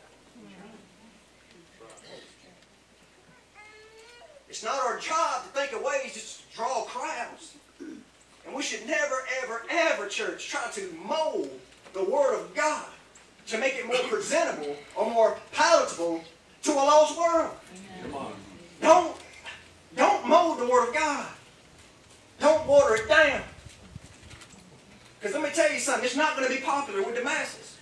It's 4.47 4.63
not 4.63 4.79
our 4.83 4.97
job 4.99 5.43
to 5.43 5.49
think 5.49 5.73
of 5.73 5.83
ways 5.83 6.41
to 6.49 6.55
draw 6.55 6.83
crowds. 6.83 7.55
And 7.79 8.55
we 8.55 8.63
should 8.63 8.87
never, 8.87 9.15
ever, 9.43 9.63
ever, 9.69 10.07
church, 10.07 10.49
try 10.49 10.65
to 10.71 10.91
mold 11.05 11.51
the 11.93 12.03
Word 12.03 12.39
of 12.39 12.55
God 12.55 12.87
to 13.47 13.57
make 13.59 13.75
it 13.75 13.85
more 13.85 13.97
presentable 14.09 14.75
or 14.95 15.09
more 15.11 15.37
palatable 15.51 16.23
to 16.63 16.71
a 16.71 16.73
lost 16.73 17.17
world. 17.17 17.51
Don't, 18.81 19.15
don't 19.95 20.27
mold 20.27 20.59
the 20.59 20.67
Word 20.67 20.87
of 20.87 20.93
God. 20.95 21.27
Don't 22.39 22.65
water 22.65 22.95
it 22.95 23.07
down. 23.07 23.41
Because 25.19 25.35
let 25.35 25.43
me 25.43 25.49
tell 25.53 25.71
you 25.71 25.79
something, 25.79 26.05
it's 26.05 26.15
not 26.15 26.37
going 26.37 26.47
to 26.47 26.53
be 26.53 26.61
popular 26.61 27.03
with 27.03 27.15
the 27.15 27.23
masses. 27.23 27.77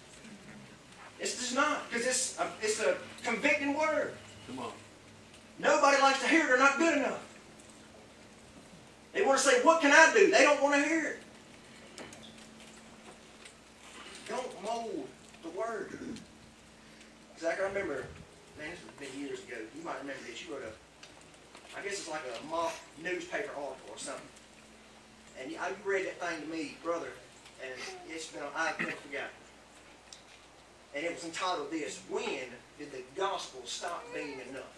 It's 1.19 1.35
just 1.35 1.55
not, 1.55 1.89
because 1.89 2.05
it's 2.05 2.39
a, 2.39 2.47
it's 2.61 2.79
a 2.79 2.97
convicting 3.23 3.77
word. 3.77 4.13
Come 4.47 4.59
on. 4.59 4.71
Nobody 5.59 6.01
likes 6.01 6.21
to 6.21 6.27
hear 6.27 6.45
it, 6.45 6.47
they're 6.47 6.57
not 6.57 6.77
good 6.77 6.97
enough. 6.97 7.23
They 9.13 9.23
want 9.23 9.39
to 9.39 9.43
say, 9.43 9.63
What 9.63 9.81
can 9.81 9.91
I 9.91 10.13
do? 10.13 10.29
They 10.29 10.43
don't 10.43 10.61
want 10.61 10.75
to 10.75 10.87
hear 10.87 11.05
it. 11.07 11.19
Don't 14.29 14.63
mold 14.63 15.07
the 15.41 15.49
word. 15.49 15.97
Zach, 17.39 17.59
I 17.59 17.67
remember, 17.67 18.05
man, 18.57 18.69
this 18.71 18.79
has 18.79 19.09
been 19.11 19.19
years 19.19 19.39
ago. 19.39 19.55
You 19.75 19.83
might 19.83 19.99
remember 19.99 20.21
this. 20.27 20.43
You 20.45 20.53
wrote 20.53 20.63
a, 20.63 21.79
I 21.79 21.83
guess 21.83 21.93
it's 21.93 22.09
like 22.09 22.21
a 22.21 22.45
mock 22.47 22.73
newspaper 23.01 23.49
article 23.49 23.89
or 23.89 23.97
something. 23.97 24.21
And 25.39 25.51
you, 25.51 25.57
oh, 25.61 25.69
you 25.69 25.91
read 25.91 26.05
that 26.05 26.19
thing 26.19 26.41
to 26.41 26.47
me, 26.47 26.77
brother, 26.83 27.09
and 27.61 27.71
it's 28.09 28.27
been, 28.27 28.43
I've 28.55 28.79
never 28.79 28.91
forgotten. 28.91 29.29
And 30.95 31.05
it 31.05 31.13
was 31.13 31.25
entitled 31.25 31.69
this 31.71 32.01
When 32.09 32.49
did 32.79 32.91
the 32.91 33.03
gospel 33.15 33.61
stop 33.65 34.03
being 34.13 34.39
enough? 34.49 34.73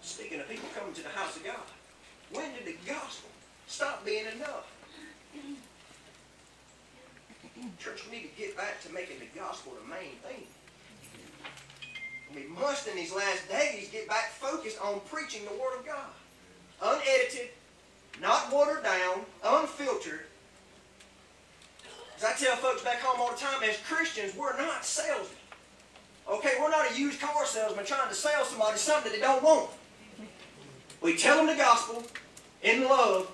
Speaking 0.00 0.40
of 0.40 0.48
people 0.48 0.68
coming 0.78 0.94
to 0.94 1.02
the 1.02 1.08
house 1.08 1.36
of 1.36 1.44
God, 1.44 1.56
when 2.32 2.52
did 2.54 2.66
the 2.66 2.76
gospel 2.86 3.30
stop 3.66 4.04
being 4.04 4.26
enough? 4.36 4.70
Church, 7.78 8.04
we 8.10 8.16
need 8.16 8.34
to 8.34 8.40
get 8.40 8.56
back 8.56 8.82
to 8.82 8.92
making 8.92 9.18
the 9.18 9.38
gospel 9.38 9.72
the 9.80 9.88
main 9.88 10.16
thing. 10.22 10.46
We 12.34 12.44
must, 12.48 12.88
in 12.88 12.96
these 12.96 13.14
last 13.14 13.48
days, 13.48 13.88
get 13.90 14.08
back 14.08 14.30
focused 14.32 14.78
on 14.80 15.00
preaching 15.10 15.44
the 15.44 15.52
Word 15.52 15.78
of 15.78 15.86
God. 15.86 16.10
Unedited, 16.82 17.50
not 18.20 18.52
watered 18.52 18.82
down, 18.82 19.20
unfiltered. 19.44 20.20
As 22.16 22.24
I 22.24 22.32
tell 22.32 22.56
folks 22.56 22.82
back 22.82 23.00
home 23.00 23.20
all 23.20 23.32
the 23.32 23.40
time, 23.40 23.62
as 23.68 23.76
Christians, 23.78 24.36
we're 24.36 24.56
not 24.56 24.84
salesmen. 24.84 25.36
Okay, 26.28 26.52
we're 26.60 26.70
not 26.70 26.90
a 26.90 26.98
used 26.98 27.20
car 27.20 27.44
salesman 27.44 27.84
trying 27.84 28.08
to 28.08 28.14
sell 28.14 28.44
somebody 28.44 28.78
something 28.78 29.12
that 29.12 29.18
they 29.18 29.24
don't 29.24 29.42
want. 29.42 29.70
We 31.02 31.16
tell 31.16 31.36
them 31.36 31.46
the 31.46 31.56
gospel 31.56 32.02
in 32.62 32.84
love 32.84 33.30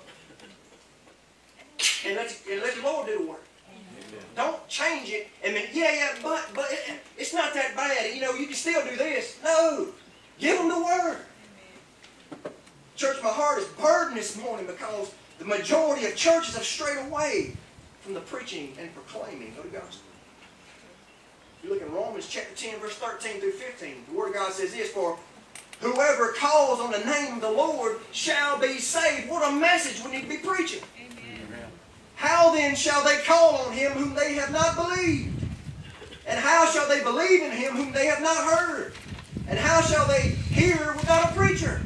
and 2.05 2.15
let, 2.15 2.29
the, 2.29 2.53
and 2.53 2.61
let 2.61 2.75
the 2.75 2.81
Lord 2.81 3.07
do 3.07 3.17
the 3.19 3.25
work. 3.25 3.45
Don't 4.35 4.67
change 4.67 5.09
it 5.09 5.29
and 5.43 5.55
then, 5.55 5.65
yeah, 5.73 5.93
yeah, 5.93 6.09
but 6.21 6.49
but 6.53 6.67
it, 6.69 6.99
it's 7.17 7.33
not 7.33 7.53
that 7.53 7.75
bad. 7.75 8.13
You 8.13 8.21
know, 8.21 8.33
you 8.33 8.47
can 8.47 8.55
still 8.55 8.83
do 8.83 8.95
this. 8.97 9.37
No. 9.43 9.87
Give 10.39 10.57
them 10.57 10.69
the 10.69 10.83
word. 10.83 11.17
Church, 13.01 13.17
my 13.23 13.29
heart 13.29 13.57
is 13.57 13.65
burdened 13.79 14.15
this 14.15 14.37
morning 14.37 14.67
because 14.67 15.11
the 15.39 15.45
majority 15.45 16.05
of 16.05 16.15
churches 16.15 16.55
have 16.55 16.63
strayed 16.63 16.99
away 17.07 17.57
from 18.01 18.13
the 18.13 18.19
preaching 18.19 18.73
and 18.79 18.93
proclaiming 18.93 19.55
of 19.57 19.63
the 19.63 19.75
gospel. 19.75 20.05
If 21.57 21.63
You 21.63 21.73
look 21.73 21.81
in 21.81 21.91
Romans 21.91 22.27
chapter 22.27 22.55
10, 22.55 22.79
verse 22.79 22.93
13 22.93 23.41
through 23.41 23.53
15. 23.53 23.95
The 24.07 24.15
Word 24.15 24.27
of 24.27 24.33
God 24.35 24.53
says 24.53 24.71
this, 24.75 24.91
For 24.91 25.17
whoever 25.79 26.33
calls 26.33 26.79
on 26.79 26.91
the 26.91 26.99
name 26.99 27.33
of 27.33 27.41
the 27.41 27.49
Lord 27.49 27.97
shall 28.11 28.59
be 28.59 28.77
saved. 28.77 29.31
What 29.31 29.51
a 29.51 29.55
message 29.55 30.05
we 30.05 30.11
need 30.11 30.21
to 30.21 30.29
be 30.29 30.37
preaching. 30.37 30.83
How 32.17 32.53
then 32.53 32.75
shall 32.75 33.03
they 33.03 33.17
call 33.25 33.55
on 33.65 33.73
him 33.73 33.93
whom 33.93 34.13
they 34.13 34.35
have 34.35 34.51
not 34.51 34.75
believed? 34.75 35.43
And 36.27 36.39
how 36.39 36.69
shall 36.69 36.87
they 36.87 37.01
believe 37.01 37.41
in 37.41 37.49
him 37.49 37.73
whom 37.73 37.93
they 37.93 38.05
have 38.05 38.21
not 38.21 38.37
heard? 38.37 38.93
And 39.47 39.57
how 39.57 39.81
shall 39.81 40.07
they 40.07 40.35
hear 40.53 40.93
without 40.97 41.31
a 41.31 41.33
preacher? 41.33 41.81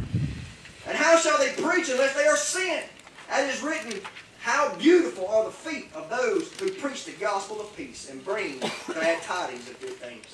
And 0.87 0.97
how 0.97 1.17
shall 1.17 1.37
they 1.37 1.51
preach 1.53 1.89
unless 1.89 2.15
they 2.15 2.27
are 2.27 2.37
sent? 2.37 2.85
As 3.29 3.55
is 3.55 3.63
written, 3.63 3.99
how 4.39 4.75
beautiful 4.75 5.27
are 5.27 5.45
the 5.45 5.51
feet 5.51 5.87
of 5.95 6.09
those 6.09 6.51
who 6.59 6.69
preach 6.69 7.05
the 7.05 7.13
gospel 7.13 7.59
of 7.59 7.75
peace 7.75 8.09
and 8.09 8.23
bring 8.23 8.59
glad 8.85 9.21
tidings 9.23 9.67
of 9.69 9.79
good 9.81 9.95
things. 9.95 10.25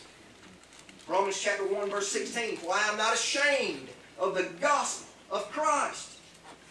Romans 1.08 1.39
chapter 1.39 1.66
1, 1.66 1.89
verse 1.89 2.10
16. 2.10 2.58
For 2.58 2.74
I 2.74 2.89
am 2.89 2.97
not 2.97 3.14
ashamed 3.14 3.88
of 4.20 4.36
the 4.36 4.49
gospel 4.60 5.08
of 5.32 5.49
Christ, 5.52 6.18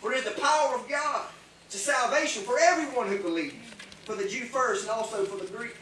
for 0.00 0.12
it 0.12 0.18
is 0.18 0.24
the 0.24 0.40
power 0.40 0.74
of 0.74 0.88
God 0.88 1.26
to 1.70 1.78
salvation 1.78 2.42
for 2.42 2.58
everyone 2.58 3.08
who 3.08 3.18
believes, 3.18 3.54
for 4.04 4.14
the 4.14 4.28
Jew 4.28 4.44
first 4.44 4.82
and 4.82 4.90
also 4.90 5.24
for 5.24 5.42
the 5.42 5.50
Greek. 5.50 5.76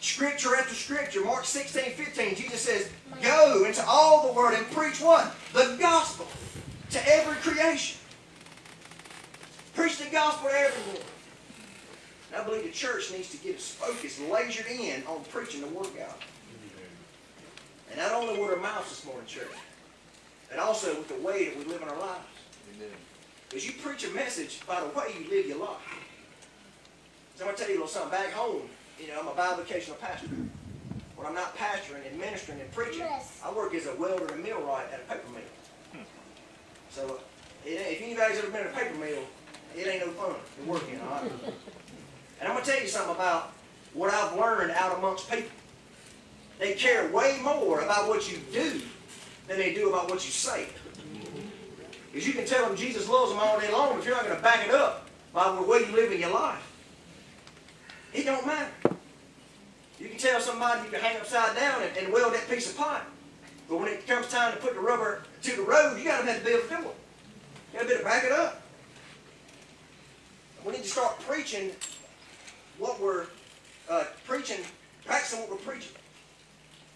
Scripture 0.00 0.56
after 0.56 0.74
scripture, 0.74 1.22
Mark 1.22 1.44
16, 1.44 1.92
15, 1.92 2.34
Jesus 2.34 2.60
says, 2.62 2.90
Go 3.22 3.64
into 3.66 3.84
all 3.86 4.26
the 4.26 4.32
world 4.32 4.54
and 4.54 4.66
preach 4.70 5.00
what? 5.00 5.34
The 5.52 5.76
gospel. 5.78 6.26
To 6.90 7.08
every 7.08 7.36
creation. 7.36 7.98
Preach 9.74 9.98
the 9.98 10.10
gospel 10.10 10.50
to 10.50 10.56
everyone. 10.56 11.02
And 12.32 12.40
I 12.40 12.44
believe 12.44 12.64
the 12.64 12.70
church 12.70 13.12
needs 13.12 13.30
to 13.30 13.36
get 13.38 13.54
its 13.54 13.70
focus 13.70 14.18
lasered 14.18 14.70
in 14.70 15.04
on 15.06 15.22
preaching 15.30 15.60
the 15.60 15.68
Word 15.68 15.86
of 15.86 15.96
God. 15.96 16.14
And 17.90 17.98
not 17.98 18.12
only 18.12 18.40
with 18.40 18.50
our 18.50 18.56
mouths 18.56 18.90
this 18.90 19.04
morning, 19.04 19.26
church, 19.26 19.48
but 20.48 20.58
also 20.58 20.94
with 20.96 21.08
the 21.08 21.26
way 21.26 21.46
that 21.46 21.58
we 21.58 21.64
live 21.64 21.82
in 21.82 21.88
our 21.88 21.98
lives. 21.98 22.24
Because 23.48 23.66
you 23.66 23.72
preach 23.82 24.04
a 24.04 24.10
message 24.10 24.60
by 24.66 24.80
the 24.80 24.86
way 24.96 25.12
you 25.18 25.28
live 25.28 25.46
your 25.46 25.58
life. 25.58 25.78
So 27.36 27.44
I'm 27.44 27.48
going 27.48 27.56
to 27.56 27.62
tell 27.62 27.70
you 27.70 27.78
a 27.78 27.82
little 27.82 27.88
something. 27.88 28.10
Back 28.10 28.32
home, 28.32 28.62
you 29.00 29.08
know, 29.08 29.20
I'm 29.20 29.28
a 29.28 29.32
bivocational 29.32 29.98
pastor. 29.98 30.28
When 31.16 31.26
I'm 31.26 31.34
not 31.34 31.56
pastoring 31.56 32.06
and 32.08 32.18
ministering 32.18 32.60
and 32.60 32.70
preaching, 32.72 33.06
I 33.44 33.52
work 33.52 33.74
as 33.74 33.86
a 33.86 33.94
welder 33.96 34.26
and 34.26 34.32
a 34.32 34.36
millwright 34.36 34.86
at 34.92 35.00
a 35.00 35.12
paper 35.12 35.28
mill. 35.32 35.42
So 36.90 37.20
it, 37.64 37.70
if 37.70 38.02
anybody's 38.02 38.38
ever 38.38 38.50
been 38.50 38.66
at 38.66 38.72
a 38.72 38.76
paper 38.76 38.94
mill, 38.96 39.22
it 39.76 39.86
ain't 39.86 40.04
no 40.06 40.12
fun 40.12 40.34
to 40.34 40.70
work 40.70 40.82
in, 40.92 41.00
all 41.00 41.10
right? 41.10 41.30
And 42.40 42.48
I'm 42.48 42.54
going 42.54 42.64
to 42.64 42.70
tell 42.70 42.80
you 42.80 42.88
something 42.88 43.14
about 43.14 43.52
what 43.94 44.12
I've 44.12 44.36
learned 44.36 44.72
out 44.72 44.98
amongst 44.98 45.30
people. 45.30 45.50
They 46.58 46.74
care 46.74 47.10
way 47.10 47.38
more 47.42 47.80
about 47.80 48.08
what 48.08 48.30
you 48.30 48.38
do 48.52 48.80
than 49.48 49.58
they 49.58 49.74
do 49.74 49.88
about 49.90 50.10
what 50.10 50.24
you 50.24 50.30
say. 50.30 50.66
Because 52.12 52.26
you 52.26 52.32
can 52.32 52.44
tell 52.44 52.66
them 52.66 52.76
Jesus 52.76 53.08
loves 53.08 53.30
them 53.30 53.40
all 53.40 53.58
day 53.60 53.70
long, 53.72 53.96
but 53.96 54.04
you're 54.04 54.14
not 54.14 54.24
going 54.24 54.36
to 54.36 54.42
back 54.42 54.66
it 54.66 54.74
up 54.74 55.08
by 55.32 55.54
the 55.54 55.62
way 55.62 55.80
you 55.80 55.94
live 55.94 56.12
in 56.12 56.20
your 56.20 56.32
life. 56.32 56.66
It 58.12 58.24
don't 58.24 58.44
matter. 58.46 58.70
You 60.00 60.08
can 60.08 60.18
tell 60.18 60.40
somebody 60.40 60.84
you 60.84 60.90
can 60.90 61.00
hang 61.00 61.18
upside 61.18 61.54
down 61.56 61.82
and, 61.82 61.96
and 61.96 62.12
weld 62.12 62.34
that 62.34 62.48
piece 62.48 62.70
of 62.70 62.76
pipe. 62.76 63.02
But 63.70 63.78
when 63.78 63.88
it 63.88 64.04
comes 64.04 64.26
time 64.26 64.52
to 64.52 64.58
put 64.58 64.74
the 64.74 64.80
rubber 64.80 65.22
to 65.44 65.56
the 65.56 65.62
road, 65.62 65.96
you 65.96 66.04
got 66.04 66.22
to 66.22 66.26
have 66.26 66.40
to 66.40 66.44
be 66.44 66.50
able 66.50 66.62
to 66.62 66.68
do 66.68 66.74
it. 66.74 66.96
You 67.72 67.78
got 67.78 67.82
to 67.82 67.86
be 67.86 67.92
able 67.92 68.00
to 68.00 68.04
back 68.04 68.24
it 68.24 68.32
up. 68.32 68.62
We 70.64 70.72
need 70.72 70.82
to 70.82 70.88
start 70.88 71.20
preaching 71.20 71.70
what 72.78 73.00
we're 73.00 73.26
uh, 73.88 74.04
preaching, 74.26 74.58
practicing 75.06 75.38
what 75.40 75.50
we're 75.50 75.56
preaching 75.72 75.92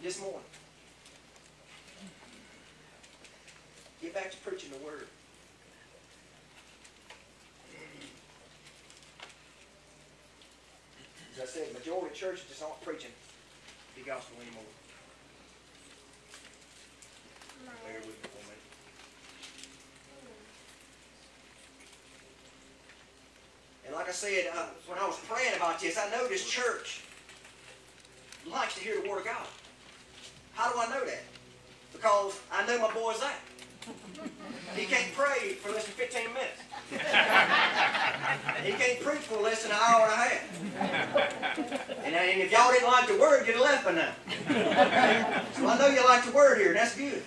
this 0.02 0.20
morning. 0.20 0.40
Get 4.02 4.12
back 4.12 4.32
to 4.32 4.36
preaching 4.38 4.70
the 4.70 4.84
word. 4.84 5.06
As 11.36 11.40
I 11.40 11.46
said, 11.46 11.72
majority 11.72 12.08
of 12.08 12.14
churches 12.14 12.44
just 12.48 12.62
aren't 12.64 12.82
preaching 12.82 13.10
the 13.96 14.02
gospel 14.02 14.36
anymore. 14.42 14.64
With. 17.85 18.14
And 23.87 23.95
like 23.95 24.09
I 24.09 24.12
said, 24.12 24.51
uh, 24.55 24.66
when 24.87 24.99
I 24.99 25.07
was 25.07 25.18
praying 25.28 25.55
about 25.57 25.80
this, 25.80 25.99
I 25.99 26.11
know 26.11 26.26
this 26.28 26.49
church 26.49 27.03
likes 28.51 28.74
to 28.76 28.80
hear 28.80 29.01
the 29.01 29.09
word 29.09 29.20
of 29.20 29.24
God. 29.26 29.47
How 30.55 30.72
do 30.72 30.78
I 30.78 30.87
know 30.87 31.05
that? 31.05 31.22
Because 31.93 32.41
I 32.53 32.66
know 32.66 32.80
my 32.80 32.93
boy 32.93 33.14
Zach. 33.14 33.41
He 34.74 34.87
can't 34.87 35.12
pray 35.14 35.55
for 35.55 35.70
less 35.70 35.85
than 35.85 35.93
15 35.95 36.22
minutes. 36.32 36.61
he 38.64 38.72
can't 38.72 39.01
preach 39.01 39.20
for 39.20 39.41
less 39.41 39.62
than 39.62 39.72
an 39.72 39.78
hour 39.80 40.05
and 40.05 40.12
a 40.12 40.16
half. 40.16 40.43
And, 42.05 42.14
and 42.14 42.41
if 42.41 42.51
y'all 42.51 42.72
didn't 42.72 42.89
like 42.89 43.07
the 43.07 43.18
word, 43.18 43.47
you'd 43.47 43.57
have 43.57 43.64
left 43.64 43.85
by 43.85 43.93
now. 43.93 44.12
so 45.53 45.68
I 45.68 45.78
know 45.78 45.89
you 45.89 46.05
like 46.05 46.24
the 46.24 46.32
word 46.32 46.59
here, 46.59 46.68
and 46.68 46.76
that's 46.76 46.97
good. 46.97 47.22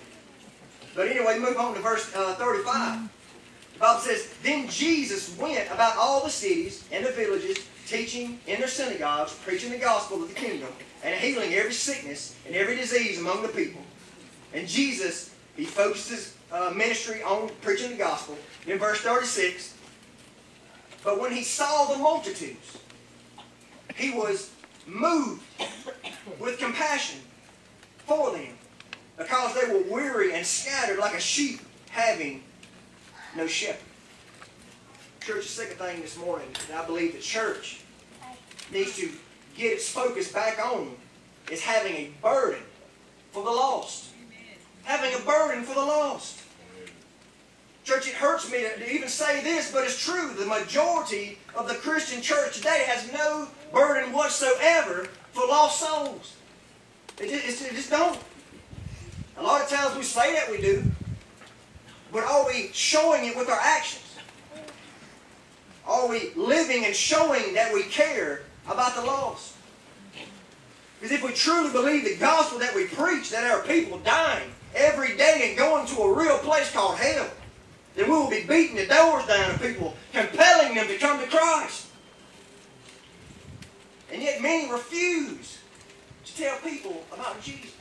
But 0.98 1.06
anyway, 1.06 1.38
move 1.38 1.56
on 1.58 1.74
to 1.74 1.80
verse 1.80 2.12
uh, 2.12 2.34
35. 2.34 3.08
The 3.74 3.78
Bible 3.78 4.00
says, 4.00 4.34
Then 4.42 4.68
Jesus 4.68 5.38
went 5.38 5.70
about 5.70 5.96
all 5.96 6.24
the 6.24 6.28
cities 6.28 6.82
and 6.90 7.06
the 7.06 7.12
villages, 7.12 7.56
teaching 7.86 8.40
in 8.48 8.58
their 8.58 8.66
synagogues, 8.66 9.32
preaching 9.32 9.70
the 9.70 9.78
gospel 9.78 10.20
of 10.20 10.28
the 10.28 10.34
kingdom, 10.34 10.68
and 11.04 11.14
healing 11.14 11.54
every 11.54 11.72
sickness 11.72 12.34
and 12.44 12.56
every 12.56 12.74
disease 12.74 13.20
among 13.20 13.42
the 13.42 13.48
people. 13.48 13.80
And 14.52 14.66
Jesus, 14.66 15.32
he 15.54 15.66
focused 15.66 16.10
his 16.10 16.34
uh, 16.50 16.72
ministry 16.74 17.22
on 17.22 17.48
preaching 17.62 17.90
the 17.90 17.96
gospel. 17.96 18.36
In 18.66 18.76
verse 18.76 18.98
36, 18.98 19.76
but 21.04 21.20
when 21.20 21.30
he 21.30 21.44
saw 21.44 21.92
the 21.92 21.98
multitudes, 21.98 22.76
he 23.94 24.10
was 24.10 24.50
moved 24.84 25.44
with 26.40 26.58
compassion 26.58 27.20
for 28.04 28.32
them 28.32 28.57
because 29.18 29.54
they 29.54 29.72
were 29.72 29.82
weary 29.82 30.32
and 30.32 30.46
scattered 30.46 30.98
like 30.98 31.14
a 31.14 31.20
sheep 31.20 31.60
having 31.90 32.42
no 33.36 33.46
shepherd. 33.46 33.84
Church, 35.20 35.42
the 35.42 35.48
second 35.48 35.76
thing 35.76 36.00
this 36.00 36.16
morning 36.16 36.48
that 36.68 36.82
I 36.82 36.86
believe 36.86 37.12
the 37.12 37.18
church 37.18 37.80
needs 38.72 38.96
to 38.96 39.10
get 39.56 39.72
its 39.72 39.88
focus 39.88 40.32
back 40.32 40.64
on 40.64 40.96
is 41.50 41.60
having 41.60 41.94
a 41.94 42.10
burden 42.22 42.62
for 43.32 43.44
the 43.44 43.50
lost. 43.50 44.06
Having 44.84 45.20
a 45.20 45.24
burden 45.24 45.64
for 45.64 45.74
the 45.74 45.80
lost. 45.80 46.40
Church, 47.84 48.06
it 48.06 48.14
hurts 48.14 48.50
me 48.50 48.58
to, 48.58 48.76
to 48.78 48.90
even 48.90 49.08
say 49.08 49.42
this, 49.42 49.72
but 49.72 49.84
it's 49.84 50.02
true. 50.02 50.32
The 50.34 50.46
majority 50.46 51.38
of 51.54 51.68
the 51.68 51.74
Christian 51.74 52.22
church 52.22 52.56
today 52.56 52.84
has 52.86 53.10
no 53.12 53.48
burden 53.72 54.12
whatsoever 54.12 55.08
for 55.32 55.46
lost 55.46 55.80
souls. 55.80 56.36
It 57.18 57.30
just, 57.30 57.62
it 57.62 57.74
just 57.74 57.90
don't. 57.90 58.18
A 59.38 59.42
lot 59.42 59.62
of 59.62 59.68
times 59.68 59.96
we 59.96 60.02
say 60.02 60.34
that 60.34 60.50
we 60.50 60.60
do, 60.60 60.82
but 62.12 62.24
are 62.24 62.46
we 62.46 62.70
showing 62.72 63.24
it 63.24 63.36
with 63.36 63.48
our 63.48 63.60
actions? 63.60 64.04
Are 65.86 66.08
we 66.08 66.32
living 66.34 66.84
and 66.84 66.94
showing 66.94 67.54
that 67.54 67.72
we 67.72 67.84
care 67.84 68.42
about 68.66 68.94
the 68.96 69.02
lost? 69.02 69.54
Because 71.00 71.16
if 71.16 71.22
we 71.22 71.32
truly 71.32 71.70
believe 71.70 72.04
the 72.04 72.16
gospel 72.16 72.58
that 72.58 72.74
we 72.74 72.86
preach, 72.86 73.30
that 73.30 73.48
are 73.48 73.62
people 73.62 73.98
dying 73.98 74.50
every 74.74 75.16
day 75.16 75.46
and 75.48 75.56
going 75.56 75.86
to 75.86 76.02
a 76.02 76.12
real 76.12 76.38
place 76.38 76.70
called 76.72 76.96
hell, 76.96 77.30
then 77.94 78.06
we 78.06 78.10
will 78.10 78.28
be 78.28 78.42
beating 78.42 78.76
the 78.76 78.86
doors 78.86 79.24
down 79.26 79.52
of 79.52 79.62
people, 79.62 79.94
compelling 80.12 80.74
them 80.74 80.88
to 80.88 80.98
come 80.98 81.20
to 81.20 81.26
Christ. 81.28 81.86
And 84.12 84.20
yet 84.20 84.42
many 84.42 84.70
refuse 84.70 85.58
to 86.24 86.36
tell 86.36 86.58
people 86.58 87.04
about 87.12 87.40
Jesus. 87.40 87.77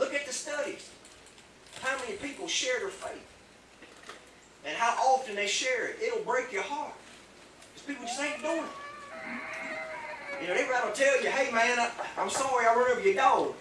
Look 0.00 0.14
at 0.14 0.26
the 0.26 0.32
studies. 0.32 0.88
How 1.82 1.98
many 1.98 2.16
people 2.16 2.48
share 2.48 2.80
their 2.80 2.88
faith? 2.88 3.22
And 4.64 4.74
how 4.74 4.96
often 5.12 5.36
they 5.36 5.46
share 5.46 5.88
it. 5.88 5.98
It'll 6.02 6.24
break 6.24 6.50
your 6.50 6.62
heart. 6.62 6.94
Because 7.74 7.86
people 7.86 8.06
just 8.06 8.20
ain't 8.20 8.42
doing 8.42 8.64
it. 8.64 10.40
You 10.40 10.48
know, 10.48 10.54
everybody 10.54 10.86
will 10.86 10.94
tell 10.94 11.22
you, 11.22 11.28
hey 11.28 11.52
man, 11.52 11.78
I, 11.78 11.90
I'm 12.16 12.30
sorry 12.30 12.66
I 12.66 12.74
run 12.74 12.90
over 12.90 13.00
your 13.02 13.14
dog. 13.14 13.54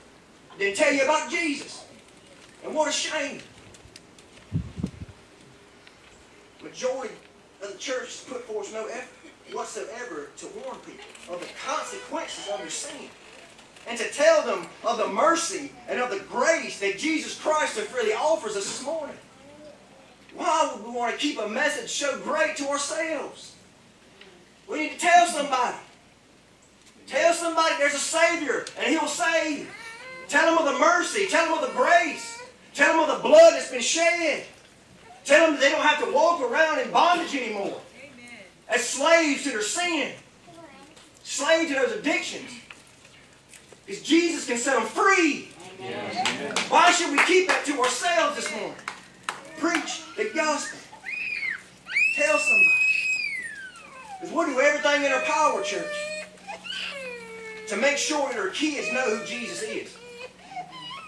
Then 0.58 0.74
tell 0.74 0.94
you 0.94 1.04
about 1.04 1.30
Jesus. 1.30 1.84
And 2.64 2.74
what 2.74 2.88
a 2.88 2.92
shame. 2.92 3.42
Majority 6.64 7.16
of 7.62 7.74
the 7.74 7.78
church 7.78 8.06
has 8.06 8.26
put 8.26 8.46
forth 8.46 8.74
no 8.74 8.86
effort 8.88 9.10
whatsoever 9.52 10.30
to 10.38 10.48
warn 10.64 10.78
people 10.80 11.34
of 11.34 11.42
the 11.42 11.48
consequences 11.68 12.48
of 12.50 12.60
their 12.60 12.70
sin. 12.70 13.10
And 13.90 13.98
to 13.98 14.08
tell 14.12 14.46
them 14.46 14.68
of 14.86 15.00
the 15.00 15.08
mercy 15.08 15.72
and 15.88 16.00
of 16.00 16.12
the 16.12 16.20
grace 16.20 16.80
that 16.80 17.00
Jesus 17.00 17.40
Christ 17.40 17.74
so 17.74 17.82
freely 17.82 18.14
offers 18.14 18.56
us 18.56 18.66
this 18.66 18.86
morning. 18.86 19.16
Why 20.36 20.72
would 20.72 20.86
we 20.86 20.92
want 20.92 21.12
to 21.14 21.20
keep 21.20 21.40
a 21.40 21.48
message 21.48 21.90
so 21.90 22.20
great 22.20 22.56
to 22.58 22.68
ourselves? 22.70 23.56
We 24.68 24.82
need 24.82 24.92
to 24.92 25.00
tell 25.00 25.26
somebody. 25.26 25.78
Tell 27.08 27.34
somebody 27.34 27.76
there's 27.80 27.96
a 27.96 27.98
Savior 27.98 28.66
and 28.78 28.88
He'll 28.88 29.08
save. 29.08 29.68
Tell 30.28 30.56
them 30.56 30.68
of 30.68 30.72
the 30.72 30.80
mercy. 30.80 31.26
Tell 31.26 31.46
them 31.46 31.64
of 31.64 31.68
the 31.68 31.76
grace. 31.76 32.40
Tell 32.76 32.94
them 32.94 33.10
of 33.10 33.18
the 33.18 33.28
blood 33.28 33.54
that's 33.54 33.72
been 33.72 33.82
shed. 33.82 34.46
Tell 35.26 35.48
them 35.48 35.56
that 35.56 35.62
they 35.62 35.72
don't 35.72 35.82
have 35.82 36.06
to 36.06 36.14
walk 36.14 36.42
around 36.42 36.80
in 36.80 36.92
bondage 36.92 37.36
anymore. 37.36 37.82
Amen. 37.98 38.38
As 38.68 38.88
slaves 38.88 39.44
to 39.44 39.50
their 39.50 39.64
sin. 39.64 40.14
Slaves 41.24 41.72
to 41.72 41.80
those 41.80 41.94
addictions. 41.94 42.52
Because 43.90 44.04
Jesus 44.04 44.46
can 44.46 44.58
set 44.58 44.76
them 44.76 44.86
free. 44.86 45.48
Why 46.70 46.92
should 46.92 47.10
we 47.10 47.18
keep 47.24 47.48
that 47.48 47.66
to 47.66 47.80
ourselves 47.80 48.36
this 48.36 48.52
morning? 48.52 48.76
Preach 49.58 50.04
the 50.16 50.30
gospel. 50.36 50.78
Tell 52.16 52.38
somebody. 52.38 52.70
Because 54.22 54.36
we'll 54.36 54.46
do 54.46 54.60
everything 54.60 55.06
in 55.06 55.12
our 55.12 55.22
power, 55.22 55.64
church, 55.64 55.92
to 57.68 57.78
make 57.78 57.98
sure 57.98 58.30
that 58.30 58.38
our 58.38 58.50
kids 58.50 58.94
know 58.94 59.18
who 59.18 59.26
Jesus 59.26 59.64
is. 59.64 59.98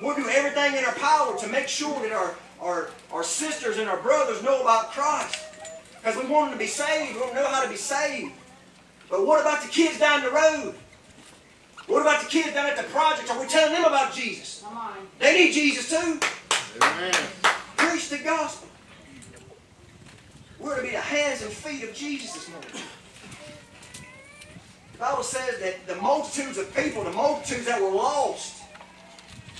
We'll 0.02 0.16
do 0.16 0.28
everything 0.28 0.76
in 0.76 0.84
our 0.84 0.96
power 0.96 1.38
to 1.38 1.48
make 1.50 1.68
sure 1.68 2.02
that 2.02 2.12
our, 2.12 2.34
our, 2.60 2.90
our 3.14 3.24
sisters 3.24 3.78
and 3.78 3.88
our 3.88 4.02
brothers 4.02 4.42
know 4.42 4.60
about 4.60 4.90
Christ. 4.90 5.38
Because 6.00 6.18
we 6.18 6.28
want 6.28 6.50
them 6.50 6.58
to 6.58 6.66
be 6.66 6.68
saved. 6.68 7.14
We 7.14 7.22
want 7.22 7.36
them 7.36 7.44
to 7.44 7.48
know 7.48 7.56
how 7.56 7.64
to 7.64 7.70
be 7.70 7.76
saved. 7.76 8.32
But 9.08 9.28
what 9.28 9.40
about 9.40 9.62
the 9.62 9.70
kids 9.70 10.00
down 10.00 10.24
the 10.24 10.32
road? 10.32 10.74
What 11.92 12.04
about 12.04 12.24
the 12.24 12.30
kids 12.30 12.54
down 12.54 12.68
at 12.68 12.78
the 12.78 12.84
project? 12.84 13.30
Are 13.30 13.38
we 13.38 13.48
telling 13.48 13.74
them 13.74 13.84
about 13.84 14.14
Jesus? 14.14 14.62
Come 14.64 14.78
on. 14.78 14.94
They 15.20 15.34
need 15.34 15.52
Jesus 15.52 15.90
too. 15.90 16.20
Amen. 16.82 17.14
Preach 17.76 18.08
the 18.08 18.20
gospel. 18.20 18.70
We're 20.58 20.78
to 20.78 20.84
be 20.84 20.92
the 20.92 21.00
hands 21.00 21.42
and 21.42 21.52
feet 21.52 21.84
of 21.84 21.94
Jesus 21.94 22.34
this 22.34 22.50
morning. 22.50 22.70
The 24.94 25.00
Bible 25.00 25.24
says 25.24 25.60
that 25.60 25.86
the 25.86 25.96
multitudes 26.02 26.58
of 26.58 26.74
people, 26.74 27.04
the 27.04 27.12
multitudes 27.12 27.66
that 27.66 27.82
were 27.82 27.92
lost, 27.92 28.64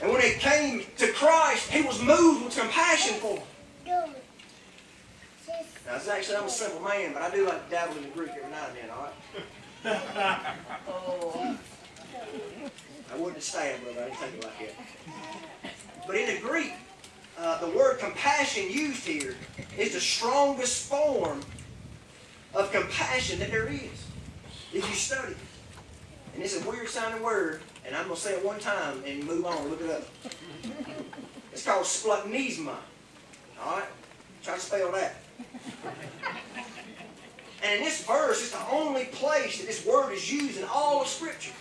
and 0.02 0.10
when 0.10 0.22
they 0.22 0.36
came 0.36 0.84
to 1.00 1.12
Christ, 1.12 1.70
He 1.70 1.82
was 1.82 2.02
moved 2.02 2.46
with 2.46 2.58
compassion 2.58 3.16
for 3.16 3.36
them. 3.36 4.16
Now, 5.86 5.96
it's 5.98 6.08
actually, 6.08 6.38
I'm 6.38 6.46
a 6.46 6.50
simple 6.50 6.80
man, 6.80 7.12
but 7.12 7.24
I 7.24 7.30
do 7.30 7.46
like 7.46 7.66
to 7.66 7.72
dabble 7.72 7.98
in 7.98 8.04
the 8.04 8.10
Greek 8.10 8.30
every 8.30 8.50
now 8.50 8.68
and 8.68 8.78
then, 8.78 8.90
all 8.90 9.10
right? 9.84 10.56
oh. 10.88 11.58
I 13.14 13.18
wouldn't 13.18 13.44
stand, 13.44 13.84
brother. 13.84 14.02
I 14.02 14.06
didn't 14.06 14.20
take 14.20 14.34
it 14.34 14.44
like 14.44 14.60
that. 14.60 15.72
But 16.08 16.16
in 16.16 16.34
the 16.34 16.42
Greek, 16.42 16.74
uh, 17.38 17.60
the 17.60 17.70
word 17.78 18.00
compassion 18.00 18.70
used 18.70 19.06
here 19.06 19.36
is 19.78 19.94
the 19.94 20.00
strongest 20.00 20.90
form 20.90 21.42
of 22.54 22.72
compassion 22.72 23.40
that 23.40 23.52
there 23.52 23.68
is. 23.68 24.06
If 24.74 24.88
you 24.88 24.96
study. 24.96 25.36
And 26.34 26.44
it's 26.44 26.62
a 26.62 26.70
weird 26.70 26.88
sounding 26.88 27.22
word, 27.22 27.62
and 27.86 27.96
I'm 27.96 28.06
going 28.06 28.16
to 28.16 28.22
say 28.22 28.34
it 28.34 28.46
one 28.46 28.60
time 28.60 29.04
and 29.06 29.26
move 29.26 29.46
on. 29.46 29.70
Look 29.70 29.82
it 29.82 29.90
up. 29.90 30.08
It's 31.52 31.66
called 31.66 31.84
splagnisma. 31.84 32.76
All 33.64 33.76
right? 33.76 33.86
Try 34.44 34.56
to 34.56 34.60
spell 34.60 34.92
that. 34.94 35.16
And 37.64 37.78
in 37.78 37.84
this 37.84 38.06
verse, 38.06 38.42
it's 38.42 38.52
the 38.52 38.70
only 38.72 39.06
place 39.06 39.60
that 39.60 39.68
this 39.68 39.86
word 39.86 40.14
is 40.14 40.32
used 40.32 40.58
in 40.58 40.64
all 40.64 41.02
of 41.02 41.08
Scripture. 41.08 41.52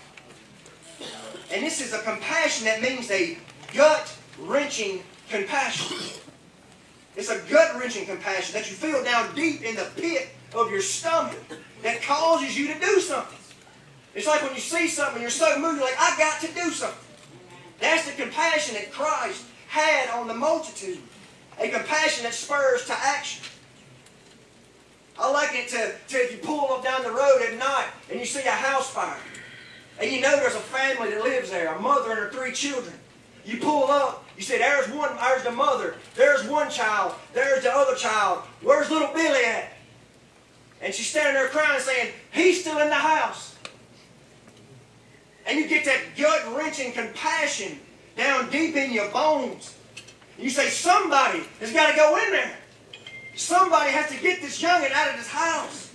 And 1.53 1.65
this 1.65 1.81
is 1.81 1.93
a 1.93 2.01
compassion 2.03 2.67
that 2.67 2.81
means 2.81 3.11
a 3.11 3.39
gut 3.75 4.15
wrenching 4.39 5.03
compassion. 5.29 5.97
It's 7.17 7.31
a 7.31 7.41
gut 7.51 7.79
wrenching 7.79 8.07
compassion 8.07 8.55
that 8.55 8.71
you 8.71 8.77
feel 8.77 9.03
down 9.03 9.35
deep 9.35 9.63
in 9.63 9.75
the 9.75 9.89
pit 9.97 10.29
of 10.55 10.71
your 10.71 10.81
stomach 10.81 11.39
that 11.83 12.03
causes 12.03 12.57
you 12.59 12.73
to 12.73 12.79
do 12.81 13.01
something. 13.01 13.39
It's 14.15 14.27
like 14.27 14.43
when 14.43 14.55
you 14.55 14.61
see 14.61 14.89
something, 14.89 15.17
and 15.17 15.23
you're 15.23 15.31
so 15.31 15.59
moved, 15.59 15.79
you're 15.79 15.85
like, 15.85 15.99
I 15.99 16.17
got 16.19 16.41
to 16.41 16.47
do 16.49 16.71
something. 16.71 16.99
That's 17.81 18.11
the 18.11 18.21
compassion 18.21 18.75
that 18.75 18.93
Christ 18.93 19.45
had 19.69 20.11
on 20.11 20.29
the 20.29 20.35
multitude. 20.35 20.99
A 21.59 21.69
compassion 21.69 22.25
that 22.25 22.35
spurs 22.35 22.87
to 22.87 22.93
action. 22.93 23.45
I 25.19 25.31
like 25.31 25.51
it 25.53 25.69
to, 25.69 25.93
to 26.09 26.17
if 26.17 26.33
you 26.33 26.39
pull 26.39 26.73
up 26.73 26.83
down 26.83 27.03
the 27.03 27.11
road 27.11 27.43
at 27.47 27.59
night 27.59 27.89
and 28.11 28.19
you 28.19 28.27
see 28.27 28.41
a 28.41 28.51
house 28.51 28.91
fire. 28.91 29.19
And 30.01 30.11
you 30.11 30.21
know 30.21 30.35
there's 30.37 30.55
a 30.55 30.61
family 30.61 31.11
that 31.11 31.23
lives 31.23 31.51
there, 31.51 31.75
a 31.75 31.79
mother 31.79 32.11
and 32.11 32.19
her 32.19 32.31
three 32.31 32.53
children. 32.53 32.95
You 33.45 33.59
pull 33.59 33.85
up, 33.85 34.25
you 34.37 34.43
say, 34.43 34.59
there's 34.59 34.89
one, 34.89 35.15
there's 35.17 35.43
the 35.43 35.51
mother, 35.51 35.97
there's 36.15 36.45
one 36.47 36.71
child, 36.71 37.15
there's 37.35 37.65
the 37.65 37.71
other 37.73 37.95
child. 37.95 38.41
Where's 38.63 38.91
little 38.91 39.13
Billy 39.13 39.45
at? 39.45 39.73
And 40.81 40.95
she's 40.95 41.09
standing 41.09 41.35
there 41.35 41.49
crying 41.49 41.81
saying, 41.81 42.13
he's 42.33 42.61
still 42.61 42.79
in 42.79 42.89
the 42.89 42.95
house. 42.95 43.57
And 45.47 45.59
you 45.59 45.69
get 45.69 45.85
that 45.85 46.01
gut 46.17 46.57
wrenching 46.57 46.93
compassion 46.93 47.79
down 48.17 48.51
deep 48.51 48.77
in 48.77 48.93
your 48.93 49.11
bones. 49.11 49.77
You 50.39 50.49
say, 50.49 50.69
somebody 50.69 51.43
has 51.61 51.73
got 51.73 51.91
to 51.91 51.97
go 51.97 52.17
in 52.25 52.33
there. 52.33 52.57
Somebody 53.37 53.91
has 53.91 54.11
to 54.11 54.17
get 54.17 54.41
this 54.41 54.63
youngin 54.63 54.93
out 54.93 55.11
of 55.11 55.17
this 55.17 55.29
house. 55.29 55.93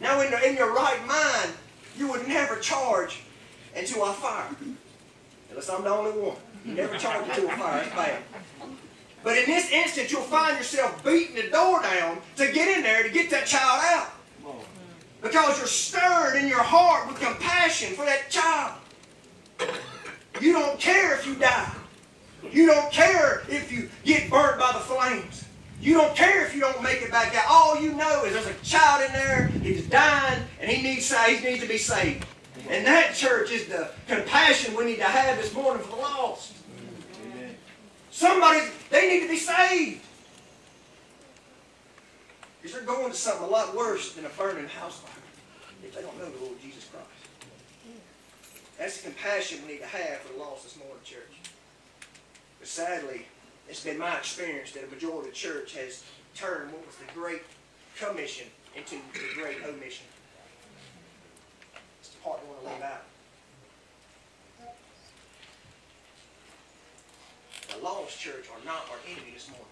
Now, 0.00 0.20
in, 0.20 0.30
the, 0.30 0.48
in 0.48 0.56
your 0.56 0.72
right 0.72 1.04
mind, 1.06 1.52
you 1.96 2.08
would 2.08 2.26
never 2.28 2.56
charge 2.56 3.22
into 3.74 4.02
a 4.02 4.12
fire. 4.12 4.48
Unless 5.50 5.70
I'm 5.70 5.84
the 5.84 5.90
only 5.90 6.12
one. 6.12 6.36
You 6.64 6.74
never 6.74 6.96
charge 6.96 7.28
into 7.28 7.46
a 7.46 7.56
fire. 7.56 7.82
That's 7.82 7.94
bad. 7.94 8.22
But 9.24 9.38
in 9.38 9.46
this 9.46 9.70
instance, 9.70 10.10
you'll 10.10 10.22
find 10.22 10.56
yourself 10.56 11.04
beating 11.04 11.36
the 11.36 11.48
door 11.50 11.82
down 11.82 12.18
to 12.36 12.50
get 12.52 12.76
in 12.76 12.82
there 12.82 13.02
to 13.02 13.10
get 13.10 13.30
that 13.30 13.46
child 13.46 13.82
out. 13.84 14.10
Because 15.20 15.58
you're 15.58 15.66
stirred 15.68 16.36
in 16.36 16.48
your 16.48 16.62
heart 16.62 17.06
with 17.08 17.20
compassion 17.20 17.94
for 17.94 18.04
that 18.04 18.28
child. 18.28 18.74
You 20.40 20.52
don't 20.52 20.80
care 20.80 21.14
if 21.14 21.26
you 21.26 21.36
die. 21.36 21.72
You 22.50 22.66
don't 22.66 22.90
care 22.90 23.44
if 23.48 23.70
you 23.70 23.88
get 24.04 24.28
burnt 24.28 24.58
by 24.58 24.72
the 24.72 24.80
flames. 24.80 25.44
You 25.80 25.94
don't 25.94 26.14
care 26.16 26.44
if 26.44 26.54
you 26.54 26.60
don't 26.60 26.82
make 26.82 27.02
it 27.02 27.10
back 27.10 27.34
out. 27.36 27.44
All 27.48 27.80
you 27.80 27.92
know 27.92 28.24
is 28.24 28.32
there's 28.32 28.46
a 28.46 28.64
child 28.64 29.04
in 29.04 29.12
there, 29.12 29.48
he's 29.62 29.86
dying, 29.88 30.42
and 30.60 30.70
he 30.70 30.82
needs, 30.82 31.12
he 31.12 31.40
needs 31.44 31.60
to 31.62 31.68
be 31.68 31.78
saved. 31.78 32.24
And 32.68 32.86
that, 32.86 33.14
church, 33.14 33.50
is 33.50 33.66
the 33.66 33.90
compassion 34.06 34.76
we 34.76 34.84
need 34.84 34.96
to 34.96 35.04
have 35.04 35.36
this 35.38 35.52
morning 35.54 35.82
for 35.82 35.96
the 35.96 36.02
lost. 36.02 36.54
Somebody, 38.10 38.60
they 38.90 39.08
need 39.08 39.20
to 39.20 39.28
be 39.28 39.36
saved. 39.36 40.02
Because 42.60 42.76
they're 42.76 42.86
going 42.86 43.10
to 43.10 43.16
something 43.16 43.44
a 43.44 43.50
lot 43.50 43.76
worse 43.76 44.14
than 44.14 44.24
a 44.24 44.28
burning 44.30 44.68
house 44.68 44.98
fire 44.98 45.22
if 45.82 45.94
they 45.94 46.02
don't 46.02 46.16
know 46.18 46.30
the 46.30 46.44
Lord 46.44 46.60
Jesus 46.62 46.84
Christ. 46.84 47.06
That's 48.78 49.00
the 49.00 49.10
compassion 49.10 49.58
we 49.66 49.74
need 49.74 49.80
to 49.80 49.86
have 49.86 50.18
for 50.20 50.32
the 50.32 50.38
lost 50.38 50.64
this 50.64 50.76
morning, 50.76 50.96
church. 51.04 51.40
But 52.58 52.68
sadly, 52.68 53.26
it's 53.68 53.82
been 53.82 53.98
my 53.98 54.16
experience 54.16 54.72
that 54.72 54.84
a 54.84 54.86
majority 54.88 55.28
of 55.28 55.34
the 55.34 55.38
church 55.38 55.74
has 55.74 56.04
turned 56.34 56.72
what 56.72 56.86
was 56.86 56.96
the 56.96 57.12
Great 57.12 57.42
Commission 57.98 58.46
into 58.76 58.96
the 59.12 59.40
Great 59.40 59.58
Omission. 59.64 60.06
Part 62.22 62.40
want 62.46 62.64
to 62.64 62.70
leave 62.70 62.82
out. 62.82 63.02
The 67.74 67.84
lost 67.84 68.20
church 68.20 68.46
are 68.52 68.64
not 68.64 68.86
our 68.90 68.98
enemy 69.10 69.32
this 69.34 69.48
morning. 69.48 69.66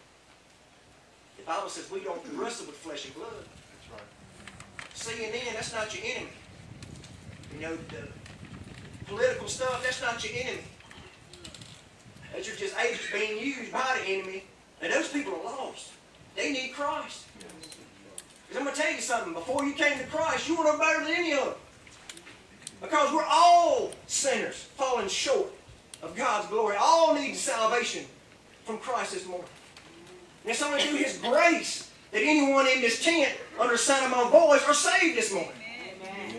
The 1.36 1.44
Bible 1.44 1.68
says 1.68 1.90
we 1.90 2.01
don't 2.01 2.20
wrestle 2.34 2.66
with 2.66 2.76
flesh 2.76 3.07
and 3.07 3.14
blood. 3.14 3.44
That's 3.72 3.90
right. 3.92 5.30
CNN, 5.30 5.55
that's 5.55 5.72
not 5.72 5.94
your 5.94 6.05
enemy. 6.05 6.32
You 7.55 7.61
know, 7.61 7.76
the 7.88 8.09
political 9.07 9.48
stuff, 9.48 9.82
that's 9.82 10.03
not 10.03 10.22
your 10.24 10.42
enemy. 10.42 10.62
Those 12.34 12.48
are 12.48 12.57
just 12.57 12.76
agents 12.78 13.07
being 13.12 13.38
used 13.42 13.72
by 13.72 14.01
the 14.03 14.12
enemy. 14.12 14.44
And 14.82 14.92
those 14.92 15.09
people 15.09 15.34
are 15.34 15.44
lost. 15.44 15.90
They 16.36 16.53
need 16.53 16.72
Christ. 16.72 17.26
Because 18.48 18.57
I'm 18.57 18.64
going 18.64 18.74
to 18.74 18.82
tell 18.82 18.92
you 18.92 19.01
something. 19.01 19.34
Before 19.34 19.64
you 19.64 19.74
came 19.74 19.98
to 19.98 20.07
Christ, 20.07 20.48
you 20.48 20.57
were 20.57 20.64
no 20.64 20.78
better 20.78 21.05
than 21.05 21.14
any 21.14 21.32
of 21.32 21.44
them. 21.44 21.55
Because 22.81 23.12
we're 23.12 23.24
all 23.24 23.93
sinners, 24.07 24.57
falling 24.76 25.09
short 25.09 25.51
of 26.03 26.16
God's 26.16 26.49
glory. 26.49 26.76
All 26.78 27.14
need 27.14 27.35
salvation 27.37 28.05
from 28.64 28.78
Christ 28.78 29.12
this 29.12 29.26
morning. 29.26 29.49
And 30.45 30.51
it's 30.51 30.62
only 30.62 30.81
through 30.81 30.99
His 30.99 31.18
grace 31.18 31.91
that 32.12 32.22
anyone 32.22 32.66
in 32.66 32.81
this 32.81 33.05
tent, 33.05 33.33
under 33.59 33.74
the 33.74 33.78
sound 33.78 34.07
of 34.07 34.11
my 34.11 34.31
voice, 34.31 34.64
are 34.66 34.74
saved 34.74 35.16
this 35.16 35.33
morning. 35.33 35.53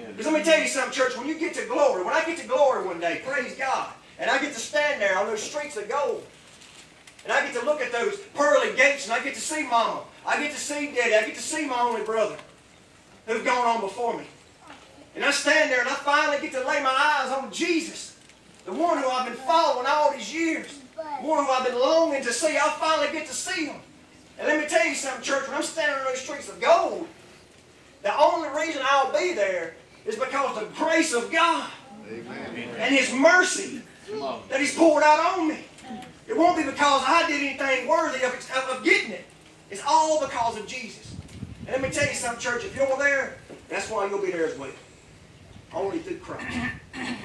Because 0.08 0.26
let 0.26 0.39
me 0.39 0.44
tell 0.44 0.60
you 0.60 0.68
something, 0.68 0.92
church. 0.92 1.18
When 1.18 1.28
you 1.28 1.39
get 1.39 1.54
to 1.56 1.66
glory, 1.66 2.04
when 2.04 2.14
I 2.14 2.26
get 2.26 2.38
to 2.39 2.48
glory 2.48 2.86
one 2.86 3.00
day, 3.00 3.22
praise 3.26 3.56
God, 3.56 3.89
and 4.20 4.30
I 4.30 4.39
get 4.42 4.54
to 4.54 4.60
stand 4.60 5.02
there 5.02 5.18
on 5.18 5.28
those 5.28 5.42
streets 5.42 5.78
of 5.78 5.88
gold, 5.88 6.26
and 7.24 7.32
I 7.32 7.46
get 7.46 7.60
to 7.60 7.66
look 7.66 7.82
at 7.82 7.92
those 7.92 8.18
pearly 8.34 8.76
gates, 8.76 9.06
and 9.06 9.14
I 9.14 9.24
get 9.24 9.36
to 9.36 9.42
see 9.42 9.64
Mama, 9.64 10.02
I 10.26 10.42
get 10.42 10.52
to 10.52 10.58
see 10.60 10.92
Daddy, 10.94 11.16
I 11.16 11.26
get 11.26 11.36
to 11.36 11.42
see 11.42 11.66
my 11.66 11.80
only 11.80 12.04
brother 12.04 12.38
who's 13.26 13.44
gone 13.44 13.66
on 13.66 13.82
before 13.82 14.18
me. 14.18 14.26
And 15.16 15.26
I 15.26 15.32
stand 15.32 15.72
there 15.72 15.82
and 15.82 15.89
I 15.89 15.93
finally 15.95 16.39
get 16.39 16.51
to 16.53 16.68
lay 16.68 16.82
my 16.82 16.89
eyes 16.89 17.32
on 17.32 17.51
Jesus, 17.51 18.18
the 18.66 18.72
one 18.72 18.97
who 18.97 19.09
I've 19.09 19.28
been 19.28 19.38
following 19.45 19.86
all 19.88 20.12
these 20.14 20.34
years, 20.34 20.80
the 20.95 21.28
one 21.28 21.45
who 21.45 21.51
I've 21.51 21.66
been 21.66 21.80
longing 21.80 22.24
to 22.24 22.32
see. 22.32 22.57
I'll 22.57 22.72
finally 22.72 23.12
get 23.12 23.28
to 23.28 23.34
see 23.34 23.66
him. 23.66 23.82
And 24.39 24.47
let 24.47 24.59
me 24.59 24.68
tell 24.68 24.86
you 24.86 24.95
something, 24.95 25.22
church, 25.22 25.47
when 25.47 25.57
I'm 25.57 25.64
standing 25.64 25.97
on 25.97 26.05
those 26.05 26.22
streets 26.22 26.49
of 26.49 26.59
gold, 26.59 27.07
the 28.01 28.18
only 28.18 28.49
reason 28.49 28.82
I'll 28.86 29.12
be 29.12 29.34
there 29.34 29.76
is 30.05 30.16
because 30.16 30.59
the 30.59 30.66
grace 30.76 31.14
of 31.14 31.32
God 31.32 31.70
and 32.09 32.95
His 32.95 33.14
mercy 33.14 33.82
that 34.49 34.59
He's 34.59 34.76
poured 34.76 35.03
out 35.03 35.38
on 35.38 35.49
me. 35.49 35.59
It 36.28 36.38
won't 36.38 36.57
be 36.57 36.64
because 36.64 37.03
I 37.05 37.28
did 37.28 37.41
anything 37.41 37.88
worthy 37.88 38.24
of, 38.24 38.34
of 38.70 38.84
getting 38.84 39.12
it. 39.12 39.26
It's 39.70 39.84
all 39.86 40.20
because 40.22 40.57
of 40.57 40.66
Jesus. 40.66 41.16
And 41.59 41.70
let 41.70 41.82
me 41.82 41.89
tell 41.89 42.07
you 42.07 42.14
something, 42.14 42.41
church, 42.41 42.66
if 42.66 42.76
you're 42.76 42.97
there, 42.97 43.38
that's 43.70 43.89
why 43.89 44.07
you'll 44.07 44.22
be 44.22 44.32
there 44.32 44.47
as 44.47 44.57
well. 44.57 44.72
Only 45.74 45.99
through 45.99 46.17
Christ. 46.17 46.57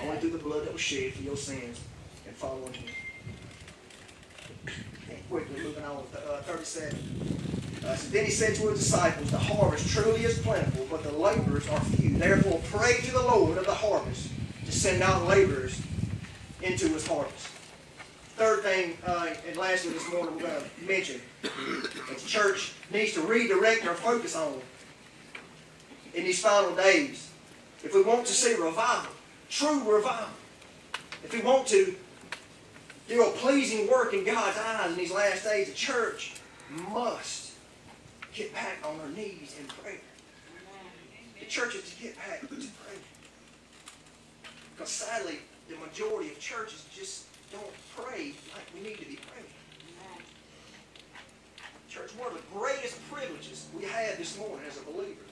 Only 0.04 0.18
through 0.18 0.30
the 0.30 0.38
blood 0.38 0.66
that 0.66 0.72
was 0.72 0.80
shed 0.80 1.14
for 1.14 1.22
your 1.22 1.36
sins 1.36 1.80
and 2.26 2.36
following 2.36 2.72
Him. 2.72 2.94
And 5.10 5.28
quickly 5.28 5.62
moving 5.62 5.84
on 5.84 6.04
to 6.12 6.32
uh, 6.32 6.42
37. 6.42 7.46
Uh, 7.84 7.94
so 7.94 8.10
then 8.10 8.24
he 8.24 8.30
said 8.30 8.54
to 8.56 8.68
his 8.68 8.80
disciples, 8.80 9.30
The 9.30 9.38
harvest 9.38 9.88
truly 9.88 10.24
is 10.24 10.38
plentiful, 10.38 10.86
but 10.90 11.02
the 11.02 11.12
laborers 11.12 11.68
are 11.68 11.80
few. 11.80 12.16
Therefore 12.16 12.60
pray 12.70 13.00
to 13.02 13.12
the 13.12 13.22
Lord 13.22 13.58
of 13.58 13.66
the 13.66 13.74
harvest 13.74 14.30
to 14.64 14.72
send 14.72 15.02
out 15.02 15.26
laborers 15.26 15.80
into 16.62 16.88
his 16.88 17.06
harvest. 17.06 17.48
Third 18.36 18.62
thing, 18.62 18.98
uh, 19.06 19.28
and 19.46 19.56
lastly 19.56 19.92
this 19.92 20.10
morning 20.12 20.34
we're 20.34 20.42
going 20.42 20.62
to 20.62 20.84
mention, 20.86 21.20
that 21.42 22.18
the 22.18 22.26
church 22.26 22.74
needs 22.92 23.12
to 23.14 23.20
redirect 23.22 23.86
our 23.86 23.94
focus 23.94 24.34
on 24.34 24.60
in 26.12 26.24
these 26.24 26.40
final 26.42 26.74
days. 26.74 27.25
If 27.84 27.94
we 27.94 28.02
want 28.02 28.26
to 28.26 28.32
see 28.32 28.54
revival, 28.54 29.12
true 29.48 29.80
revival, 29.90 30.28
if 31.22 31.32
we 31.32 31.40
want 31.40 31.66
to 31.68 31.94
do 33.08 33.24
a 33.24 33.30
pleasing 33.32 33.88
work 33.88 34.12
in 34.12 34.24
God's 34.24 34.58
eyes 34.58 34.90
in 34.90 34.96
these 34.96 35.12
last 35.12 35.44
days, 35.44 35.68
the 35.68 35.74
church 35.74 36.34
must 36.90 37.52
get 38.32 38.52
back 38.52 38.78
on 38.84 38.98
their 38.98 39.08
knees 39.08 39.54
in 39.58 39.66
prayer. 39.66 40.00
The 41.38 41.46
churches 41.46 41.94
to 41.94 42.02
get 42.02 42.16
back 42.16 42.40
to 42.40 42.46
pray. 42.46 42.98
Because 44.74 44.90
sadly, 44.90 45.38
the 45.68 45.76
majority 45.76 46.30
of 46.30 46.40
churches 46.40 46.84
just 46.94 47.26
don't 47.52 47.72
pray 47.96 48.32
like 48.54 48.64
we 48.74 48.80
need 48.88 48.98
to 48.98 49.06
be 49.06 49.18
praying. 49.30 49.46
Church, 51.88 52.10
one 52.18 52.32
of 52.32 52.34
the 52.34 52.58
greatest 52.58 52.98
privileges 53.10 53.68
we 53.74 53.84
had 53.84 54.18
this 54.18 54.38
morning 54.38 54.60
as 54.68 54.76
a 54.78 54.82
believer 54.82 55.25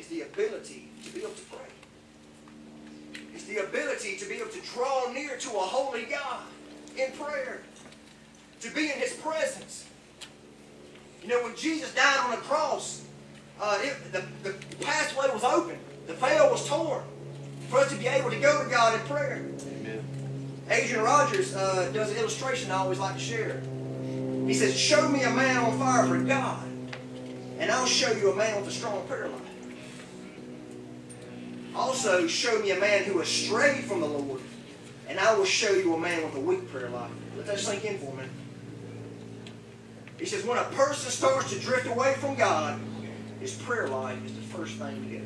is 0.00 0.08
the 0.08 0.22
ability 0.22 0.88
to 1.04 1.10
be 1.12 1.20
able 1.20 1.30
to 1.32 1.42
pray. 1.42 3.22
It's 3.34 3.44
the 3.44 3.58
ability 3.58 4.16
to 4.16 4.24
be 4.26 4.36
able 4.36 4.50
to 4.50 4.60
draw 4.62 5.12
near 5.12 5.36
to 5.36 5.50
a 5.50 5.60
holy 5.60 6.04
God 6.04 6.40
in 6.96 7.12
prayer. 7.12 7.60
To 8.62 8.70
be 8.70 8.84
in 8.84 8.98
His 8.98 9.12
presence. 9.14 9.86
You 11.22 11.28
know, 11.28 11.42
when 11.42 11.54
Jesus 11.54 11.94
died 11.94 12.18
on 12.24 12.30
the 12.30 12.38
cross, 12.38 13.04
uh, 13.60 13.78
it, 13.82 14.12
the, 14.12 14.24
the 14.42 14.54
pathway 14.76 15.28
was 15.32 15.44
open. 15.44 15.76
The 16.06 16.14
veil 16.14 16.50
was 16.50 16.66
torn 16.66 17.02
for 17.68 17.80
us 17.80 17.90
to 17.90 17.96
be 17.96 18.06
able 18.06 18.30
to 18.30 18.40
go 18.40 18.64
to 18.64 18.70
God 18.70 18.98
in 18.98 19.06
prayer. 19.06 19.36
Amen. 19.36 20.04
Adrian 20.70 21.04
Rogers 21.04 21.54
uh, 21.54 21.90
does 21.92 22.10
an 22.10 22.16
illustration 22.16 22.70
I 22.70 22.76
always 22.76 22.98
like 22.98 23.14
to 23.14 23.20
share. 23.20 23.60
He 24.46 24.54
says, 24.54 24.78
Show 24.78 25.08
me 25.08 25.22
a 25.24 25.30
man 25.30 25.58
on 25.58 25.78
fire 25.78 26.06
for 26.06 26.18
God, 26.22 26.66
and 27.58 27.70
I'll 27.70 27.86
show 27.86 28.10
you 28.12 28.32
a 28.32 28.36
man 28.36 28.56
with 28.56 28.68
a 28.68 28.72
strong 28.72 29.06
prayer 29.06 29.28
life. 29.28 29.39
Also, 31.74 32.26
show 32.26 32.58
me 32.60 32.72
a 32.72 32.80
man 32.80 33.04
who 33.04 33.18
has 33.18 33.28
strayed 33.28 33.84
from 33.84 34.00
the 34.00 34.06
Lord, 34.06 34.40
and 35.08 35.18
I 35.18 35.34
will 35.34 35.44
show 35.44 35.72
you 35.72 35.94
a 35.94 35.98
man 35.98 36.24
with 36.24 36.34
a 36.34 36.40
weak 36.40 36.68
prayer 36.70 36.88
life. 36.88 37.10
Let 37.36 37.46
that 37.46 37.60
sink 37.60 37.84
in 37.84 37.98
for 37.98 38.12
a 38.12 38.16
minute. 38.16 38.30
He 40.18 40.26
says, 40.26 40.44
When 40.44 40.58
a 40.58 40.64
person 40.64 41.10
starts 41.10 41.52
to 41.52 41.58
drift 41.58 41.86
away 41.86 42.14
from 42.14 42.34
God, 42.34 42.80
his 43.40 43.54
prayer 43.54 43.88
life 43.88 44.24
is 44.24 44.34
the 44.34 44.40
first 44.42 44.74
thing 44.74 45.02
to 45.02 45.08
get. 45.08 45.22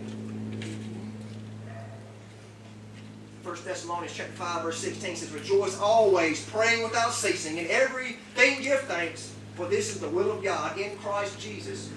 1 3.44 3.56
Thessalonians 3.64 4.14
chapter 4.14 4.32
5, 4.32 4.62
verse 4.62 4.78
16 4.78 5.16
says, 5.16 5.30
Rejoice 5.32 5.78
always, 5.78 6.48
praying 6.48 6.82
without 6.82 7.12
ceasing, 7.12 7.58
in 7.58 7.66
everything 7.68 8.62
give 8.62 8.80
thanks, 8.82 9.34
for 9.54 9.66
this 9.66 9.94
is 9.94 10.00
the 10.00 10.08
will 10.08 10.32
of 10.32 10.42
God 10.42 10.78
in 10.78 10.96
Christ 10.98 11.38
Jesus. 11.38 11.90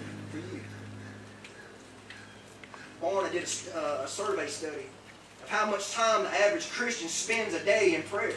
Barna 3.02 3.32
did 3.32 3.44
a, 3.44 3.78
uh, 3.78 4.04
a 4.04 4.08
survey 4.08 4.48
study 4.48 4.86
of 5.44 5.50
how 5.50 5.70
much 5.70 5.92
time 5.92 6.24
the 6.24 6.30
average 6.30 6.70
Christian 6.70 7.08
spends 7.08 7.54
a 7.54 7.64
day 7.64 7.96
in 7.96 8.04
prayer. 8.04 8.34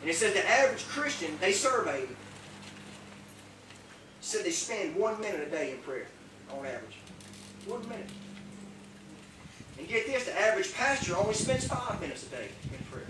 And 0.00 0.10
it 0.10 0.16
says 0.16 0.32
the 0.32 0.48
average 0.48 0.86
Christian 0.86 1.36
they 1.40 1.52
surveyed 1.52 2.08
said 4.20 4.44
they 4.44 4.50
spend 4.50 4.94
one 4.94 5.20
minute 5.20 5.46
a 5.46 5.50
day 5.50 5.72
in 5.72 5.78
prayer 5.78 6.06
on 6.52 6.58
average. 6.58 6.96
One 7.66 7.82
minute. 7.88 8.08
And 9.78 9.88
get 9.88 10.06
this, 10.06 10.24
the 10.24 10.38
average 10.38 10.72
pastor 10.74 11.16
only 11.16 11.34
spends 11.34 11.66
five 11.66 12.00
minutes 12.00 12.26
a 12.26 12.30
day 12.30 12.48
in 12.64 12.84
prayer. 12.90 13.06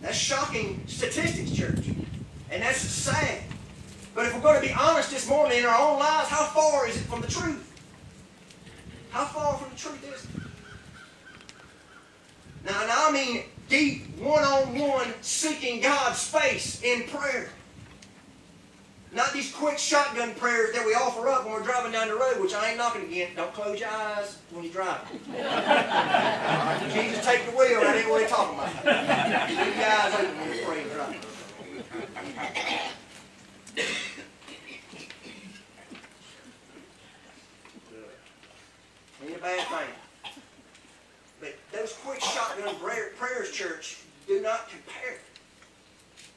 That's 0.00 0.16
shocking 0.16 0.82
statistics, 0.86 1.52
church. 1.52 1.86
And 2.50 2.62
that's 2.62 2.78
sad. 2.78 3.42
But 4.14 4.26
if 4.26 4.34
we're 4.34 4.40
going 4.40 4.60
to 4.60 4.66
be 4.66 4.72
honest 4.72 5.10
this 5.10 5.28
morning 5.28 5.58
in 5.58 5.64
our 5.66 5.80
own 5.80 5.98
lives, 5.98 6.28
how 6.28 6.46
far 6.46 6.88
is 6.88 6.96
it 6.96 7.00
from 7.00 7.20
the 7.20 7.28
truth? 7.28 7.69
How 9.10 9.24
far 9.26 9.56
from 9.56 9.70
the 9.70 9.76
truth 9.76 10.04
is 10.04 10.24
it? 10.24 10.30
Now, 12.64 12.86
now 12.86 13.08
I 13.08 13.12
mean 13.12 13.42
deep, 13.68 14.06
one-on-one, 14.18 15.14
seeking 15.22 15.80
God's 15.80 16.26
face 16.26 16.82
in 16.82 17.04
prayer. 17.04 17.48
Not 19.12 19.32
these 19.32 19.52
quick 19.52 19.76
shotgun 19.76 20.34
prayers 20.36 20.72
that 20.74 20.86
we 20.86 20.94
offer 20.94 21.28
up 21.28 21.44
when 21.44 21.52
we're 21.54 21.64
driving 21.64 21.90
down 21.90 22.06
the 22.08 22.14
road, 22.14 22.40
which 22.40 22.54
I 22.54 22.68
ain't 22.68 22.78
knocking 22.78 23.02
again. 23.02 23.30
Don't 23.34 23.52
close 23.52 23.80
your 23.80 23.88
eyes 23.88 24.38
when 24.52 24.62
you 24.62 24.70
drive. 24.70 25.00
Jesus, 26.92 27.24
take 27.24 27.44
the 27.46 27.50
wheel. 27.50 27.80
That 27.80 27.96
ain't 27.96 28.08
what 28.08 28.20
he's 28.20 28.30
talking 28.30 28.56
about. 28.56 28.72
Keep 29.48 29.76
your 29.76 29.86
eyes 29.86 30.14
open 30.14 30.38
when 30.38 30.56
you 30.56 30.64
pray 30.64 30.82
and 30.82 30.90
drive. 30.92 31.16
Bad 39.40 39.66
thing. 39.68 40.32
But 41.40 41.54
those 41.72 41.92
quick 42.04 42.20
shotgun 42.20 42.74
prayers, 42.76 43.50
church, 43.50 43.98
do 44.26 44.40
not 44.42 44.68
compare 44.68 45.18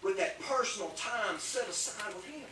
with 0.01 0.17
that 0.17 0.39
personal 0.41 0.89
time 0.89 1.37
set 1.37 1.67
aside 1.67 2.13
with 2.15 2.25
Him. 2.25 2.45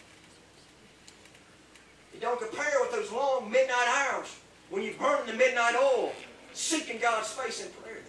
It 2.13 2.21
don't 2.21 2.39
compare 2.39 2.73
with 2.81 2.91
those 2.91 3.11
long 3.11 3.49
midnight 3.49 3.87
hours 3.87 4.35
when 4.69 4.83
you 4.83 4.93
burn 4.99 5.25
the 5.27 5.33
midnight 5.33 5.75
oil, 5.75 6.11
seeking 6.53 6.99
God's 6.99 7.29
face 7.29 7.65
in 7.65 7.71
prayer. 7.81 8.01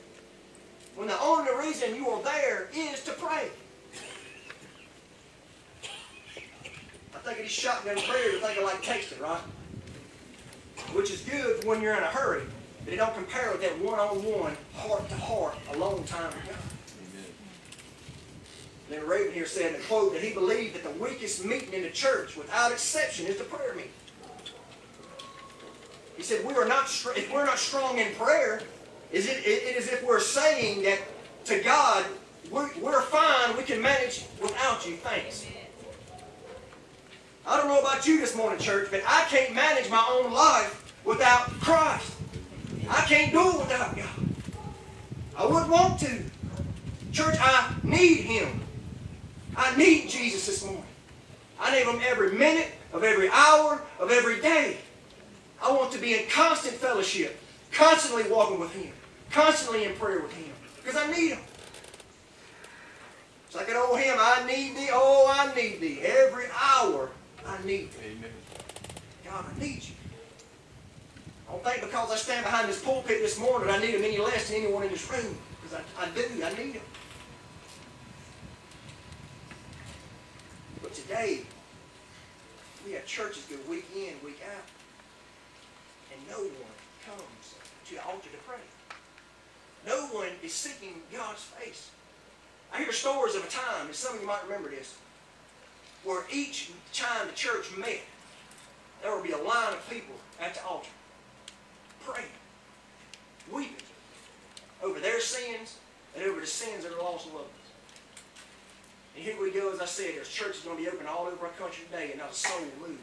When 0.96 1.08
the 1.08 1.20
only 1.20 1.52
reason 1.66 1.94
you 1.94 2.08
are 2.08 2.22
there 2.22 2.68
is 2.74 3.02
to 3.04 3.12
pray. 3.12 3.48
I 7.14 7.18
think 7.18 7.38
of 7.38 7.42
these 7.44 7.52
shotgun 7.52 7.96
prayers, 7.96 8.42
I 8.42 8.48
think 8.48 8.58
I 8.58 8.64
like 8.64 8.82
tasting, 8.82 9.20
right? 9.20 9.40
Which 10.92 11.10
is 11.10 11.22
good 11.22 11.64
when 11.64 11.80
you're 11.80 11.96
in 11.96 12.02
a 12.02 12.06
hurry, 12.06 12.42
but 12.84 12.92
it 12.92 12.98
don't 12.98 13.14
compare 13.14 13.50
with 13.50 13.62
that 13.62 13.78
one-on-one, 13.78 14.56
heart-to-heart, 14.76 15.56
a 15.72 15.78
long 15.78 16.04
time 16.04 16.30
God. 16.46 16.56
Then 18.90 19.06
Ravenhill 19.06 19.46
said 19.46 19.74
in 19.74 19.80
a 19.80 19.84
quote 19.84 20.12
that 20.12 20.22
he 20.22 20.34
believed 20.34 20.74
that 20.74 20.82
the 20.82 21.02
weakest 21.02 21.46
meeting 21.46 21.72
in 21.72 21.82
the 21.82 21.90
church, 21.90 22.36
without 22.36 22.72
exception, 22.72 23.26
is 23.26 23.38
the 23.38 23.44
prayer 23.44 23.74
meeting. 23.74 23.90
He 26.14 26.22
said, 26.22 26.44
"We 26.44 26.52
are 26.54 26.68
not 26.68 26.90
str- 26.90 27.16
if 27.16 27.32
we're 27.32 27.46
not 27.46 27.58
strong 27.58 27.98
in 27.98 28.14
prayer, 28.16 28.60
is 29.10 29.26
it, 29.28 29.38
it, 29.46 29.62
it 29.62 29.76
is 29.76 29.88
if 29.88 30.04
we're 30.04 30.20
saying 30.20 30.82
that 30.82 30.98
to 31.46 31.60
God, 31.60 32.04
we're, 32.50 32.70
we're 32.80 33.00
fine, 33.00 33.56
we 33.56 33.62
can 33.62 33.80
manage 33.80 34.24
without 34.42 34.86
you. 34.86 34.96
Thanks." 34.96 35.46
I 37.46 37.56
don't 37.56 37.66
know 37.66 37.80
about 37.80 38.06
you 38.06 38.20
this 38.20 38.36
morning, 38.36 38.60
church, 38.60 38.88
but 38.90 39.02
I 39.06 39.24
can't 39.24 39.54
manage 39.54 39.90
my 39.90 40.04
own 40.10 40.32
life 40.32 40.81
without 41.04 41.48
Christ. 41.60 42.12
I 42.88 43.00
can't 43.02 43.32
do 43.32 43.40
it 43.40 43.58
without 43.58 43.96
God. 43.96 44.08
I 45.36 45.46
wouldn't 45.46 45.70
want 45.70 46.00
to. 46.00 46.22
Church, 47.12 47.36
I 47.38 47.74
need 47.82 48.20
Him. 48.20 48.60
I 49.56 49.76
need 49.76 50.08
Jesus 50.08 50.46
this 50.46 50.64
morning. 50.64 50.84
I 51.60 51.72
need 51.72 51.86
Him 51.86 52.00
every 52.04 52.32
minute 52.32 52.68
of 52.92 53.04
every 53.04 53.28
hour 53.30 53.80
of 53.98 54.10
every 54.10 54.40
day. 54.40 54.78
I 55.62 55.70
want 55.70 55.92
to 55.92 55.98
be 55.98 56.14
in 56.14 56.28
constant 56.28 56.74
fellowship, 56.74 57.38
constantly 57.70 58.30
walking 58.30 58.58
with 58.58 58.72
Him, 58.72 58.92
constantly 59.30 59.84
in 59.84 59.94
prayer 59.94 60.20
with 60.20 60.32
Him, 60.32 60.52
because 60.76 60.96
I 60.96 61.10
need 61.10 61.30
Him. 61.30 61.38
It's 63.46 63.54
like 63.54 63.68
an 63.68 63.76
old 63.76 64.00
hymn, 64.00 64.16
I 64.18 64.44
need 64.46 64.76
Thee, 64.76 64.88
oh, 64.90 65.30
I 65.30 65.54
need 65.54 65.80
Thee. 65.80 66.00
Every 66.00 66.46
hour, 66.58 67.10
I 67.46 67.58
need 67.64 67.92
Thee. 67.92 68.16
Amen. 68.16 68.30
God, 69.24 69.44
I 69.54 69.60
need 69.60 69.82
You. 69.84 70.01
I 71.52 71.54
don't 71.54 71.64
think 71.64 71.84
because 71.84 72.10
I 72.10 72.16
stand 72.16 72.44
behind 72.44 72.66
this 72.66 72.82
pulpit 72.82 73.20
this 73.20 73.38
morning, 73.38 73.68
I 73.68 73.78
need 73.78 73.90
Him 73.94 74.02
any 74.02 74.16
less 74.16 74.48
than 74.48 74.62
anyone 74.62 74.84
in 74.84 74.90
this 74.90 75.10
room, 75.10 75.36
because 75.60 75.78
I, 75.78 76.02
I 76.02 76.08
do, 76.08 76.22
I 76.42 76.48
need 76.50 76.76
Him. 76.76 76.82
But 80.80 80.94
today, 80.94 81.42
we 82.86 82.92
have 82.92 83.04
churches 83.04 83.44
go 83.50 83.56
week 83.70 83.84
in, 83.94 84.14
week 84.24 84.40
out, 84.50 84.64
and 86.10 86.26
no 86.26 86.38
one 86.38 86.74
comes 87.04 87.54
to 87.84 87.94
the 87.96 88.02
altar 88.02 88.30
to 88.30 88.38
pray. 88.46 88.56
No 89.86 90.06
one 90.06 90.30
is 90.42 90.54
seeking 90.54 91.02
God's 91.12 91.42
face. 91.42 91.90
I 92.72 92.78
hear 92.78 92.92
stories 92.92 93.34
of 93.34 93.44
a 93.44 93.48
time, 93.48 93.86
and 93.86 93.94
some 93.94 94.14
of 94.14 94.22
you 94.22 94.26
might 94.26 94.42
remember 94.44 94.70
this, 94.70 94.96
where 96.02 96.24
each 96.32 96.70
time 96.94 97.26
the 97.26 97.34
church 97.34 97.76
met, 97.76 98.00
there 99.02 99.14
would 99.14 99.24
be 99.24 99.32
a 99.32 99.36
line 99.36 99.74
of 99.74 99.90
people 99.90 100.14
at 100.40 100.54
the 100.54 100.64
altar 100.64 100.88
praying, 102.04 102.28
weeping 103.50 103.86
over 104.82 104.98
their 104.98 105.20
sins 105.20 105.76
and 106.16 106.24
over 106.24 106.40
the 106.40 106.46
sins 106.46 106.84
of 106.84 106.90
their 106.90 107.00
lost 107.00 107.26
loved 107.26 107.36
ones. 107.36 107.48
And 109.14 109.24
here 109.24 109.40
we 109.40 109.50
go, 109.50 109.72
as 109.72 109.80
I 109.80 109.86
said, 109.86 110.14
there's 110.16 110.28
churches 110.28 110.62
going 110.62 110.76
to 110.76 110.82
be 110.82 110.88
open 110.88 111.06
all 111.06 111.26
over 111.26 111.46
our 111.46 111.52
country 111.52 111.84
today, 111.90 112.10
and 112.10 112.20
not 112.20 112.30
a 112.30 112.34
soul 112.34 112.60
moved 112.80 112.98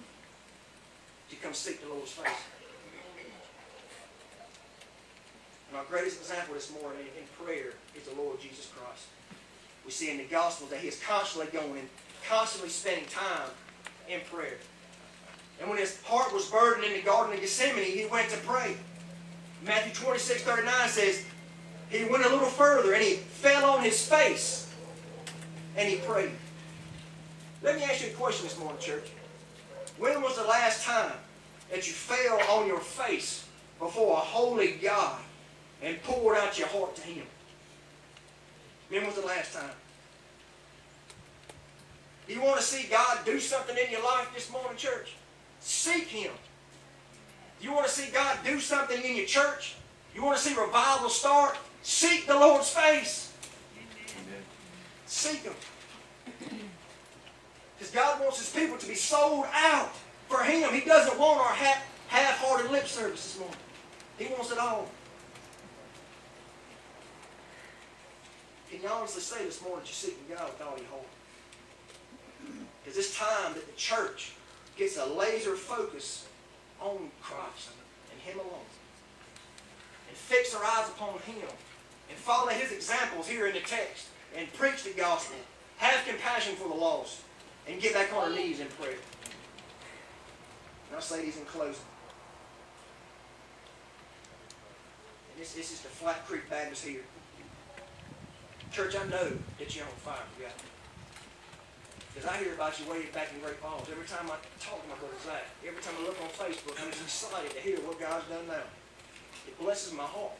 to 1.29 1.35
come 1.35 1.53
seek 1.53 1.81
the 1.81 1.89
Lord's 1.89 2.11
face. 2.11 2.27
And 5.69 5.77
our 5.77 5.85
greatest 5.85 6.19
example 6.19 6.55
this 6.55 6.71
morning 6.81 7.05
in 7.15 7.45
prayer 7.45 7.73
is 7.95 8.03
the 8.03 8.15
Lord 8.19 8.41
Jesus 8.41 8.71
Christ. 8.75 9.05
We 9.85 9.91
see 9.91 10.09
in 10.09 10.17
the 10.17 10.23
Gospels 10.23 10.71
that 10.71 10.79
He 10.79 10.87
is 10.87 10.99
constantly 10.99 11.51
going, 11.51 11.79
and 11.79 11.89
constantly 12.27 12.69
spending 12.69 13.05
time 13.05 13.49
in 14.09 14.21
prayer. 14.31 14.57
And 15.59 15.69
when 15.69 15.77
His 15.77 16.01
heart 16.03 16.33
was 16.33 16.49
burdened 16.49 16.85
in 16.85 16.93
the 16.93 17.01
Garden 17.01 17.35
of 17.35 17.39
Gethsemane, 17.39 17.83
He 17.85 18.05
went 18.07 18.29
to 18.29 18.37
pray. 18.37 18.75
Matthew 19.65 19.93
26, 19.93 20.43
39 20.43 20.89
says, 20.89 21.25
He 21.89 22.05
went 22.05 22.25
a 22.25 22.29
little 22.29 22.47
further 22.47 22.93
and 22.93 23.03
He 23.03 23.15
fell 23.15 23.69
on 23.69 23.83
His 23.83 24.05
face 24.05 24.69
and 25.79 25.87
he 25.87 25.95
prayed. 25.97 26.31
Let 27.63 27.77
me 27.77 27.83
ask 27.83 28.01
you 28.01 28.09
a 28.09 28.13
question 28.13 28.45
this 28.45 28.59
morning, 28.59 28.79
church. 28.79 29.09
When 29.97 30.21
was 30.21 30.37
the 30.37 30.43
last 30.43 30.83
time 30.83 31.13
that 31.69 31.87
you 31.87 31.93
fell 31.93 32.39
on 32.57 32.67
your 32.67 32.79
face 32.79 33.45
before 33.79 34.17
a 34.17 34.19
holy 34.19 34.73
God 34.73 35.19
and 35.81 36.01
poured 36.03 36.37
out 36.37 36.59
your 36.59 36.67
heart 36.67 36.95
to 36.97 37.01
Him? 37.01 37.25
When 38.89 39.05
was 39.05 39.15
the 39.15 39.25
last 39.25 39.53
time? 39.53 39.71
You 42.27 42.41
want 42.41 42.57
to 42.57 42.63
see 42.63 42.87
God 42.89 43.19
do 43.25 43.39
something 43.39 43.75
in 43.77 43.91
your 43.91 44.03
life 44.03 44.29
this 44.33 44.51
morning, 44.51 44.77
church? 44.77 45.15
Seek 45.61 46.07
Him. 46.07 46.31
You 47.61 47.73
want 47.73 47.85
to 47.85 47.91
see 47.91 48.11
God 48.11 48.37
do 48.43 48.59
something 48.59 49.01
in 49.01 49.15
your 49.15 49.25
church? 49.25 49.75
You 50.15 50.23
want 50.23 50.37
to 50.37 50.43
see 50.43 50.55
revival 50.59 51.09
start? 51.09 51.57
Seek 51.81 52.27
the 52.27 52.35
Lord's 52.35 52.69
face. 52.69 53.33
Amen. 53.75 54.41
Seek 55.05 55.43
Him. 55.43 55.53
Because 57.77 57.93
God 57.93 58.19
wants 58.19 58.39
His 58.39 58.49
people 58.49 58.77
to 58.77 58.85
be 58.85 58.93
sold 58.93 59.45
out 59.53 59.91
for 60.27 60.43
Him. 60.43 60.73
He 60.73 60.81
doesn't 60.81 61.17
want 61.17 61.39
our 61.39 61.53
half, 61.53 61.81
half-hearted 62.09 62.71
lip 62.71 62.85
service 62.85 63.23
this 63.23 63.39
morning. 63.39 63.57
He 64.17 64.25
wants 64.25 64.51
it 64.51 64.57
all. 64.57 64.89
Can 68.69 68.81
you 68.81 68.87
honestly 68.89 69.21
say 69.21 69.45
this 69.45 69.61
morning 69.61 69.79
that 69.79 69.87
you're 69.87 69.93
seeking 69.93 70.25
God 70.29 70.51
with 70.51 70.61
all 70.61 70.77
your 70.77 70.87
heart? 70.87 71.05
Because 72.83 72.97
it's 72.97 73.17
time 73.17 73.53
that 73.53 73.65
the 73.65 73.77
church 73.77 74.33
gets 74.75 74.97
a 74.97 75.05
laser 75.05 75.55
focus 75.55 76.27
on 76.81 77.09
Christ 77.21 77.69
and 78.11 78.21
Him 78.21 78.39
alone. 78.39 78.65
And 80.07 80.17
fix 80.17 80.55
our 80.55 80.63
eyes 80.63 80.89
upon 80.89 81.19
Him. 81.19 81.47
And 82.09 82.17
follow 82.17 82.49
His 82.49 82.71
examples 82.71 83.27
here 83.27 83.47
in 83.47 83.53
the 83.53 83.61
text. 83.61 84.07
And 84.35 84.51
preach 84.53 84.83
the 84.83 84.91
gospel. 84.91 85.37
Have 85.77 86.05
compassion 86.05 86.55
for 86.55 86.67
the 86.67 86.75
lost. 86.75 87.21
And 87.67 87.81
get 87.81 87.93
back 87.93 88.13
on 88.13 88.29
our 88.29 88.35
knees 88.35 88.59
in 88.59 88.67
prayer. 88.67 88.91
And 90.87 90.95
I'll 90.95 91.01
say 91.01 91.23
these 91.23 91.37
in 91.37 91.45
closing. 91.45 91.81
And 95.31 95.41
this, 95.41 95.53
this 95.53 95.71
is 95.71 95.81
the 95.81 95.89
Flat 95.89 96.25
Creek 96.25 96.49
Baptist 96.49 96.85
here. 96.85 97.01
Church, 98.71 98.95
I 98.95 99.07
know 99.07 99.31
that 99.57 99.75
you're 99.75 99.85
on 99.85 99.91
fire 100.03 100.17
for 100.35 100.43
God. 100.43 100.51
Because 102.13 102.29
I 102.29 102.37
hear 102.37 102.53
about 102.53 102.79
you 102.79 102.89
way 102.89 103.05
back 103.13 103.29
in 103.33 103.39
Great 103.39 103.57
Falls. 103.57 103.87
Every 103.91 104.05
time 104.05 104.25
I 104.25 104.35
talk 104.59 104.81
to 104.81 104.89
my 104.89 104.95
brother 104.95 105.15
Zach, 105.23 105.45
every 105.65 105.81
time 105.81 105.93
I 106.01 106.03
look 106.03 106.17
on 106.21 106.29
Facebook, 106.29 106.75
I'm 106.81 106.89
just 106.91 107.03
excited 107.03 107.51
to 107.51 107.61
hear 107.61 107.77
what 107.85 107.99
God's 107.99 108.25
done 108.27 108.47
now. 108.47 108.65
It 109.47 109.57
blesses 109.59 109.93
my 109.93 110.03
heart. 110.03 110.33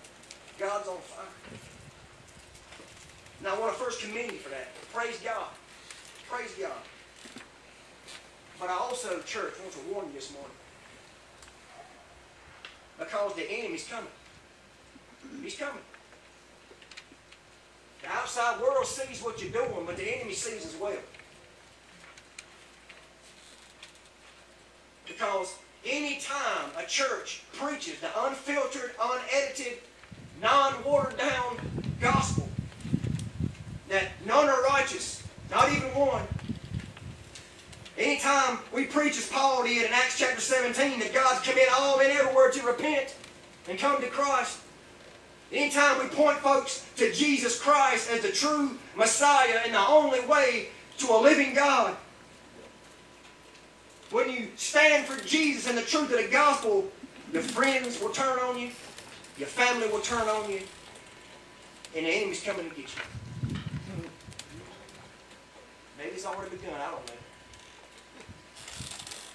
God's 0.58 0.88
on 0.88 0.98
fire. 0.98 1.26
Now 3.42 3.56
I 3.56 3.60
want 3.60 3.74
to 3.74 3.80
first 3.80 4.02
commend 4.02 4.32
you 4.32 4.40
for 4.40 4.50
that. 4.50 4.68
Praise 4.94 5.20
God. 5.24 5.48
Praise 6.30 6.54
God. 6.60 6.72
But 8.60 8.70
I 8.70 8.74
also, 8.74 9.22
church, 9.22 9.54
want 9.62 9.72
to 9.72 9.94
warn 9.94 10.08
you 10.08 10.14
this 10.14 10.34
morning. 10.34 10.52
Because 12.98 13.34
the 13.36 13.50
enemy's 13.50 13.88
coming. 13.88 14.12
He's 15.42 15.56
coming. 15.56 15.82
The 18.02 18.10
outside 18.10 18.60
world 18.60 18.86
sees 18.86 19.24
what 19.24 19.42
you're 19.42 19.52
doing, 19.52 19.86
but 19.86 19.96
the 19.96 20.18
enemy 20.18 20.34
sees 20.34 20.66
as 20.66 20.76
well. 20.76 20.98
Because 25.10 25.56
anytime 25.86 26.70
a 26.78 26.86
church 26.86 27.44
preaches 27.54 28.00
the 28.00 28.10
unfiltered, 28.24 28.92
unedited, 29.02 29.80
non-watered 30.42 31.18
down 31.18 31.58
gospel, 32.00 32.48
that 33.90 34.06
none 34.26 34.48
are 34.48 34.64
righteous, 34.64 35.24
not 35.52 35.70
even 35.72 35.90
one. 35.96 36.24
Anytime 37.98 38.60
we 38.74 38.86
preach 38.86 39.18
as 39.18 39.28
Paul 39.28 39.64
did 39.64 39.86
in 39.86 39.92
Acts 39.92 40.18
chapter 40.18 40.40
17 40.40 41.00
that 41.00 41.14
God's 41.14 41.42
commanded 41.42 41.74
all 41.74 41.98
men 41.98 42.12
everywhere 42.12 42.50
to 42.52 42.66
repent 42.66 43.14
and 43.68 43.78
come 43.78 44.00
to 44.00 44.08
Christ. 44.08 44.60
Anytime 45.52 46.00
we 46.00 46.06
point 46.06 46.38
folks 46.38 46.86
to 46.96 47.12
Jesus 47.12 47.60
Christ 47.60 48.10
as 48.10 48.22
the 48.22 48.32
true 48.32 48.78
Messiah 48.96 49.62
and 49.66 49.74
the 49.74 49.86
only 49.86 50.22
way 50.22 50.70
to 51.00 51.08
a 51.12 51.20
living 51.20 51.54
God. 51.54 51.98
When 54.12 54.30
you 54.32 54.50
stand 54.56 55.06
for 55.06 55.24
Jesus 55.26 55.68
and 55.70 55.78
the 55.78 55.84
truth 55.84 56.12
of 56.12 56.18
the 56.18 56.30
gospel, 56.32 56.90
your 57.32 57.44
friends 57.44 58.02
will 58.02 58.10
turn 58.10 58.40
on 58.40 58.58
you, 58.58 58.72
your 59.38 59.48
family 59.48 59.88
will 59.88 60.02
turn 60.02 60.28
on 60.28 60.50
you, 60.50 60.62
and 61.96 62.06
the 62.06 62.10
enemy's 62.10 62.42
coming 62.42 62.68
to 62.70 62.76
get 62.76 62.86
you. 62.86 63.02
Maybe 65.98 66.12
it's 66.12 66.26
already 66.26 66.56
begun, 66.56 66.74
I 66.74 66.92
don't 66.92 67.06
know. 67.06 67.14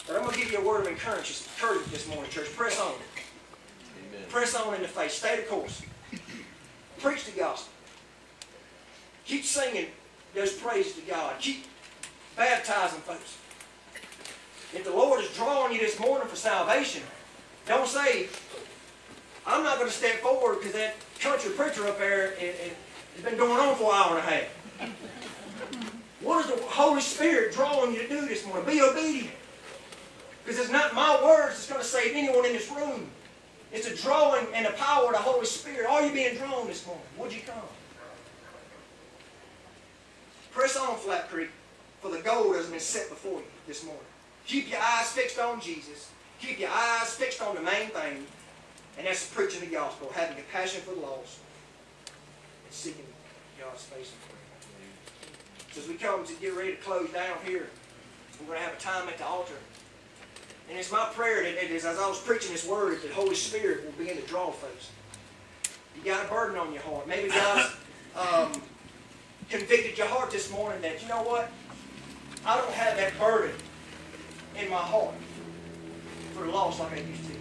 But 0.06 0.16
I'm 0.16 0.22
going 0.22 0.34
to 0.34 0.40
give 0.40 0.52
you 0.52 0.58
a 0.58 0.64
word 0.66 0.80
of 0.82 0.88
encouragement 0.88 1.90
this 1.90 2.08
morning, 2.08 2.30
church. 2.30 2.54
Press 2.54 2.80
on. 2.80 2.92
Amen. 2.92 4.28
Press 4.28 4.54
on 4.54 4.74
in 4.74 4.82
the 4.82 4.88
faith. 4.88 5.12
Stay 5.12 5.36
the 5.36 5.42
course. 5.42 5.82
Preach 6.98 7.24
the 7.26 7.38
gospel. 7.38 7.72
Keep 9.24 9.44
singing 9.44 9.86
those 10.34 10.52
praises 10.52 10.94
to 10.94 11.02
God. 11.02 11.38
Keep 11.38 11.64
baptizing 12.36 13.00
folks. 13.00 13.38
If 14.74 14.84
the 14.84 14.90
Lord 14.90 15.22
is 15.22 15.30
drawing 15.36 15.72
you 15.72 15.78
this 15.78 16.00
morning 16.00 16.26
for 16.26 16.34
salvation, 16.34 17.02
don't 17.66 17.86
say, 17.86 18.26
I'm 19.46 19.62
not 19.62 19.78
going 19.78 19.88
to 19.88 19.96
step 19.96 20.16
forward 20.16 20.58
because 20.58 20.72
that 20.72 20.96
country 21.20 21.52
preacher 21.52 21.86
up 21.86 21.98
there 21.98 22.32
it, 22.32 22.42
it, 22.42 22.76
has 23.14 23.24
been 23.24 23.38
going 23.38 23.60
on 23.60 23.76
for 23.76 23.84
an 23.84 23.94
hour 23.94 24.18
and 24.18 24.18
a 24.18 24.30
half. 24.30 24.94
What 26.20 26.44
is 26.44 26.50
the 26.50 26.60
Holy 26.66 27.00
Spirit 27.00 27.54
drawing 27.54 27.94
you 27.94 28.00
to 28.02 28.08
do 28.08 28.26
this 28.26 28.44
morning? 28.46 28.66
Be 28.66 28.82
obedient. 28.82 29.30
Because 30.44 30.58
it's 30.58 30.70
not 30.70 30.92
my 30.92 31.22
words 31.22 31.54
that's 31.54 31.68
going 31.68 31.80
to 31.80 31.86
save 31.86 32.16
anyone 32.16 32.44
in 32.44 32.52
this 32.52 32.70
room. 32.70 33.08
It's 33.72 33.86
a 33.86 33.96
drawing 33.96 34.46
and 34.54 34.66
the 34.66 34.70
power 34.70 35.06
of 35.06 35.12
the 35.12 35.18
Holy 35.18 35.46
Spirit. 35.46 35.86
Are 35.88 36.04
you 36.04 36.12
being 36.12 36.36
drawn 36.36 36.66
this 36.66 36.84
morning? 36.86 37.04
Would 37.18 37.32
you 37.32 37.42
come? 37.46 37.62
Press 40.52 40.76
on, 40.76 40.96
Flat 40.96 41.30
Creek, 41.30 41.50
for 42.00 42.10
the 42.10 42.20
goal 42.20 42.54
has 42.54 42.66
been 42.66 42.80
set 42.80 43.08
before 43.08 43.38
you 43.38 43.46
this 43.66 43.84
morning. 43.84 44.02
Keep 44.46 44.70
your 44.70 44.80
eyes 44.80 45.10
fixed 45.12 45.38
on 45.38 45.60
Jesus. 45.60 46.10
Keep 46.40 46.60
your 46.60 46.70
eyes 46.70 47.14
fixed 47.14 47.40
on 47.40 47.54
the 47.54 47.62
main 47.62 47.88
thing, 47.88 48.26
and 48.98 49.06
that's 49.06 49.26
preaching 49.32 49.60
the 49.60 49.74
gospel, 49.74 50.10
having 50.14 50.36
compassion 50.36 50.82
for 50.82 50.94
the 50.94 51.00
lost, 51.00 51.38
and 52.64 52.72
seeking 52.72 53.06
God's 53.58 53.82
face 53.84 54.12
in 54.12 54.18
prayer. 54.28 54.44
So 55.72 55.80
as 55.80 55.88
we 55.88 55.94
come 55.94 56.24
to 56.26 56.34
get 56.34 56.54
ready 56.54 56.72
to 56.72 56.76
close 56.76 57.10
down 57.10 57.38
here, 57.44 57.68
we're 58.40 58.46
going 58.46 58.58
to 58.58 58.64
have 58.64 58.74
a 58.74 58.80
time 58.80 59.08
at 59.08 59.16
the 59.18 59.26
altar. 59.26 59.54
And 60.68 60.78
it's 60.78 60.92
my 60.92 61.08
prayer 61.14 61.42
that, 61.42 61.60
that 61.60 61.70
as 61.70 61.84
I 61.84 62.06
was 62.06 62.20
preaching 62.20 62.52
this 62.52 62.66
word, 62.66 63.00
that 63.02 63.08
the 63.08 63.14
Holy 63.14 63.34
Spirit 63.34 63.84
will 63.84 63.92
begin 63.92 64.16
to 64.16 64.26
draw 64.26 64.50
folks. 64.50 64.90
You 65.96 66.04
got 66.04 66.26
a 66.26 66.28
burden 66.28 66.58
on 66.58 66.72
your 66.72 66.82
heart. 66.82 67.06
Maybe 67.06 67.28
God's 67.28 67.74
um, 68.16 68.52
convicted 69.48 69.96
your 69.96 70.08
heart 70.08 70.30
this 70.30 70.50
morning 70.50 70.80
that, 70.82 71.02
you 71.02 71.08
know 71.08 71.22
what? 71.22 71.50
I 72.46 72.56
don't 72.58 72.72
have 72.72 72.96
that 72.96 73.18
burden 73.18 73.54
in 74.60 74.70
my 74.70 74.76
heart 74.76 75.14
for 76.34 76.44
the 76.44 76.50
lost 76.50 76.80
like 76.80 76.92
I 76.92 76.96
used 76.96 77.24
to. 77.24 77.34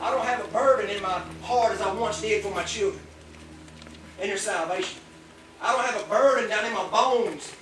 I 0.00 0.10
don't 0.10 0.24
have 0.24 0.44
a 0.44 0.48
burden 0.48 0.90
in 0.90 1.02
my 1.02 1.22
heart 1.42 1.72
as 1.72 1.80
I 1.80 1.92
once 1.92 2.20
did 2.20 2.42
for 2.42 2.50
my 2.50 2.64
children 2.64 3.02
and 4.20 4.30
their 4.30 4.38
salvation. 4.38 5.00
I 5.60 5.72
don't 5.72 5.84
have 5.84 6.04
a 6.04 6.08
burden 6.08 6.50
down 6.50 6.66
in 6.66 6.72
my 6.72 6.86
bones 6.88 7.54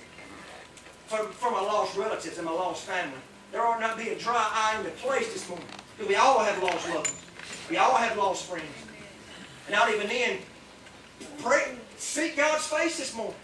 for, 1.07 1.17
for 1.17 1.51
my 1.51 1.61
lost 1.61 1.97
relatives 1.97 2.37
and 2.37 2.45
my 2.45 2.51
lost 2.51 2.83
family. 2.83 3.17
There 3.51 3.65
ought 3.65 3.79
not 3.79 3.97
be 3.97 4.09
a 4.09 4.17
dry 4.17 4.35
eye 4.35 4.77
in 4.77 4.83
the 4.83 4.91
place 4.91 5.31
this 5.31 5.47
morning. 5.47 5.67
Because 5.97 6.09
we 6.09 6.15
all 6.15 6.39
have 6.39 6.61
lost 6.61 6.89
loved 6.89 7.07
ones. 7.07 7.21
We 7.69 7.77
all 7.77 7.95
have 7.95 8.17
lost 8.17 8.49
friends. 8.49 8.65
And 9.67 9.75
not 9.75 9.89
even 9.93 10.07
then, 10.07 10.39
pray, 11.39 11.75
seek 11.97 12.35
God's 12.35 12.67
face 12.67 12.97
this 12.97 13.15
morning. 13.15 13.35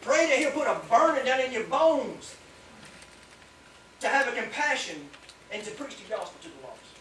Pray 0.00 0.26
that 0.28 0.38
He'll 0.38 0.50
put 0.50 0.66
a 0.66 0.80
burning 0.90 1.24
down 1.24 1.40
in 1.40 1.52
your 1.52 1.64
bones 1.64 2.34
to 4.04 4.10
have 4.10 4.28
a 4.28 4.32
compassion 4.32 5.00
and 5.50 5.64
to 5.64 5.70
preach 5.70 5.96
the 5.96 6.04
gospel 6.10 6.36
to 6.42 6.48
the 6.48 6.66
lost. 6.66 6.92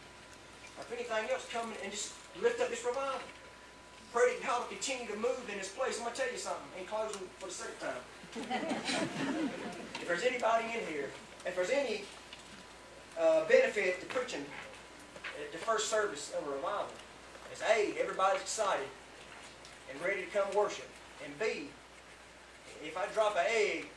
Or 0.77 0.87
if 0.87 0.91
anything 0.93 1.29
else, 1.29 1.45
come 1.51 1.67
and 1.83 1.91
just 1.91 2.13
lift 2.41 2.61
up 2.61 2.69
this 2.69 2.85
revival. 2.85 3.19
Pray 4.13 4.39
that 4.39 4.47
God 4.47 4.61
will 4.61 4.67
continue 4.71 5.11
to 5.11 5.17
move 5.17 5.43
in 5.51 5.57
this 5.57 5.67
place. 5.67 5.97
I'm 5.97 6.05
going 6.05 6.15
to 6.15 6.21
tell 6.21 6.31
you 6.31 6.37
something 6.37 6.63
in 6.79 6.85
closing 6.85 7.27
for 7.39 7.47
the 7.47 7.51
second 7.51 7.75
time. 7.83 8.03
if 9.99 10.07
there's 10.07 10.23
anybody 10.23 10.65
in 10.65 10.87
here, 10.87 11.09
if 11.45 11.57
there's 11.57 11.71
any 11.71 12.03
uh, 13.19 13.43
benefit 13.49 13.99
to 13.99 14.05
preaching 14.07 14.45
at 15.43 15.51
the 15.51 15.57
first 15.57 15.89
service 15.89 16.31
of 16.39 16.47
a 16.47 16.51
revival, 16.51 16.87
it's 17.51 17.61
A, 17.63 17.99
everybody's 17.99 18.41
excited 18.41 18.87
and 19.91 20.01
ready 20.01 20.21
to 20.21 20.27
come 20.27 20.47
worship. 20.55 20.87
And 21.25 21.37
B, 21.37 21.67
if 22.81 22.97
I 22.97 23.07
drop 23.13 23.35
an 23.35 23.45
egg, 23.49 23.87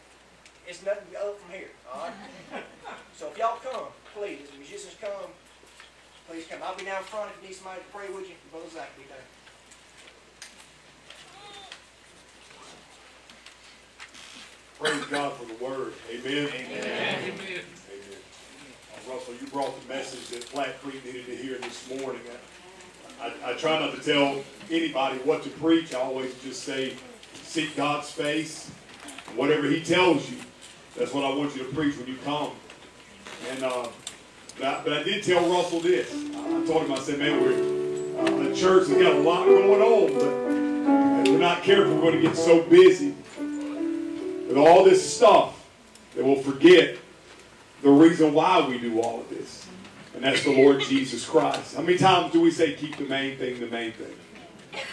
it's 0.68 0.84
nothing 0.84 1.06
to 1.06 1.12
go 1.12 1.32
from 1.34 1.54
here. 1.54 1.70
All 1.92 2.08
right? 2.08 2.62
so 3.16 3.28
if 3.28 3.38
y'all 3.38 3.58
come, 3.62 3.86
please, 4.14 4.40
as 4.42 4.50
the 4.50 4.58
musicians 4.58 4.94
come, 5.00 5.30
please 6.28 6.44
come. 6.48 6.60
I'll 6.62 6.76
be 6.76 6.84
down 6.84 7.02
front 7.04 7.30
if 7.30 7.42
you 7.42 7.48
need 7.48 7.54
somebody 7.54 7.80
to 7.80 7.86
pray 7.96 8.08
with 8.12 8.28
you. 8.28 8.34
Brother 8.50 8.68
Zach 8.68 8.90
will 8.96 9.04
be 9.04 9.08
there. 9.08 9.24
Praise 14.78 15.04
God 15.06 15.32
for 15.32 15.46
the 15.46 15.64
word. 15.64 15.94
Amen. 16.10 16.48
Amen. 16.48 17.22
Amen. 17.24 17.60
Uh, 18.92 19.12
Russell, 19.12 19.34
you 19.40 19.46
brought 19.46 19.80
the 19.80 19.88
message 19.88 20.28
that 20.28 20.44
Flat 20.44 20.80
Creek 20.82 21.02
needed 21.04 21.26
to 21.26 21.36
hear 21.36 21.56
this 21.58 21.88
morning. 21.88 22.20
I, 23.22 23.32
I 23.44 23.52
try 23.54 23.78
not 23.78 23.94
to 23.94 24.02
tell 24.02 24.42
anybody 24.70 25.16
what 25.20 25.42
to 25.44 25.48
preach. 25.48 25.94
I 25.94 26.00
always 26.00 26.34
just 26.42 26.64
say, 26.64 26.92
seek 27.42 27.74
God's 27.74 28.10
face. 28.10 28.70
Whatever 29.34 29.66
He 29.68 29.82
tells 29.82 30.30
you, 30.30 30.36
that's 30.96 31.12
what 31.12 31.24
I 31.24 31.34
want 31.34 31.54
you 31.54 31.64
to 31.64 31.74
preach 31.74 31.96
when 31.96 32.06
you 32.06 32.16
come. 32.24 32.52
And 33.50 33.62
uh, 33.62 33.88
but, 34.58 34.64
I, 34.66 34.82
but 34.84 34.92
I 34.94 35.02
did 35.02 35.22
tell 35.22 35.48
Russell 35.50 35.80
this. 35.80 36.10
I 36.12 36.66
told 36.66 36.84
him, 36.84 36.92
I 36.92 36.98
said, 36.98 37.18
man, 37.18 37.42
we're 37.42 38.48
uh, 38.48 38.50
a 38.50 38.54
church 38.54 38.88
that's 38.88 39.00
got 39.00 39.12
a 39.12 39.18
lot 39.18 39.44
going 39.44 39.82
on, 39.82 40.12
but 40.14 41.26
if 41.26 41.32
we're 41.32 41.38
not 41.38 41.62
careful, 41.62 41.94
we're 41.94 42.00
going 42.00 42.14
to 42.16 42.22
get 42.22 42.36
so 42.36 42.62
busy 42.62 43.14
with 43.38 44.56
all 44.56 44.84
this 44.84 45.14
stuff 45.14 45.68
that 46.14 46.24
we'll 46.24 46.42
forget 46.42 46.96
the 47.82 47.90
reason 47.90 48.32
why 48.32 48.66
we 48.66 48.78
do 48.78 49.00
all 49.00 49.20
of 49.20 49.28
this. 49.28 49.66
And 50.14 50.24
that's 50.24 50.42
the 50.44 50.56
Lord 50.56 50.80
Jesus 50.80 51.28
Christ. 51.28 51.76
How 51.76 51.82
many 51.82 51.98
times 51.98 52.32
do 52.32 52.40
we 52.40 52.50
say 52.50 52.72
keep 52.72 52.96
the 52.96 53.04
main 53.04 53.36
thing 53.36 53.60
the 53.60 53.66
main 53.66 53.92
thing? 53.92 54.14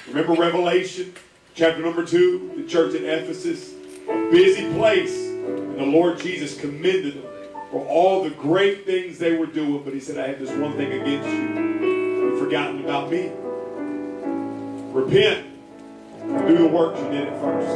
Remember 0.09 0.34
Revelation 0.34 1.13
chapter 1.55 1.81
number 1.81 2.05
2, 2.05 2.55
the 2.57 2.63
church 2.63 2.95
at 2.95 3.03
Ephesus, 3.03 3.73
a 4.09 4.30
busy 4.31 4.69
place. 4.73 5.32
And 5.45 5.80
the 5.80 5.86
Lord 5.86 6.20
Jesus 6.20 6.60
commended 6.60 7.15
them 7.15 7.34
for 7.72 7.86
all 7.88 8.24
the 8.24 8.30
great 8.30 8.86
things 8.86 9.18
they 9.18 9.36
were 9.36 9.48
doing, 9.48 9.84
but 9.84 9.94
he 9.94 9.99
said, 9.99 10.18
I 10.18 10.28
have 10.28 10.40
this 10.40 10.52
one 10.52 10.74
thing 10.78 10.91
against 10.91 11.28
you. 11.28 12.30
You've 12.30 12.40
forgotten 12.40 12.84
about 12.84 13.10
me. 13.10 13.32
Repent 14.94 15.48
and 16.22 16.48
do 16.48 16.57
the 16.57 16.68
work 16.68 16.95
you 16.98 17.10
did 17.10 17.28
at 17.28 17.41
first. 17.41 17.68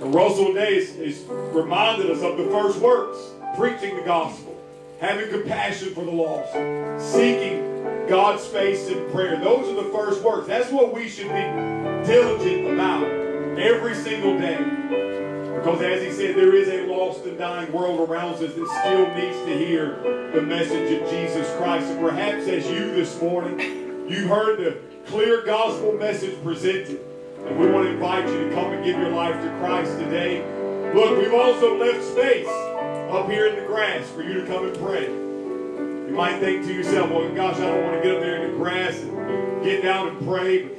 And 0.00 0.14
Russell 0.14 0.54
Days 0.54 0.96
is 0.96 1.24
reminded 1.28 2.10
us 2.10 2.22
of 2.22 2.38
the 2.38 2.44
first 2.46 2.78
works, 2.78 3.18
preaching 3.56 3.96
the 3.96 4.02
gospel, 4.02 4.56
having 5.00 5.28
compassion 5.28 5.94
for 5.94 6.04
the 6.04 6.10
lost, 6.12 6.52
seeking 7.12 8.06
God's 8.08 8.46
face 8.46 8.88
in 8.88 9.10
prayer. 9.10 9.38
Those 9.38 9.68
are 9.68 9.82
the 9.82 9.90
first 9.90 10.22
works. 10.22 10.46
That's 10.46 10.70
what 10.70 10.94
we 10.94 11.08
should 11.08 11.28
be 11.28 12.06
diligent 12.06 12.72
about 12.72 13.04
every 13.58 13.94
single 13.94 14.38
day. 14.38 15.11
Because 15.62 15.80
as 15.80 16.02
he 16.02 16.10
said, 16.10 16.34
there 16.34 16.56
is 16.56 16.66
a 16.66 16.92
lost 16.92 17.24
and 17.24 17.38
dying 17.38 17.70
world 17.70 18.00
around 18.00 18.34
us 18.34 18.40
that 18.40 18.50
still 18.50 19.06
needs 19.14 19.38
to 19.46 19.56
hear 19.56 19.94
the 20.34 20.42
message 20.42 21.00
of 21.00 21.08
Jesus 21.08 21.48
Christ. 21.56 21.86
And 21.86 22.00
perhaps 22.00 22.48
as 22.48 22.68
you 22.68 22.92
this 22.92 23.22
morning, 23.22 23.60
you 24.10 24.26
heard 24.26 24.58
the 24.58 24.80
clear 25.06 25.42
gospel 25.42 25.92
message 25.92 26.42
presented. 26.42 27.00
And 27.46 27.56
we 27.60 27.70
want 27.70 27.86
to 27.86 27.92
invite 27.92 28.28
you 28.28 28.48
to 28.48 28.54
come 28.56 28.72
and 28.72 28.84
give 28.84 28.98
your 28.98 29.10
life 29.10 29.40
to 29.40 29.48
Christ 29.60 30.00
today. 30.00 30.42
Look, 30.94 31.16
we've 31.22 31.32
also 31.32 31.78
left 31.78 32.02
space 32.02 32.48
up 32.48 33.30
here 33.30 33.46
in 33.46 33.54
the 33.54 33.66
grass 33.66 34.10
for 34.10 34.24
you 34.24 34.40
to 34.40 34.46
come 34.48 34.66
and 34.66 34.76
pray. 34.78 35.04
You 35.04 36.12
might 36.12 36.40
think 36.40 36.66
to 36.66 36.74
yourself, 36.74 37.08
well, 37.08 37.32
gosh, 37.36 37.58
I 37.58 37.70
don't 37.70 37.84
want 37.84 38.02
to 38.02 38.02
get 38.02 38.16
up 38.16 38.20
there 38.20 38.44
in 38.44 38.50
the 38.50 38.56
grass 38.56 38.98
and 38.98 39.62
get 39.62 39.80
down 39.84 40.08
and 40.08 40.26
pray. 40.26 40.70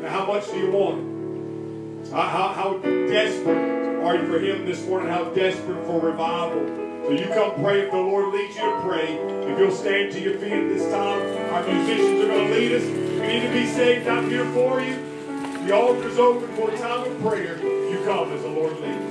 But 0.00 0.12
how 0.12 0.26
much 0.26 0.46
do 0.46 0.58
you 0.58 0.70
want? 0.70 1.07
How, 2.10 2.52
how, 2.54 2.78
desperate 2.78 4.02
are 4.02 4.16
you 4.16 4.26
for 4.26 4.38
Him 4.38 4.64
this 4.64 4.84
morning? 4.86 5.08
How 5.08 5.24
desperate 5.24 5.84
for 5.84 6.00
revival. 6.00 6.66
So 7.04 7.10
you 7.10 7.26
come 7.26 7.54
pray 7.62 7.80
if 7.82 7.90
the 7.90 7.98
Lord 7.98 8.32
leads 8.32 8.56
you 8.56 8.62
to 8.62 8.80
pray. 8.80 9.14
If 9.46 9.58
you'll 9.58 9.70
stand 9.70 10.12
to 10.12 10.20
your 10.20 10.38
feet 10.38 10.52
at 10.52 10.68
this 10.70 10.90
time, 10.90 11.20
our 11.52 11.66
musicians 11.66 12.24
are 12.24 12.26
going 12.28 12.48
to 12.48 12.54
lead 12.54 12.72
us. 12.72 12.82
If 12.82 12.96
you 12.96 13.20
need 13.20 13.46
to 13.46 13.52
be 13.52 13.66
saved, 13.66 14.08
I'm 14.08 14.30
here 14.30 14.50
for 14.52 14.80
you. 14.80 14.96
The 15.66 15.74
altar 15.74 16.08
is 16.08 16.18
open 16.18 16.48
for 16.56 16.70
a 16.70 16.78
time 16.78 17.10
of 17.10 17.20
prayer. 17.20 17.58
You 17.58 18.02
come 18.04 18.32
as 18.32 18.40
the 18.40 18.48
Lord 18.48 18.80
leads. 18.80 19.07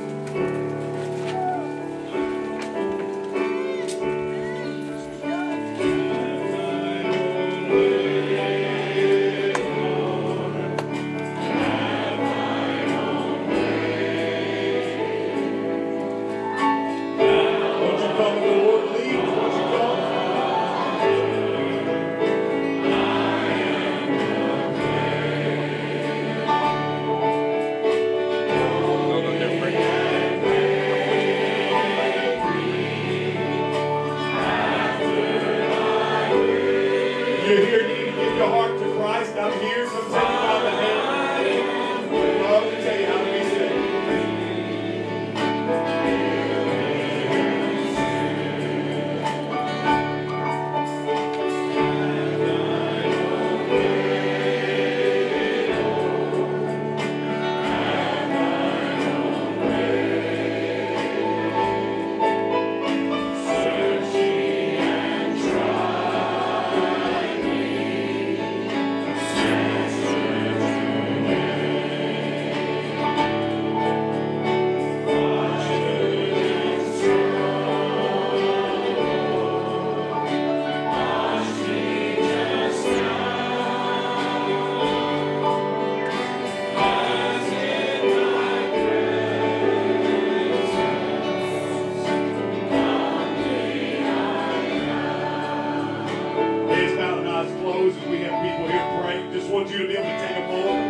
To 99.98 100.04
take 100.04 100.38
a 100.38 100.48
moment 100.48 100.90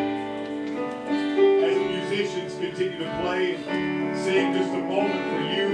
as 1.63 1.77
musicians 1.77 2.53
continue 2.55 2.97
to 2.97 3.21
play 3.21 3.55
and 3.55 4.17
sing. 4.17 4.51
Just 4.51 4.73
a 4.73 4.79
moment 4.79 5.23
for 5.31 5.39
you 5.43 5.67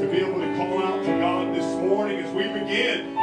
to 0.00 0.08
be 0.10 0.16
able 0.24 0.40
to 0.40 0.56
call 0.56 0.82
out 0.82 1.04
to 1.04 1.10
God 1.18 1.54
this 1.54 1.66
morning 1.76 2.20
as 2.20 2.32
we 2.32 2.44
begin 2.44 3.14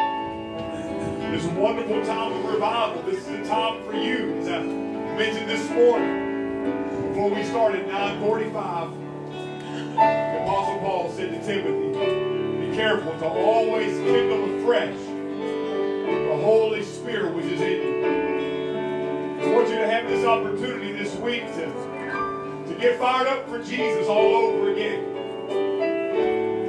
this 1.32 1.44
wonderful 1.58 2.06
time 2.06 2.34
of 2.34 2.46
revival. 2.54 3.02
This 3.02 3.28
is 3.28 3.28
a 3.28 3.44
time 3.50 3.84
for 3.84 3.94
you. 3.94 4.38
As 4.42 4.48
I 4.48 4.62
mentioned 4.62 5.50
this 5.50 5.72
morning, 5.72 7.10
before 7.10 7.32
we 7.32 7.44
started 7.46 7.88
945, 7.88 8.92
the 8.92 10.44
Apostle 10.44 10.80
Paul 10.82 11.12
said 11.12 11.32
to 11.32 11.42
Timothy, 11.44 12.68
be 12.70 12.76
careful 12.76 13.18
to 13.18 13.26
always 13.26 13.98
kindle 13.98 14.60
afresh 14.60 14.96
the 15.00 16.38
Holy 16.44 16.84
Spirit 16.84 17.34
which 17.34 17.46
is 17.46 17.60
in 17.60 17.72
you. 17.72 17.95
To 21.34 22.78
get 22.80 23.00
fired 23.00 23.28
up 23.28 23.50
for 23.50 23.58
Jesus 23.64 24.08
all 24.08 24.36
over 24.36 24.72
again. 24.72 25.04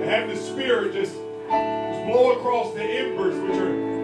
To 0.01 0.07
have 0.09 0.29
the 0.29 0.37
Spirit 0.37 0.95
just, 0.95 1.13
just 1.13 2.07
blow 2.07 2.39
across 2.39 2.73
the 2.73 2.83
embers 2.83 3.39
which 3.39 3.59
are 3.59 3.97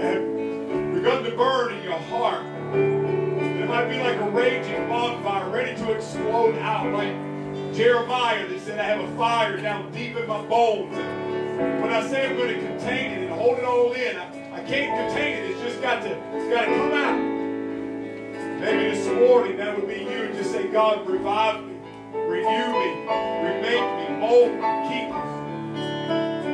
have 0.00 0.94
begun 0.94 1.24
to 1.24 1.36
burn 1.36 1.74
in 1.74 1.82
your 1.82 1.98
heart. 1.98 2.44
It 2.74 3.68
might 3.68 3.88
be 3.88 3.98
like 3.98 4.16
a 4.18 4.30
raging 4.30 4.88
bonfire 4.88 5.50
ready 5.50 5.76
to 5.76 5.92
explode 5.92 6.56
out, 6.58 6.90
like 6.92 7.14
Jeremiah 7.74 8.48
that 8.48 8.60
said, 8.60 8.78
I 8.78 8.84
have 8.84 9.00
a 9.00 9.16
fire 9.16 9.60
down 9.60 9.92
deep 9.92 10.16
in 10.16 10.26
my 10.26 10.42
bones. 10.46 10.96
And 10.96 11.82
when 11.82 11.92
I 11.92 12.06
say 12.08 12.30
I'm 12.30 12.36
going 12.36 12.54
to 12.54 12.66
contain 12.66 13.10
it 13.12 13.22
and 13.24 13.32
hold 13.32 13.58
it 13.58 13.64
all 13.64 13.92
in, 13.92 14.16
I, 14.16 14.26
I 14.54 14.62
can't 14.62 15.08
contain 15.08 15.36
it. 15.36 15.50
It's 15.50 15.60
just 15.60 15.82
got 15.82 16.02
to, 16.02 16.10
it's 16.34 16.54
got 16.54 16.64
to 16.64 16.66
come 16.66 16.92
out. 16.92 17.25
Maybe 18.60 18.94
this 18.94 19.06
morning 19.06 19.58
that 19.58 19.76
would 19.76 19.86
be 19.86 20.00
you. 20.00 20.32
Just 20.34 20.50
say, 20.50 20.68
God, 20.68 21.06
revive 21.06 21.62
me, 21.62 21.74
renew 22.14 22.72
me, 22.72 22.88
remake 23.44 23.88
me, 23.98 24.16
mold 24.16 24.52
me, 24.54 24.68
keep 24.88 25.08
me. 25.10 25.20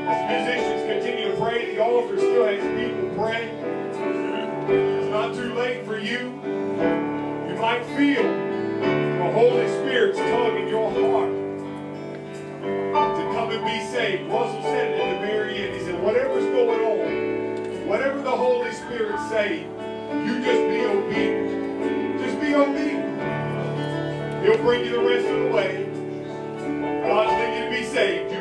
As 0.09 0.19
musicians 0.29 0.83
continue 0.91 1.31
to 1.31 1.37
pray, 1.41 1.75
the 1.75 1.83
altar 1.83 2.19
still 2.19 2.45
has 2.45 2.61
people 2.61 3.09
praying. 3.17 3.55
It's 4.69 5.11
not 5.11 5.33
too 5.35 5.55
late 5.55 5.87
for 5.87 5.97
you. 5.97 6.41
You 7.49 7.55
might 7.61 7.85
feel 7.97 8.25
the 8.25 9.31
Holy 9.33 9.69
Spirit's 9.69 10.19
tug 10.19 10.55
in 10.55 10.67
your 10.67 10.91
heart 10.91 11.31
to 13.17 13.23
come 13.33 13.51
and 13.51 13.65
be 13.65 13.81
saved. 13.93 14.29
Russell 14.29 14.63
said 14.63 14.91
it 14.91 15.01
at 15.01 15.21
the 15.21 15.27
very 15.27 15.57
end. 15.57 15.75
He 15.77 15.81
said, 15.85 16.03
whatever's 16.03 16.47
going 16.47 16.81
on, 16.81 17.87
whatever 17.87 18.21
the 18.21 18.31
Holy 18.31 18.73
Spirit's 18.73 19.29
saying, 19.29 19.71
you 20.27 20.43
just 20.43 20.63
be 20.69 20.85
obedient. 20.85 21.62
He'll 22.53 22.67
bring 24.59 24.85
you 24.85 24.91
the 24.91 25.01
rest 25.01 25.27
of 25.27 25.39
the 25.41 25.49
way. 25.49 25.87
God's 27.03 27.33
leading 27.33 27.55
you 27.55 27.65
to 27.65 27.71
be 27.71 27.85
saved. 27.87 28.32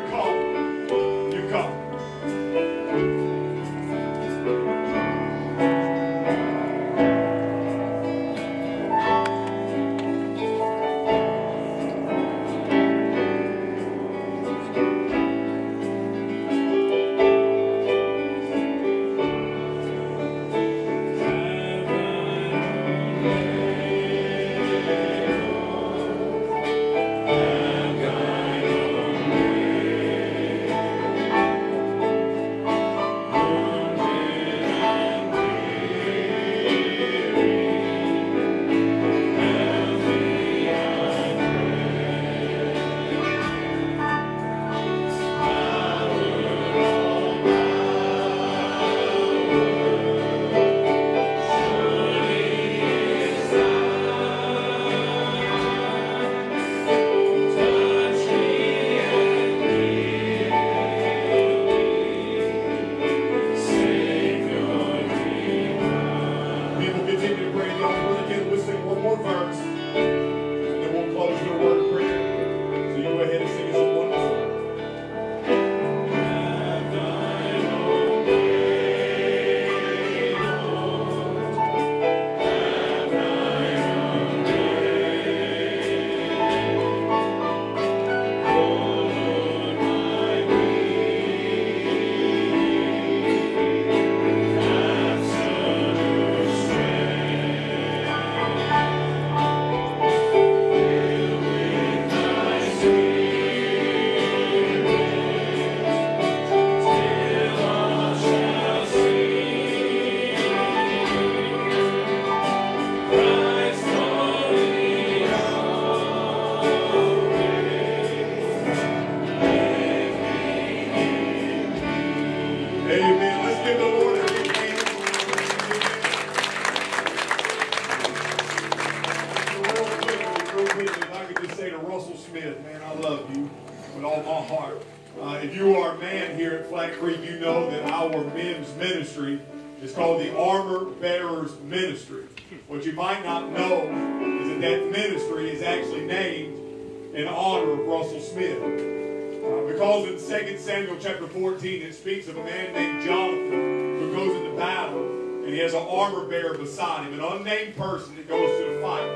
14, 151.32 151.82
it 151.82 151.94
speaks 151.94 152.28
of 152.28 152.38
a 152.38 152.44
man 152.44 152.74
named 152.74 153.04
Jonathan 153.04 154.00
who 154.00 154.12
goes 154.14 154.36
into 154.36 154.56
battle 154.58 155.04
and 155.44 155.48
he 155.48 155.60
has 155.60 155.74
an 155.74 155.86
armor 155.88 156.26
bearer 156.26 156.58
beside 156.58 157.06
him, 157.06 157.14
an 157.14 157.22
unnamed 157.22 157.76
person 157.76 158.16
that 158.18 158.28
goes 158.28 158.50
to 158.60 158.74
the 158.74 158.82
fight. 158.82 159.08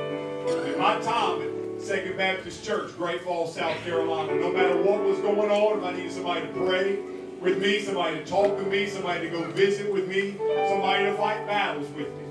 In 0.72 0.78
my 0.78 0.98
time 1.00 1.42
at 1.42 1.82
Second 1.82 2.16
Baptist 2.16 2.64
Church, 2.64 2.96
Great 2.96 3.22
Falls, 3.22 3.54
South 3.54 3.76
Carolina, 3.84 4.34
no 4.34 4.50
matter 4.50 4.80
what 4.82 5.02
was 5.02 5.18
going 5.18 5.50
on, 5.50 5.78
if 5.78 5.84
I 5.84 5.92
needed 5.92 6.12
somebody 6.12 6.46
to 6.46 6.52
pray 6.52 6.98
with 7.40 7.60
me, 7.60 7.80
somebody 7.80 8.16
to 8.16 8.24
talk 8.24 8.56
with 8.56 8.68
me, 8.68 8.86
somebody 8.86 9.28
to 9.28 9.30
go 9.30 9.50
visit 9.50 9.92
with 9.92 10.08
me, 10.08 10.36
somebody 10.68 11.04
to 11.04 11.14
fight 11.16 11.46
battles 11.46 11.88
with 11.90 12.08
me, 12.08 12.26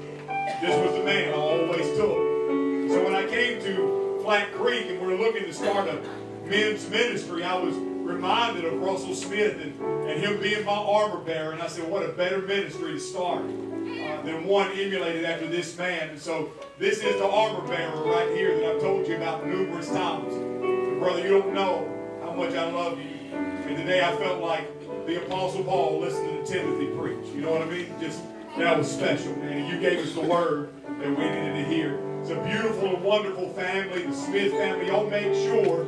this 0.61 0.75
was 0.83 0.97
the 0.97 1.03
man 1.03 1.29
I 1.29 1.37
always 1.37 1.87
took. 1.97 2.89
So 2.89 3.03
when 3.03 3.15
I 3.15 3.25
came 3.27 3.61
to 3.61 4.19
Flat 4.23 4.51
Creek 4.53 4.87
and 4.87 4.99
we're 4.99 5.17
looking 5.17 5.43
to 5.43 5.53
start 5.53 5.87
a 5.87 6.01
men's 6.47 6.89
ministry, 6.89 7.43
I 7.43 7.55
was 7.55 7.75
reminded 8.05 8.65
of 8.65 8.79
Russell 8.81 9.15
Smith 9.15 9.59
and, 9.59 9.79
and 10.07 10.23
him 10.23 10.39
being 10.39 10.63
my 10.63 10.71
armor 10.71 11.19
bearer. 11.19 11.51
And 11.51 11.61
I 11.61 11.67
said, 11.67 11.89
what 11.89 12.03
a 12.03 12.09
better 12.09 12.39
ministry 12.39 12.93
to 12.93 12.99
start 12.99 13.43
uh, 13.43 14.21
than 14.21 14.45
one 14.45 14.71
emulated 14.71 15.25
after 15.25 15.47
this 15.47 15.77
man. 15.77 16.09
And 16.09 16.19
so 16.19 16.51
this 16.77 16.99
is 16.99 17.15
the 17.15 17.27
armor 17.27 17.67
bearer 17.67 18.03
right 18.03 18.29
here 18.35 18.59
that 18.59 18.75
I've 18.75 18.81
told 18.81 19.07
you 19.07 19.15
about 19.15 19.45
numerous 19.45 19.89
times. 19.89 20.33
And 20.33 20.99
brother, 20.99 21.21
you 21.21 21.29
don't 21.29 21.53
know 21.53 21.91
how 22.23 22.33
much 22.33 22.53
I 22.53 22.71
love 22.71 22.99
you. 22.99 23.35
And 23.35 23.75
today 23.75 24.03
I 24.03 24.15
felt 24.17 24.41
like 24.41 24.71
the 25.07 25.25
Apostle 25.25 25.63
Paul 25.63 25.99
listening 25.99 26.45
to 26.45 26.51
Timothy 26.51 26.87
preach. 26.97 27.27
You 27.33 27.41
know 27.41 27.51
what 27.51 27.63
I 27.63 27.65
mean? 27.65 27.93
Just 27.99 28.21
that 28.57 28.77
was 28.77 28.89
special, 28.89 29.35
man. 29.37 29.67
You 29.67 29.79
gave 29.79 29.99
us 29.99 30.13
the 30.13 30.21
word 30.21 30.69
that 30.99 31.09
we 31.09 31.25
needed 31.25 31.53
to 31.55 31.63
hear. 31.65 31.99
It's 32.21 32.29
a 32.29 32.41
beautiful 32.43 32.95
and 32.95 33.03
wonderful 33.03 33.49
family, 33.49 34.03
the 34.03 34.13
Smith 34.13 34.51
family. 34.53 34.87
Y'all 34.87 35.09
make 35.09 35.33
sure 35.33 35.83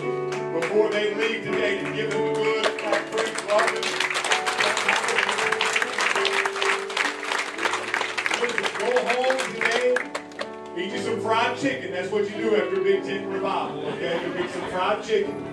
before 0.60 0.90
they 0.90 1.16
leave 1.16 1.44
today 1.44 1.84
to 1.84 1.94
give 1.94 2.12
them 2.12 2.28
a 2.30 2.34
good 2.34 2.66
Creek 3.12 3.48
love 3.48 3.72
Listen, 8.42 8.66
go 8.80 8.92
home 9.08 9.38
today, 9.54 9.96
eat 10.78 10.92
you 10.92 11.00
some 11.00 11.22
fried 11.22 11.58
chicken. 11.58 11.92
That's 11.92 12.12
what 12.12 12.30
you 12.30 12.38
do 12.38 12.56
after 12.56 12.82
a 12.82 12.84
Big 12.84 13.04
Tent 13.04 13.28
revival, 13.28 13.86
okay? 13.86 14.28
You 14.28 14.34
get 14.34 14.50
some 14.52 14.70
fried 14.70 15.04
chicken. 15.04 15.44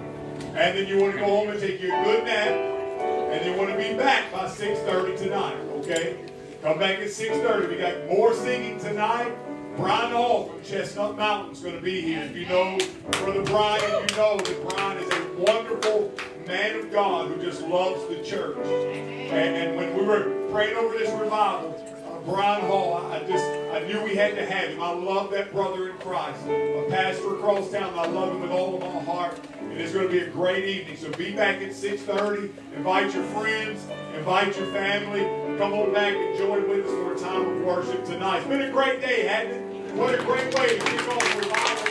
And 0.54 0.76
then 0.76 0.86
you 0.86 0.98
want 0.98 1.14
to 1.14 1.20
go 1.20 1.26
home 1.26 1.48
and 1.50 1.60
take 1.60 1.80
your 1.80 2.02
good 2.04 2.24
nap. 2.24 2.48
And 2.48 3.46
you 3.46 3.56
want 3.56 3.70
to 3.70 3.76
be 3.76 3.94
back 3.96 4.30
by 4.32 4.46
6.30 4.46 5.18
tonight, 5.18 5.56
okay? 5.76 6.18
Come 6.62 6.78
back 6.78 6.98
at 6.98 7.08
6.30. 7.08 7.68
We 7.68 7.76
got 7.76 8.06
more 8.06 8.34
singing 8.34 8.78
tonight. 8.78 9.34
Brian 9.76 10.12
Hall 10.12 10.48
from 10.48 10.62
Chestnut 10.62 11.16
Mountain 11.16 11.52
is 11.52 11.60
going 11.60 11.74
to 11.74 11.80
be 11.80 12.00
here. 12.00 12.22
If 12.22 12.36
you 12.36 12.46
know 12.46 12.78
Brother 13.10 13.42
Brian, 13.42 14.08
you 14.08 14.16
know 14.16 14.36
that 14.36 14.68
Brian 14.68 14.98
is 14.98 15.12
a 15.12 15.42
wonderful 15.42 16.12
man 16.46 16.78
of 16.78 16.92
God 16.92 17.28
who 17.28 17.42
just 17.42 17.60
loves 17.62 18.06
the 18.08 18.22
church. 18.22 18.56
And, 18.58 19.56
and 19.56 19.76
when 19.76 19.96
we 19.96 20.04
were 20.04 20.48
praying 20.52 20.76
over 20.76 20.96
this 20.96 21.10
revival, 21.20 21.74
uh, 22.06 22.30
Brian 22.30 22.64
Hall, 22.66 22.98
I 23.10 23.24
just, 23.24 23.44
I 23.44 23.84
knew 23.88 24.00
we 24.02 24.14
had 24.14 24.36
to 24.36 24.46
have 24.46 24.70
him. 24.70 24.80
I 24.80 24.92
love 24.92 25.32
that 25.32 25.50
brother 25.52 25.90
in 25.90 25.96
Christ. 25.98 26.46
A 26.46 26.86
pastor 26.88 27.34
across 27.34 27.72
town, 27.72 27.98
I 27.98 28.06
love 28.06 28.30
him 28.30 28.42
with 28.42 28.52
all 28.52 28.76
of 28.76 28.80
my 28.80 29.02
heart. 29.02 29.40
And 29.60 29.72
it's 29.80 29.92
going 29.92 30.06
to 30.06 30.12
be 30.12 30.20
a 30.20 30.30
great 30.30 30.64
evening. 30.66 30.96
So 30.96 31.10
be 31.12 31.32
back 31.32 31.60
at 31.60 31.70
6.30. 31.70 32.52
Invite 32.76 33.12
your 33.12 33.24
friends. 33.24 33.84
Invite 34.16 34.56
your 34.56 34.72
family. 34.72 35.22
Come 35.58 35.72
on 35.72 35.92
back 35.92 36.14
and 36.14 36.38
join 36.38 36.68
with 36.68 36.86
us 36.86 36.90
for 36.90 37.14
a 37.14 37.18
time 37.18 37.48
of 37.48 37.62
worship 37.62 38.04
tonight. 38.04 38.38
It's 38.38 38.46
been 38.46 38.62
a 38.62 38.70
great 38.70 39.00
day, 39.00 39.26
hasn't 39.26 39.54
it? 39.54 39.63
What 39.94 40.12
a 40.12 40.22
great 40.24 40.52
way 40.56 40.76
to 40.76 40.84
kick 40.84 41.08
off 41.08 41.36
revival. 41.36 41.84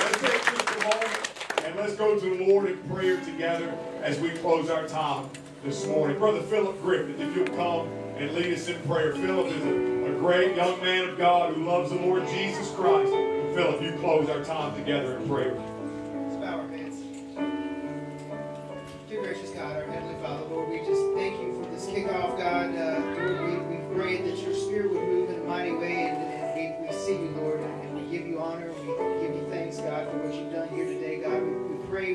Let's 0.00 0.20
take 0.20 0.42
just 0.42 0.68
a 0.68 0.78
moment 0.82 1.64
and 1.64 1.76
let's 1.76 1.94
go 1.94 2.18
to 2.18 2.36
the 2.36 2.44
Lord 2.46 2.68
in 2.68 2.78
prayer 2.90 3.20
together 3.20 3.72
as 4.02 4.18
we 4.18 4.30
close 4.30 4.70
our 4.70 4.88
time 4.88 5.30
this 5.64 5.86
morning. 5.86 6.18
Brother 6.18 6.42
Philip 6.42 6.82
Griffith, 6.82 7.20
if 7.20 7.36
you'll 7.36 7.56
come 7.56 7.86
and 8.16 8.32
lead 8.34 8.52
us 8.52 8.66
in 8.68 8.82
prayer. 8.82 9.12
Philip 9.12 9.46
is 9.46 9.64
a, 9.64 10.16
a 10.16 10.18
great 10.18 10.56
young 10.56 10.80
man 10.82 11.08
of 11.08 11.16
God 11.16 11.54
who 11.54 11.64
loves 11.64 11.90
the 11.90 11.96
Lord 11.96 12.26
Jesus 12.26 12.68
Christ. 12.72 13.12
And 13.12 13.54
Philip, 13.54 13.80
you 13.82 13.92
close 14.00 14.28
our 14.28 14.42
time 14.44 14.74
together 14.74 15.16
in 15.16 15.28
prayer. 15.28 15.56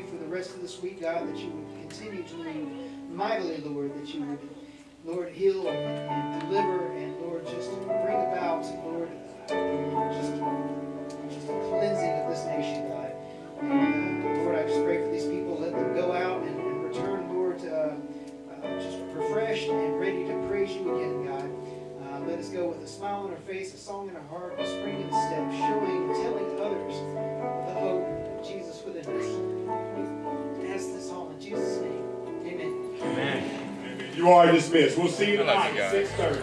Pray 0.00 0.10
for 0.10 0.16
the 0.16 0.30
rest 0.30 0.54
of 0.54 0.62
this 0.62 0.80
week, 0.80 1.00
God, 1.00 1.28
that 1.28 1.36
you 1.36 1.50
would 1.50 1.88
continue 1.88 2.22
to 2.22 2.34
move 2.36 3.10
mightily, 3.10 3.58
Lord, 3.58 3.94
that 4.00 4.14
you 4.14 4.22
would, 4.22 4.38
Lord, 5.04 5.32
heal 5.32 5.66
and 5.68 6.40
deliver, 6.42 6.92
and 6.92 7.16
Lord, 7.20 7.46
just 7.46 7.70
bring 7.72 7.86
about, 7.86 8.64
Lord, 8.84 9.10
just, 9.48 10.32
just 11.34 11.48
a 11.48 11.68
cleansing 11.68 12.10
of 12.10 12.30
this 12.30 12.44
nation, 12.44 12.88
God. 12.88 13.12
And 13.60 14.24
uh, 14.24 14.42
Lord, 14.42 14.56
I 14.56 14.62
just 14.68 14.84
pray 14.84 15.02
for 15.02 15.10
these 15.10 15.24
people. 15.24 15.58
Let 15.58 15.72
them 15.72 15.94
go 15.94 16.12
out 16.12 16.42
and, 16.42 16.60
and 16.60 16.84
return, 16.84 17.34
Lord, 17.34 17.60
uh, 17.64 17.94
uh, 18.62 18.80
just 18.80 18.98
refreshed 19.14 19.68
and 19.68 19.98
ready 19.98 20.24
to 20.26 20.46
praise 20.48 20.70
you 20.70 20.94
again, 20.94 21.26
God. 21.26 21.50
Uh, 22.04 22.20
let 22.26 22.38
us 22.38 22.50
go 22.50 22.68
with 22.68 22.82
a 22.82 22.86
smile 22.86 23.24
on 23.24 23.30
our 23.30 23.36
face, 23.38 23.74
a 23.74 23.78
song 23.78 24.08
in 24.08 24.14
our 24.14 24.22
heart, 24.28 24.60
a 24.60 24.66
spring 24.66 25.00
in 25.00 25.08
step, 25.08 25.50
showing 25.50 26.04
and 26.04 26.14
telling 26.22 26.60
others 26.60 26.94
the 27.66 27.80
hope 27.80 28.38
of 28.38 28.46
Jesus 28.46 28.82
within 28.84 29.04
us. 29.04 29.47
Jesus' 31.48 31.80
name. 31.80 33.00
Amen. 33.00 34.10
You 34.14 34.28
are 34.28 34.52
dismissed. 34.52 34.98
We'll 34.98 35.08
see 35.08 35.32
you 35.32 35.40
I 35.40 35.44
like 35.44 35.72
tonight 35.72 35.92
you 35.94 35.98
at 35.98 36.18
guys. 36.18 36.34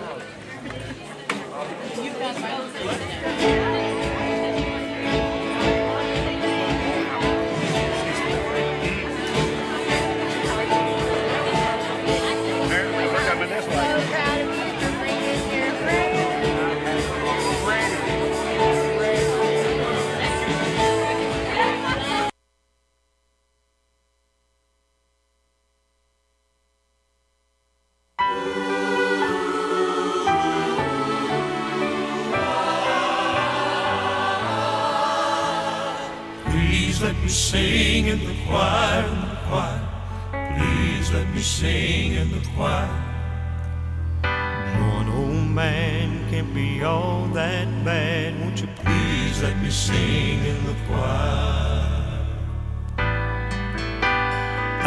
6:30. 3.36 3.95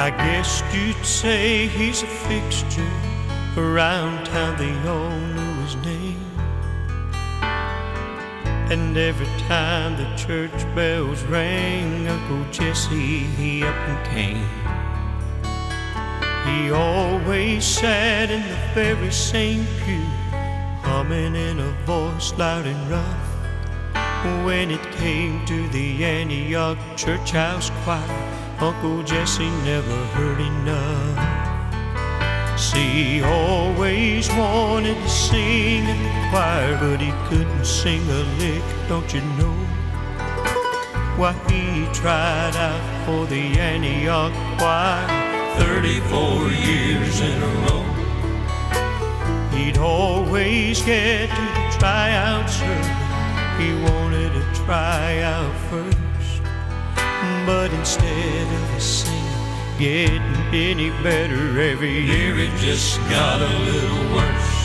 I 0.08 0.10
guess 0.10 0.62
you'd 0.72 1.04
say 1.04 1.66
he's 1.66 2.02
a 2.02 2.06
fixture 2.06 2.90
around 3.58 4.24
town. 4.24 4.56
They 4.56 4.72
all 4.88 5.10
knew 5.10 5.62
his 5.62 5.76
name. 5.84 6.24
And 8.72 8.96
every 8.96 9.26
time 9.46 9.98
the 9.98 10.16
church 10.16 10.64
bells 10.74 11.22
rang, 11.24 12.08
Uncle 12.08 12.50
Jesse, 12.50 13.18
he 13.36 13.62
up 13.62 13.76
and 13.76 14.06
came. 14.08 14.48
He 16.46 16.70
always 16.70 17.62
sat 17.66 18.30
in 18.30 18.40
the 18.40 18.58
very 18.72 19.12
same 19.12 19.66
pew, 19.84 20.06
humming 20.88 21.36
in 21.36 21.60
a 21.60 21.70
voice 21.84 22.32
loud 22.38 22.64
and 22.64 22.90
rough. 22.90 24.46
When 24.46 24.70
it 24.70 24.90
came 24.92 25.44
to 25.44 25.68
the 25.68 26.02
Antioch 26.02 26.78
Church 26.96 27.32
House 27.32 27.70
Choir, 27.84 28.47
Uncle 28.60 29.04
Jesse 29.04 29.50
never 29.62 29.96
heard 30.16 30.40
enough. 30.40 31.38
See, 32.58 32.78
he 32.78 33.22
always 33.22 34.28
wanted 34.30 34.96
to 34.96 35.08
sing 35.08 35.84
in 35.84 36.02
the 36.02 36.28
choir, 36.30 36.76
but 36.80 37.00
he 37.00 37.12
couldn't 37.28 37.64
sing 37.64 38.02
a 38.10 38.22
lick, 38.40 38.64
don't 38.88 39.14
you 39.14 39.20
know? 39.38 39.54
Why, 41.16 41.34
he 41.48 41.86
tried 41.92 42.56
out 42.56 43.06
for 43.06 43.26
the 43.26 43.60
Antioch 43.60 44.32
choir 44.58 45.06
34 45.60 46.48
years 46.48 47.20
in 47.20 47.40
a 47.40 47.46
row. 47.66 47.84
He'd 49.56 49.78
always 49.78 50.82
get 50.82 51.30
to 51.30 51.36
the 51.36 51.76
tryouts 51.78 52.60
early. 52.60 53.64
He 53.64 53.72
wanted 53.90 54.32
to 54.32 54.42
try 54.64 55.20
out 55.22 55.54
first, 55.70 55.96
but 57.48 57.72
instead 57.72 58.46
of 58.58 58.74
the 58.74 58.78
singing, 58.78 59.78
getting 59.78 60.36
any 60.52 60.90
better 61.02 61.58
every 61.58 61.98
year, 61.98 62.38
it 62.38 62.54
just 62.58 62.98
got 63.08 63.40
a 63.40 63.52
little 63.70 64.04
worse. 64.14 64.56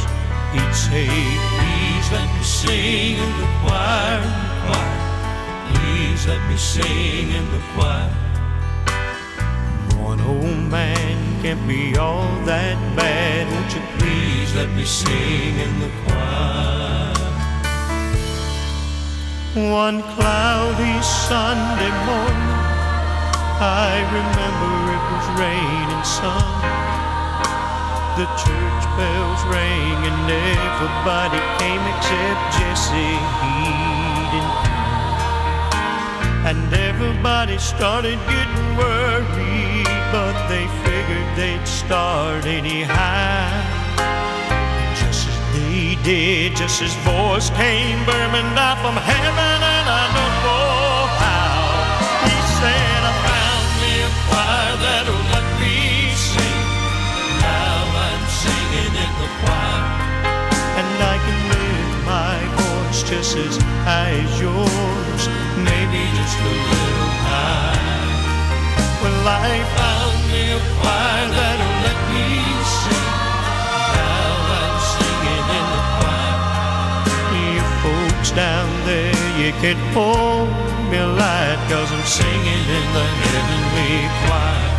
He'd 0.52 0.76
say, 0.76 1.08
Please 1.08 2.06
let 2.12 2.28
me 2.36 2.44
sing 2.44 3.16
in 3.26 3.32
the 3.40 3.50
choir, 3.62 4.20
in 4.20 4.36
the 4.44 4.56
choir. 4.64 4.96
Please 5.72 6.28
let 6.28 6.42
me 6.50 6.58
sing 6.58 7.28
in 7.40 7.46
the 7.56 7.62
choir. 7.74 8.12
One 10.10 10.20
old 10.20 10.64
man 10.70 11.42
can't 11.42 11.66
be 11.66 11.96
all 11.96 12.28
that 12.52 12.76
bad. 12.98 13.48
Won't 13.48 13.74
you 13.76 13.84
please 13.98 14.54
let 14.56 14.70
me 14.76 14.84
sing 14.84 15.56
in 15.66 15.80
the 15.80 15.92
choir? 16.04 17.14
One 19.56 20.02
cloudy 20.02 21.00
Sunday 21.04 21.92
morning, 22.08 22.63
I 23.62 24.02
remember 24.10 24.74
it 24.96 25.04
was 25.14 25.26
raining 25.38 26.04
sun. 26.04 26.94
The 28.18 28.28
church 28.38 28.84
bells 28.98 29.42
rang 29.50 30.00
and 30.06 30.30
everybody 30.30 31.42
came 31.58 31.82
except 31.82 32.42
Jesse. 32.58 33.18
Come. 33.42 33.94
And 36.46 36.74
everybody 36.74 37.58
started 37.58 38.20
getting 38.28 38.78
worried, 38.78 39.88
but 40.12 40.36
they 40.48 40.68
figured 40.84 41.38
they'd 41.38 41.66
start 41.66 42.46
anyhow. 42.46 43.50
Just 45.00 45.30
as 45.30 45.40
they 45.56 45.98
did, 46.04 46.56
just 46.56 46.82
his 46.82 46.94
voice 46.96 47.50
came 47.52 47.98
booming 48.06 48.54
down 48.54 48.78
from 48.84 48.96
heaven, 48.98 49.63
just 63.14 63.38
as 63.38 63.58
high 63.86 64.18
as 64.26 64.42
yours, 64.42 65.24
maybe 65.70 66.02
just 66.18 66.38
a 66.40 66.50
little 66.50 67.14
high. 67.30 67.78
Well, 69.02 69.28
I 69.28 69.54
found 69.78 70.18
me 70.34 70.42
a 70.58 70.60
choir 70.82 71.26
that'll 71.38 71.78
let 71.86 72.00
me 72.10 72.26
sing. 72.82 73.10
Now 73.94 74.34
I'm 74.58 74.78
singing 74.98 75.46
in 75.60 75.66
the 75.74 75.82
choir. 75.94 76.38
You 77.38 77.62
folks 77.86 78.32
down 78.32 78.70
there, 78.90 79.22
you 79.38 79.52
can 79.62 79.78
hold 79.94 80.50
me 80.90 80.98
light, 81.22 81.60
cause 81.70 81.90
I'm 81.94 82.06
singing 82.20 82.66
in 82.80 82.88
the 82.98 83.06
heavenly 83.22 84.10
choir. 84.26 84.73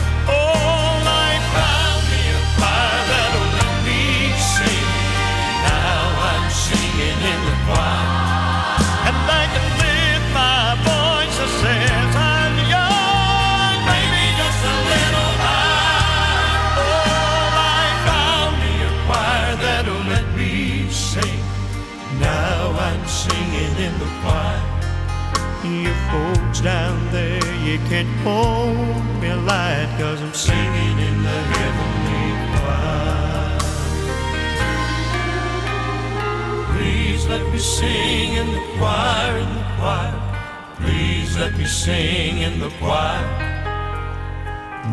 Folks 26.15 26.61
down 26.61 26.97
there, 27.11 27.49
you 27.67 27.79
can't 27.91 28.13
hold 28.23 29.05
me 29.21 29.33
light, 29.51 29.89
cause 29.99 30.21
I'm 30.23 30.33
singing 30.33 30.97
in 31.09 31.17
the 31.29 31.39
heavenly 31.55 32.27
choir. 32.55 33.59
Please 36.73 37.23
let 37.33 37.45
me 37.53 37.59
sing 37.59 38.29
in 38.41 38.49
the 38.57 38.65
choir, 38.77 39.39
in 39.45 39.51
the 39.59 39.65
choir. 39.79 40.17
Please 40.81 41.31
let 41.43 41.53
me 41.59 41.67
sing 41.67 42.39
in 42.47 42.55
the 42.61 42.71
choir. 42.81 43.25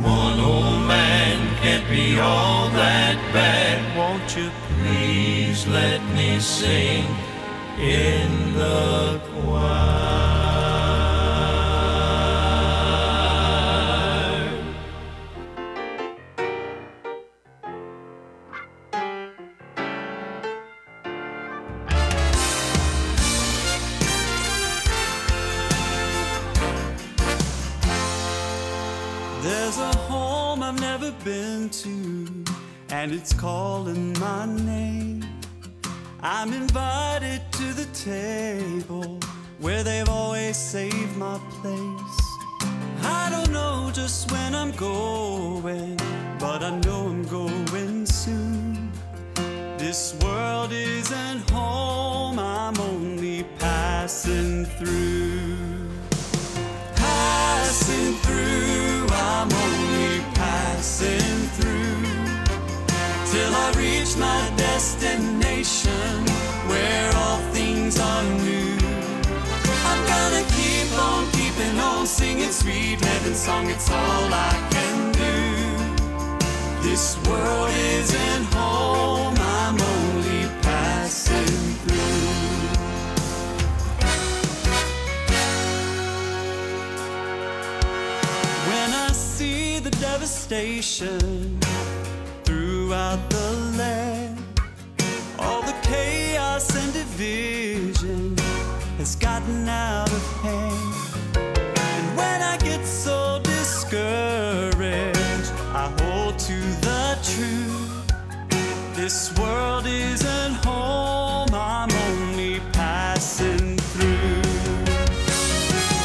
One 0.02 0.40
old 0.40 0.80
man 0.96 1.38
can't 1.62 1.88
be 1.90 2.20
all 2.20 2.70
that 2.82 3.18
bad. 3.36 3.78
Won't 3.98 4.30
you 4.38 4.50
please 4.70 5.68
let 5.68 6.02
me 6.18 6.40
sing 6.40 7.06
in 7.78 8.30
the 8.56 9.22
choir? 9.30 10.31
Table 38.04 39.20
where 39.60 39.84
they've 39.84 40.10
always 40.10 40.58
saved 40.58 41.16
my 41.18 41.40
place. 41.62 42.18
I 43.04 43.30
don't 43.30 43.52
know 43.52 43.92
just 43.94 44.32
when 44.32 44.56
I'm 44.56 44.72
going, 44.72 45.98
but 46.40 46.64
I 46.64 46.80
know 46.80 47.08
I'm 47.08 47.24
going 47.24 48.06
soon. 48.08 48.92
This 49.78 50.16
world 50.24 50.72
isn't 50.72 51.50
home, 51.52 52.40
I'm 52.40 52.80
only 52.80 53.44
passing 53.60 54.66
through 54.66 55.41
singing 72.22 72.52
sweet 72.52 73.00
heaven 73.04 73.34
song. 73.34 73.68
It's 73.68 73.90
all 73.90 74.28
I 74.52 74.54
can 74.74 74.98
do. 75.24 75.38
This 76.88 77.18
world 77.28 77.72
isn't 77.98 78.46
home. 78.54 79.36
I'm 79.60 79.78
only 79.94 80.44
passing 80.62 81.58
through. 81.84 82.28
When 88.70 88.90
I 89.06 89.10
see 89.14 89.80
the 89.80 89.94
devastation 90.08 91.60
throughout 92.46 93.22
the 93.36 93.50
land, 93.80 94.38
all 95.40 95.64
the 95.64 95.78
chaos 95.82 96.68
and 96.82 96.94
division 96.94 97.51
This 109.04 109.36
world 109.40 109.88
isn't 109.88 110.54
home, 110.64 111.50
I'm 111.56 111.90
only 111.92 112.60
passing 112.72 113.76
through 113.76 114.42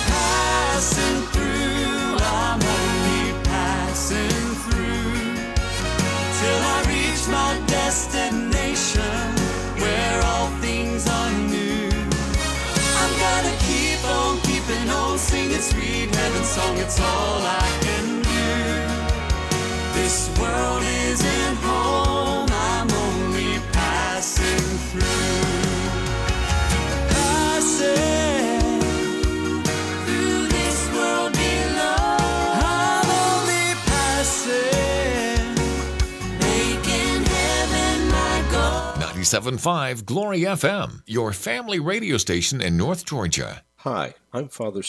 passing 0.09 1.21
through. 1.33 2.17
I'm 2.21 2.61
only 2.79 3.25
passing 3.45 4.47
through 4.65 5.35
till 6.39 6.61
I 6.75 6.79
reach 6.89 7.23
my 7.29 7.53
destination 7.67 9.27
where 9.83 10.19
all 10.31 10.49
things 10.65 11.07
are 11.07 11.33
new. 11.53 11.91
I'm 13.01 13.13
gonna 13.25 13.57
keep 13.69 14.01
on 14.19 14.41
keeping 14.49 14.89
on 14.89 15.19
singing 15.19 15.61
sweet 15.61 16.15
heaven 16.15 16.45
song. 16.45 16.79
It's 16.79 16.99
all 16.99 17.41
I 17.61 17.66
97.5 39.27 40.05
Glory 40.05 40.41
FM, 40.43 41.03
your 41.05 41.33
family 41.33 41.81
radio 41.81 42.17
station 42.17 42.61
in 42.61 42.77
North 42.77 43.05
Georgia. 43.05 43.65
Hi, 43.79 44.15
I'm 44.33 44.49
Father 44.49 44.85